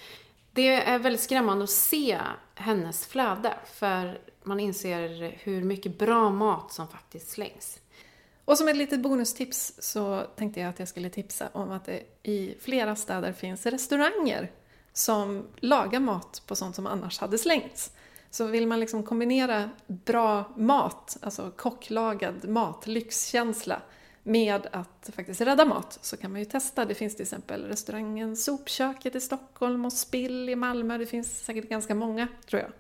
[0.51, 2.19] Det är väldigt skrämmande att se
[2.55, 7.81] hennes flöde för man inser hur mycket bra mat som faktiskt slängs.
[8.45, 12.03] Och som ett litet bonustips så tänkte jag att jag skulle tipsa om att det
[12.23, 14.51] i flera städer finns restauranger
[14.93, 17.91] som lagar mat på sånt som annars hade slängts.
[18.30, 23.81] Så vill man liksom kombinera bra mat, alltså kocklagad mat, lyxkänsla,
[24.23, 26.85] med att faktiskt rädda mat så kan man ju testa.
[26.85, 30.97] Det finns till exempel restaurangen Sopköket i Stockholm och Spill i Malmö.
[30.97, 32.72] Det finns säkert ganska många, tror jag.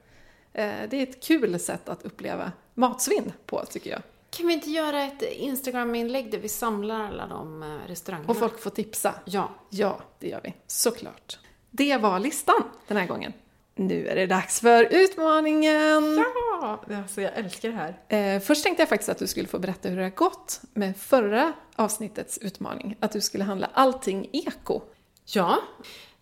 [0.53, 4.01] Eh, det är ett kul sätt att uppleva matsvinn på, tycker jag.
[4.37, 8.31] Kan vi inte göra ett Instagram-inlägg där vi samlar alla de eh, restaurangerna?
[8.31, 9.15] Och folk får tipsa.
[9.25, 9.49] Ja.
[9.69, 10.53] Ja, det gör vi.
[10.67, 11.39] Såklart.
[11.71, 13.33] Det var listan den här gången.
[13.75, 16.15] Nu är det dags för utmaningen!
[16.17, 16.83] Ja!
[16.95, 18.35] Alltså jag älskar det här.
[18.35, 20.97] Eh, först tänkte jag faktiskt att du skulle få berätta hur det har gått med
[20.97, 22.95] förra avsnittets utmaning.
[22.99, 24.81] Att du skulle handla allting eko.
[25.25, 25.59] Ja.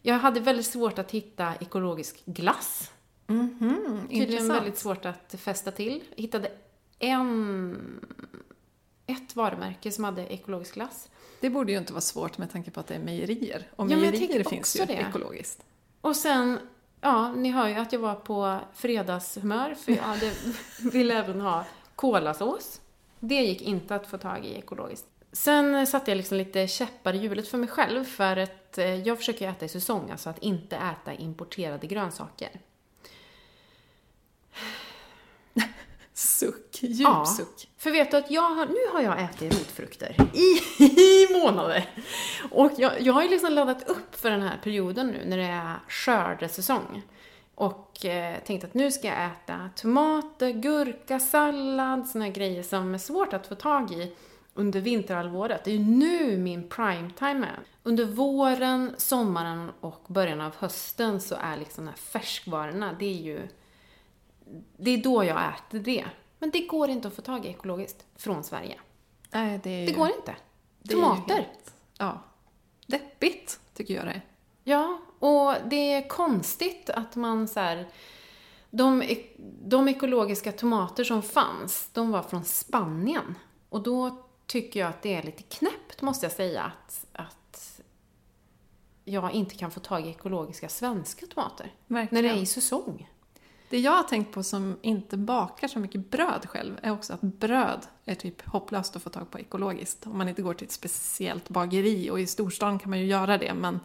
[0.01, 2.91] Jag hade väldigt svårt att hitta ekologisk glass.
[3.27, 6.03] Mhm, Tydligen väldigt svårt att fästa till.
[6.15, 6.51] Hittade
[6.99, 8.05] en,
[9.07, 11.09] ett varumärke som hade ekologisk glass.
[11.39, 13.67] Det borde ju inte vara svårt med tanke på att det är mejerier.
[13.75, 14.93] Och Ja, mejerier finns ju det.
[14.93, 15.65] ekologiskt.
[16.01, 16.59] Och sen,
[17.01, 20.33] ja, ni hör ju att jag var på fredagshumör för jag hade,
[20.91, 21.65] ville även ha
[21.95, 22.81] kolasås.
[23.19, 25.05] Det gick inte att få tag i ekologiskt.
[25.31, 29.17] Sen satte jag liksom lite käppar i hjulet för mig själv för att eh, jag
[29.17, 32.49] försöker äta i säsong, alltså att inte äta importerade grönsaker.
[36.13, 37.25] Suck, djup Ja.
[37.25, 37.69] suck.
[37.77, 41.89] För vet du att jag har, nu har jag ätit rotfrukter i, i månader.
[42.51, 45.43] Och jag, jag har ju liksom laddat upp för den här perioden nu när det
[45.43, 47.01] är skördesäsong.
[47.55, 52.93] Och eh, tänkt att nu ska jag äta tomater, gurka, sallad, såna här grejer som
[52.93, 54.15] är svårt att få tag i
[54.53, 55.63] under vinterhalvåret.
[55.63, 57.59] Det är ju nu min prime time är.
[57.83, 63.21] Under våren, sommaren och början av hösten så är liksom de här färskvarorna, det är
[63.23, 63.47] ju
[64.77, 66.05] det är då jag äter det.
[66.39, 68.79] Men det går inte att få tag i ekologiskt från Sverige.
[69.31, 69.85] Nej, det.
[69.85, 70.35] Det går inte.
[70.79, 71.33] det Tomater.
[71.35, 72.21] helt- Ja.
[72.87, 74.21] Deppigt, tycker jag det är.
[74.63, 77.87] Ja, och det är konstigt att man så här,
[78.69, 83.35] de, ek- de ekologiska tomater som fanns, de var från Spanien.
[83.69, 87.81] Och då tycker jag att det är lite knäppt, måste jag säga, att, att
[89.05, 91.73] jag inte kan få tag i ekologiska svenska tomater.
[91.87, 92.23] Verkligen.
[92.23, 93.09] När det är i säsong.
[93.69, 97.21] Det jag har tänkt på som inte bakar så mycket bröd själv är också att
[97.21, 100.07] bröd är typ hopplöst att få tag på ekologiskt.
[100.07, 103.37] Om man inte går till ett speciellt bageri och i storstan kan man ju göra
[103.37, 103.79] det men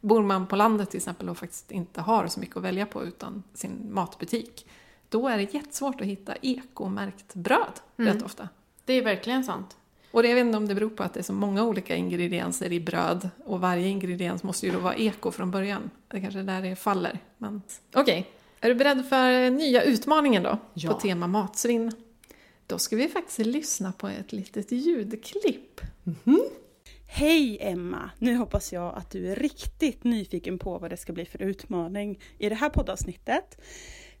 [0.00, 3.04] bor man på landet till exempel och faktiskt inte har så mycket att välja på
[3.04, 4.66] utan sin matbutik
[5.08, 8.48] då är det jättesvårt att hitta ekomärkt bröd rätt ofta.
[8.84, 9.76] Det är verkligen sant.
[10.10, 11.96] Och det, jag vet inte om det beror på att det är så många olika
[11.96, 15.90] ingredienser i bröd och varje ingrediens måste ju då vara eko från början.
[16.08, 17.18] Det kanske är där det faller.
[17.38, 17.62] Men...
[17.94, 18.30] Okej,
[18.60, 20.58] är du beredd för nya utmaningen då?
[20.74, 20.92] Ja.
[20.92, 21.92] På tema matsvinn.
[22.66, 25.80] Då ska vi faktiskt lyssna på ett litet ljudklipp.
[27.06, 28.10] Hej Emma!
[28.18, 32.20] Nu hoppas jag att du är riktigt nyfiken på vad det ska bli för utmaning
[32.38, 33.60] i det här poddavsnittet.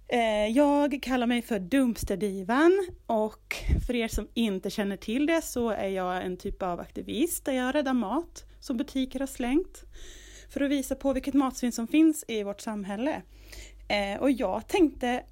[0.08, 3.56] Eh, Jag kallar mig för Dumpsterdivan och
[3.86, 7.52] för er som inte känner till det så är jag en typ av aktivist där
[7.52, 9.82] jag räddar mat som butiker har slängt
[10.52, 13.22] för att visa på vilket matsvinn som finns i vårt samhälle.
[13.90, 15.22] Eh, Och jag tänkte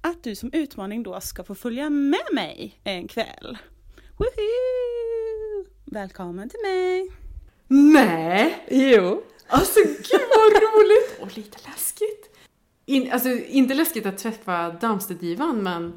[0.00, 3.58] att du som utmaning då ska få följa med mig en kväll.
[4.16, 5.66] Woohoo!
[5.84, 7.08] Välkommen till mig!
[7.68, 8.66] Nej!
[8.70, 9.22] Jo.
[9.46, 11.18] Alltså gud vad roligt!
[11.20, 12.36] Och lite läskigt.
[12.86, 15.92] In, alltså inte läskigt att träffa dammsterdivan men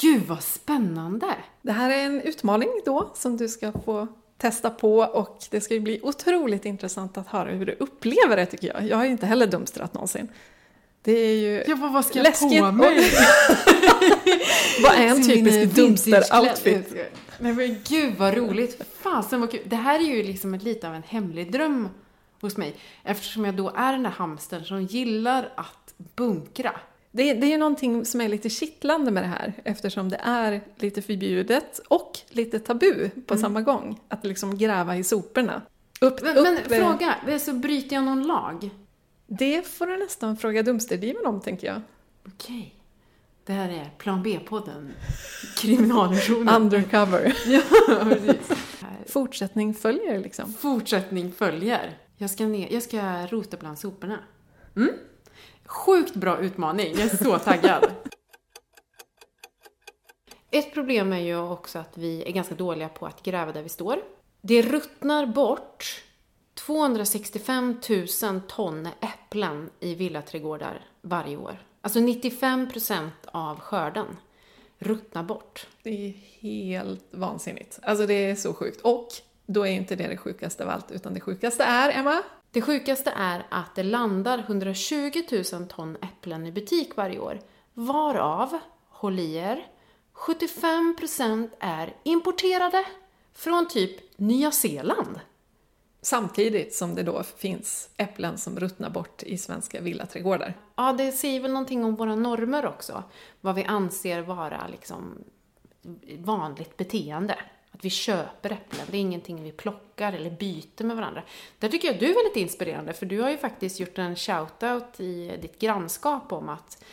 [0.00, 1.26] gud vad spännande!
[1.62, 4.06] Det här är en utmaning då som du ska få
[4.38, 8.46] testa på och det ska ju bli otroligt intressant att höra hur du upplever det
[8.46, 8.86] tycker jag.
[8.88, 10.28] Jag har ju inte heller dumstrat någonsin.
[11.06, 12.60] Det är ju bara, vad ska jag läskigt.
[12.60, 13.10] på mig?
[14.82, 17.04] Vad är en typisk dumpster-outfit?
[17.38, 18.82] Nej men gud vad roligt!
[19.02, 19.60] Fasen vad kul!
[19.64, 21.88] Det här är ju liksom ett, lite av en hemlig dröm
[22.40, 22.74] hos mig.
[23.04, 26.72] Eftersom jag då är den där hamstern som gillar att bunkra.
[27.10, 30.60] Det, det är ju någonting som är lite kittlande med det här eftersom det är
[30.78, 33.42] lite förbjudet och lite tabu på Mm.
[33.42, 34.00] samma gång.
[34.08, 35.62] Att liksom gräva i soporna.
[36.00, 38.70] Upp, Men, upp, men fråga, så bryter jag någon lag?
[39.26, 41.82] Det får du nästan fråga dumsterdivan om tänker jag.
[42.26, 42.74] Okej.
[43.44, 44.92] Det här är Plan B-podden.
[45.56, 46.62] Kriminalversionen.
[46.62, 47.36] Undercover.
[47.46, 47.60] ja,
[48.04, 48.52] precis.
[49.06, 50.52] Fortsättning följer liksom.
[50.52, 51.98] Fortsättning följer.
[52.16, 54.18] Jag ska, ner, jag ska rota bland soporna.
[54.76, 54.90] Mm?
[55.64, 56.94] Sjukt bra utmaning.
[56.98, 57.90] Jag är så taggad.
[60.50, 63.68] Ett problem är ju också att vi är ganska dåliga på att gräva där vi
[63.68, 63.98] står.
[64.40, 66.04] Det ruttnar bort
[66.56, 67.80] 265
[68.22, 71.58] 000 ton äpplen i villaträdgårdar varje år.
[71.80, 74.16] Alltså 95 procent av skörden
[74.78, 75.66] ruttnar bort.
[75.82, 76.10] Det är
[76.40, 77.78] helt vansinnigt.
[77.82, 78.80] Alltså det är så sjukt.
[78.80, 79.08] Och
[79.46, 82.22] då är inte det det sjukaste av allt, utan det sjukaste är, Emma?
[82.50, 85.22] Det sjukaste är att det landar 120
[85.52, 87.40] 000 ton äpplen i butik varje år.
[87.74, 88.58] varav,
[88.88, 89.66] håll i er,
[90.14, 92.84] 75% är importerade
[93.34, 95.20] från typ Nya Zeeland.
[96.06, 100.54] Samtidigt som det då finns äpplen som ruttnar bort i svenska villaträdgårdar.
[100.76, 103.02] Ja, det säger väl någonting om våra normer också.
[103.40, 105.24] Vad vi anser vara liksom
[106.18, 107.38] vanligt beteende.
[107.70, 111.22] Att vi köper äpplen, det är ingenting vi plockar eller byter med varandra.
[111.58, 115.00] Där tycker jag du är väldigt inspirerande, för du har ju faktiskt gjort en shout-out
[115.00, 116.84] i ditt grannskap om att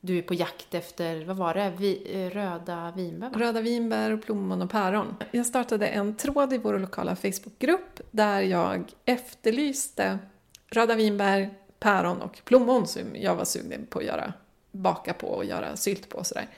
[0.00, 3.30] du är på jakt efter, vad var det, Vi, eh, röda vinbär?
[3.30, 3.38] va?
[3.38, 5.16] Röda vinbär, plommon och päron.
[5.30, 10.18] Jag startade en tråd i vår lokala Facebookgrupp där jag efterlyste
[10.70, 14.32] röda vinbär, päron och plommon som jag var sugen på att göra,
[14.72, 16.48] baka på och göra sylt på och sådär.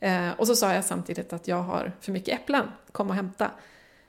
[0.00, 3.50] Eh, och så sa jag samtidigt att jag har för mycket äpplen, kom och hämta.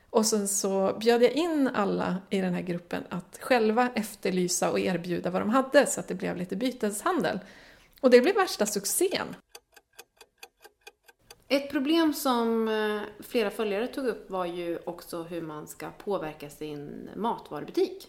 [0.09, 4.79] Och sen så bjöd jag in alla i den här gruppen att själva efterlysa och
[4.79, 7.39] erbjuda vad de hade så att det blev lite byteshandel.
[7.99, 9.35] Och det blev värsta succén.
[11.47, 16.49] Ett problem som eh, flera följare tog upp var ju också hur man ska påverka
[16.49, 18.07] sin matvarubutik.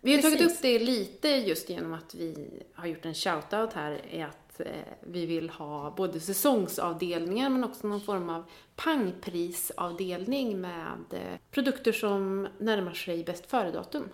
[0.00, 0.56] Vi har tagit Precis.
[0.56, 4.66] upp det lite just genom att vi har gjort en shoutout här, är att eh,
[5.00, 8.44] vi vill ha både säsongsavdelningar men också någon form av
[8.76, 14.08] pangprisavdelning med eh, produkter som närmar sig bäst före-datum.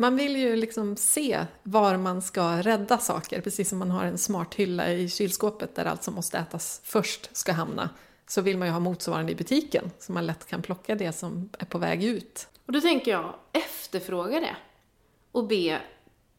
[0.00, 4.18] Man vill ju liksom se var man ska rädda saker, precis som man har en
[4.18, 7.90] smart hylla i kylskåpet där allt som måste ätas först ska hamna.
[8.26, 11.50] Så vill man ju ha motsvarande i butiken, så man lätt kan plocka det som
[11.58, 12.48] är på väg ut.
[12.66, 14.56] Och då tänker jag efterfråga det
[15.32, 15.80] och be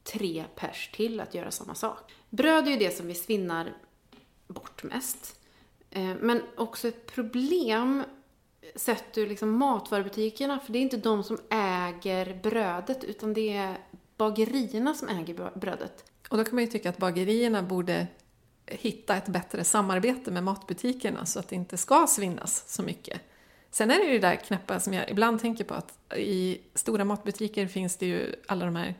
[0.04, 2.12] tre pers till att göra samma sak.
[2.30, 3.74] Bröd är ju det som vi svinnar
[4.48, 5.40] bort mest.
[5.92, 8.04] Eh, men också ett problem
[8.76, 13.78] sett ur liksom matvarubutikerna, för det är inte de som äger brödet, utan det är
[14.18, 16.12] bagerierna som äger brödet.
[16.30, 18.08] Och då kan man ju tycka att bagerierna borde
[18.66, 23.22] hitta ett bättre samarbete med matbutikerna så att det inte ska svinnas så mycket.
[23.72, 27.06] Sen är det ju det där knäppa som jag ibland tänker på att i stora
[27.06, 28.96] matbutiker finns det ju alla de här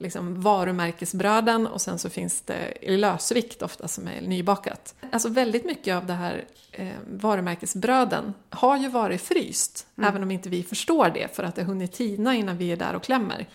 [0.00, 4.94] liksom varumärkesbröden och sen så finns det i lösvikt ofta som är nybakat.
[5.12, 10.48] Alltså väldigt mycket av det här eh, varumärkesbröden har ju varit fryst, även om inte
[10.48, 13.48] vi förstår det för att det har hunnit tina innan vi är där och klämmer.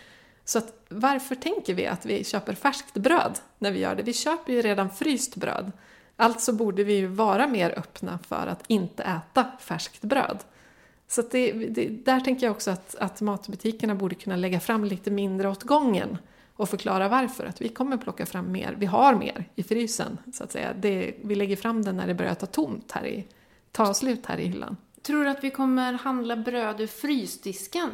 [0.45, 4.03] Så att, varför tänker vi att vi köper färskt bröd när vi gör det?
[4.03, 5.71] Vi köper ju redan fryst bröd.
[6.15, 10.37] Alltså borde vi ju vara mer öppna för att inte äta färskt bröd.
[11.07, 15.11] Så det, det, där tänker jag också att, att matbutikerna borde kunna lägga fram lite
[15.11, 16.17] mindre åt gången
[16.55, 17.45] och förklara varför.
[17.45, 20.73] Att vi kommer plocka fram mer, vi har mer i frysen så att säga.
[20.73, 23.27] Det, vi lägger fram den när det börjar ta tomt här i,
[23.71, 24.77] ta slut här i hyllan.
[25.01, 27.89] Tror du att vi kommer handla bröd ur frysdisken?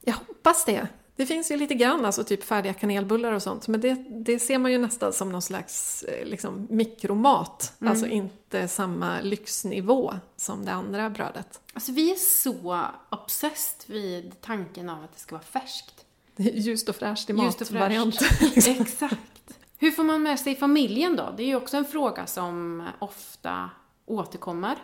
[0.00, 0.88] Jag hoppas det.
[1.16, 4.58] Det finns ju lite grann, alltså typ färdiga kanelbullar och sånt, men det, det ser
[4.58, 7.72] man ju nästan som någon slags eh, liksom, mikromat.
[7.80, 11.60] Alltså inte samma lyxnivå som det andra brödet.
[11.74, 16.04] Alltså vi är så obsessed vid tanken av att det ska vara färskt.
[16.54, 18.20] Ljust och fräscht i matvariant.
[18.66, 19.58] Exakt.
[19.78, 21.34] Hur får man med sig familjen då?
[21.36, 23.70] Det är ju också en fråga som ofta
[24.06, 24.76] återkommer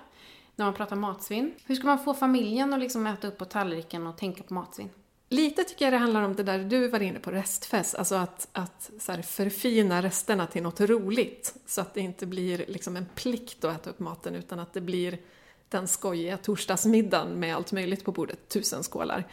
[0.57, 1.55] när man pratar matsvinn.
[1.67, 4.91] Hur ska man få familjen att liksom äta upp på tallriken och tänka på matsvinn?
[5.29, 7.95] Lite tycker jag det handlar om det där du var inne på, restfest.
[7.95, 8.91] Alltså att, att
[9.27, 11.55] förfina resterna till något roligt.
[11.67, 14.81] Så att det inte blir liksom en plikt att äta upp maten utan att det
[14.81, 15.19] blir
[15.69, 19.25] den skojiga torsdagsmiddagen med allt möjligt på bordet, tusen skålar.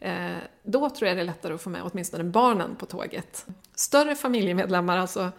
[0.00, 3.46] Eh, då tror jag det är lättare att få med åtminstone barnen på tåget.
[3.74, 5.30] Större familjemedlemmar, alltså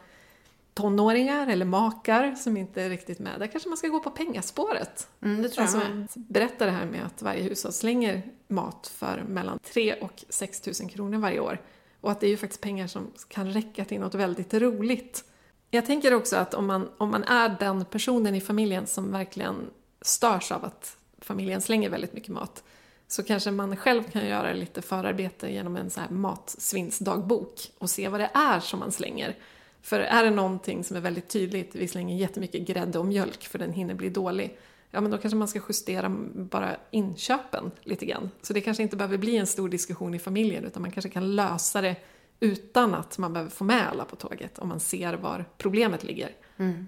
[0.74, 5.08] tonåringar eller makar som inte är riktigt med, där kanske man ska gå på pengaspåret.
[5.22, 6.08] Mm, det tror jag Alltså, med.
[6.16, 10.90] berätta det här med att varje hushåll slänger mat för mellan 3 och 6 000
[10.90, 11.62] kronor varje år.
[12.02, 15.24] Och att det är ju faktiskt pengar som kan räcka till något väldigt roligt.
[15.72, 19.56] Jag tänker också att om man, om man är den personen i familjen som verkligen
[20.02, 22.64] störs av att familjen slänger väldigt mycket mat
[23.12, 28.08] så kanske man själv kan göra lite förarbete genom en så här matsvinnsdagbok och se
[28.08, 29.38] vad det är som man slänger.
[29.82, 33.60] För är det någonting som är väldigt tydligt, vi slänger jättemycket grädde och mjölk för
[33.60, 34.58] den hinner bli dålig,
[34.92, 38.30] ja men då kanske man ska justera bara inköpen lite grann.
[38.42, 41.36] Så det kanske inte behöver bli en stor diskussion i familjen utan man kanske kan
[41.36, 41.96] lösa det
[42.40, 46.36] utan att man behöver få med alla på tåget om man ser var problemet ligger.
[46.58, 46.88] Mm.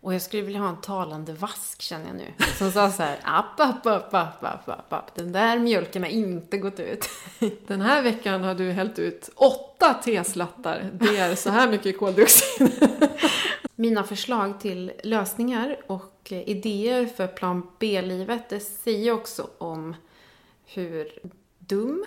[0.00, 2.46] Och jag skulle vilja ha en talande vask känner jag nu.
[2.58, 5.14] Som sa så här, app, app, app, app, app, app, app.
[5.14, 7.08] Den där mjölken har inte gått ut.
[7.66, 10.90] Den här veckan har du hällt ut åtta teslattar.
[10.92, 12.70] Det är så här mycket koldioxid.
[13.74, 19.96] Mina förslag till lösningar och eh, idéer för plan B-livet, det säger också om
[20.64, 21.08] hur
[21.58, 22.04] dum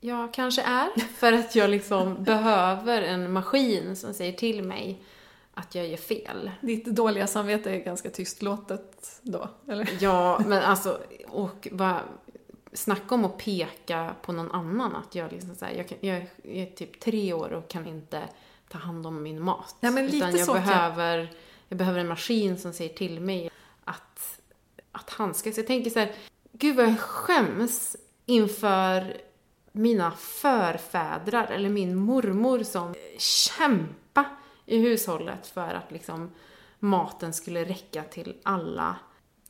[0.00, 0.90] jag kanske är.
[1.16, 4.98] För att jag liksom behöver en maskin som säger till mig
[5.58, 6.50] att jag gör fel.
[6.60, 9.88] Ditt dåliga samvete är ganska tystlåtet då, eller?
[10.00, 12.02] Ja, men alltså, och bara
[12.72, 14.96] snacka om att peka på någon annan.
[14.96, 18.22] Att jag liksom så här, jag, kan, jag är typ tre år och kan inte
[18.68, 19.76] ta hand om min mat.
[19.80, 21.32] Ja, men lite Utan jag så kan jag- behöver,
[21.68, 23.50] jag behöver en maskin som säger till mig
[23.84, 24.40] att,
[24.92, 25.56] att handskas.
[25.56, 26.12] Jag tänker så här,
[26.52, 27.96] gud vad jag skäms
[28.26, 29.16] inför
[29.72, 33.94] mina förfädrar eller min mormor som kämpa
[34.66, 36.30] i hushållet för att liksom
[36.78, 38.96] maten skulle räcka till alla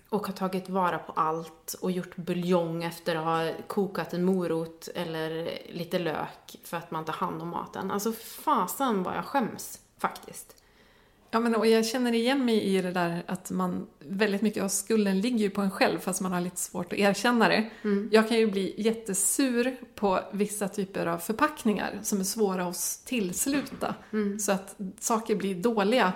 [0.08, 4.88] och har tagit vara på allt och gjort buljong efter att ha kokat en morot
[4.94, 7.90] eller lite lök för att man tar hand om maten.
[7.90, 10.62] Alltså fasen vad jag skäms faktiskt.
[11.36, 14.68] Ja, men och jag känner igen mig i det där att man, väldigt mycket av
[14.68, 17.70] skulden ligger ju på en själv fast man har lite svårt att erkänna det.
[18.12, 23.94] Jag kan ju bli jättesur på vissa typer av förpackningar som är svåra att tillsluta.
[24.38, 26.12] Så att saker blir dåliga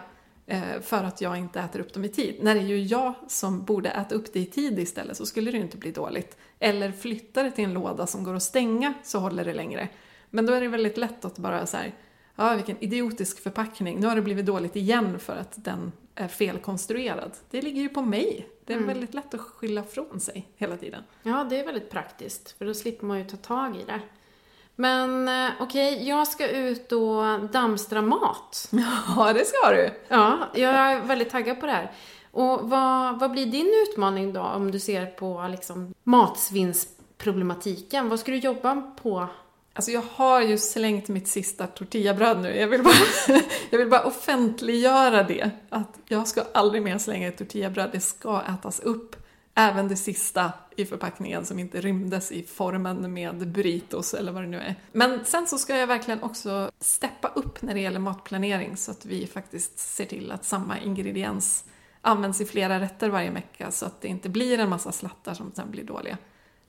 [0.46, 2.36] eh, för att jag inte äter upp dem i tid.
[2.42, 5.50] När det är ju jag som borde äta upp det i tid istället så skulle
[5.50, 6.36] det ju inte bli dåligt.
[6.58, 9.88] Eller flytta det till en låda som går att stänga så håller det längre.
[10.30, 11.94] Men då är det väldigt lätt att bara så här,
[12.36, 17.32] ja vilken idiotisk förpackning, nu har det blivit dåligt igen för att den är felkonstruerad.
[17.50, 18.48] Det ligger ju på mig.
[18.64, 21.02] Det är väldigt lätt att skylla från sig hela tiden.
[21.22, 24.00] Ja, det är väldigt praktiskt för då slipper man ju ta tag i det.
[24.76, 28.68] Men eh, okej, jag ska ut och dammstra mat.
[29.16, 29.90] Ja, det ska du!
[30.08, 31.92] Ja, jag är väldigt taggad på det här.
[32.30, 38.08] Och vad, vad blir din utmaning då om du ser på liksom matsvinnsproblematiken?
[38.08, 39.26] Vad ska du jobba på?
[39.72, 42.56] Alltså jag har ju slängt mitt sista tortillabröd nu.
[42.56, 42.94] Jag vill, bara,
[43.70, 45.50] jag vill bara offentliggöra det.
[45.68, 47.90] Att jag ska aldrig mer slänga ett tortillabröd.
[47.92, 49.16] Det ska ätas upp.
[49.54, 54.48] Även det sista i förpackningen som inte rymdes i formen med burritos eller vad det
[54.48, 54.74] nu är.
[54.92, 59.04] Men sen så ska jag verkligen också steppa upp när det gäller matplanering så att
[59.04, 61.64] vi faktiskt ser till att samma ingrediens
[62.00, 65.52] används i flera rätter varje vecka så att det inte blir en massa slattar som
[65.54, 66.18] sen blir dåliga.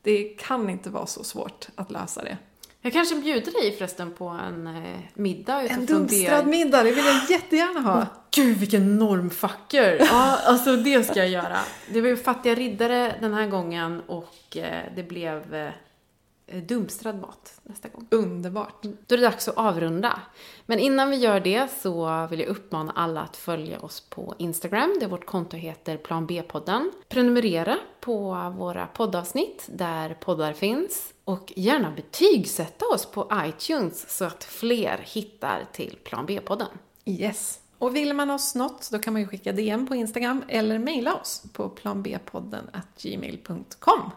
[0.01, 2.37] Det kan inte vara så svårt att lösa det.
[2.83, 7.29] Jag kanske bjuder dig förresten på en eh, middag En dumstrad middag, det vill jag
[7.29, 8.05] jättegärna ha.
[8.35, 9.97] Gud vilken normfucker!
[9.99, 11.57] Ja, alltså det ska jag göra.
[11.93, 17.59] Det var ju fattiga riddare den här gången och eh, det blev eh, dumstrad mat
[17.63, 18.07] nästa gång.
[18.11, 18.83] Underbart.
[18.83, 20.19] Då är det dags att avrunda.
[20.65, 24.97] Men innan vi gör det så vill jag uppmana alla att följa oss på Instagram,
[24.99, 26.91] där vårt konto heter Plan B-podden.
[27.09, 34.43] Prenumerera på våra poddavsnitt där poddar finns och gärna betygsätta oss på iTunes så att
[34.43, 36.67] fler hittar till Plan B-podden.
[37.05, 37.59] Yes.
[37.77, 41.15] Och vill man oss något, då kan man ju skicka DM på Instagram eller mejla
[41.15, 42.69] oss på planbpodden
[43.01, 44.11] gmail.com.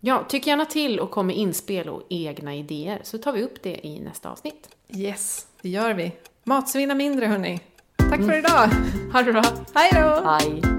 [0.00, 3.62] Ja, tyck gärna till och kom med inspel och egna idéer så tar vi upp
[3.62, 4.68] det i nästa avsnitt.
[4.88, 6.12] Yes, det gör vi.
[6.44, 7.60] Matsvinna mindre hörni.
[7.96, 8.68] Tack för idag.
[9.12, 9.44] Ha det bra!
[9.74, 10.30] Hej då!
[10.30, 10.75] Hej!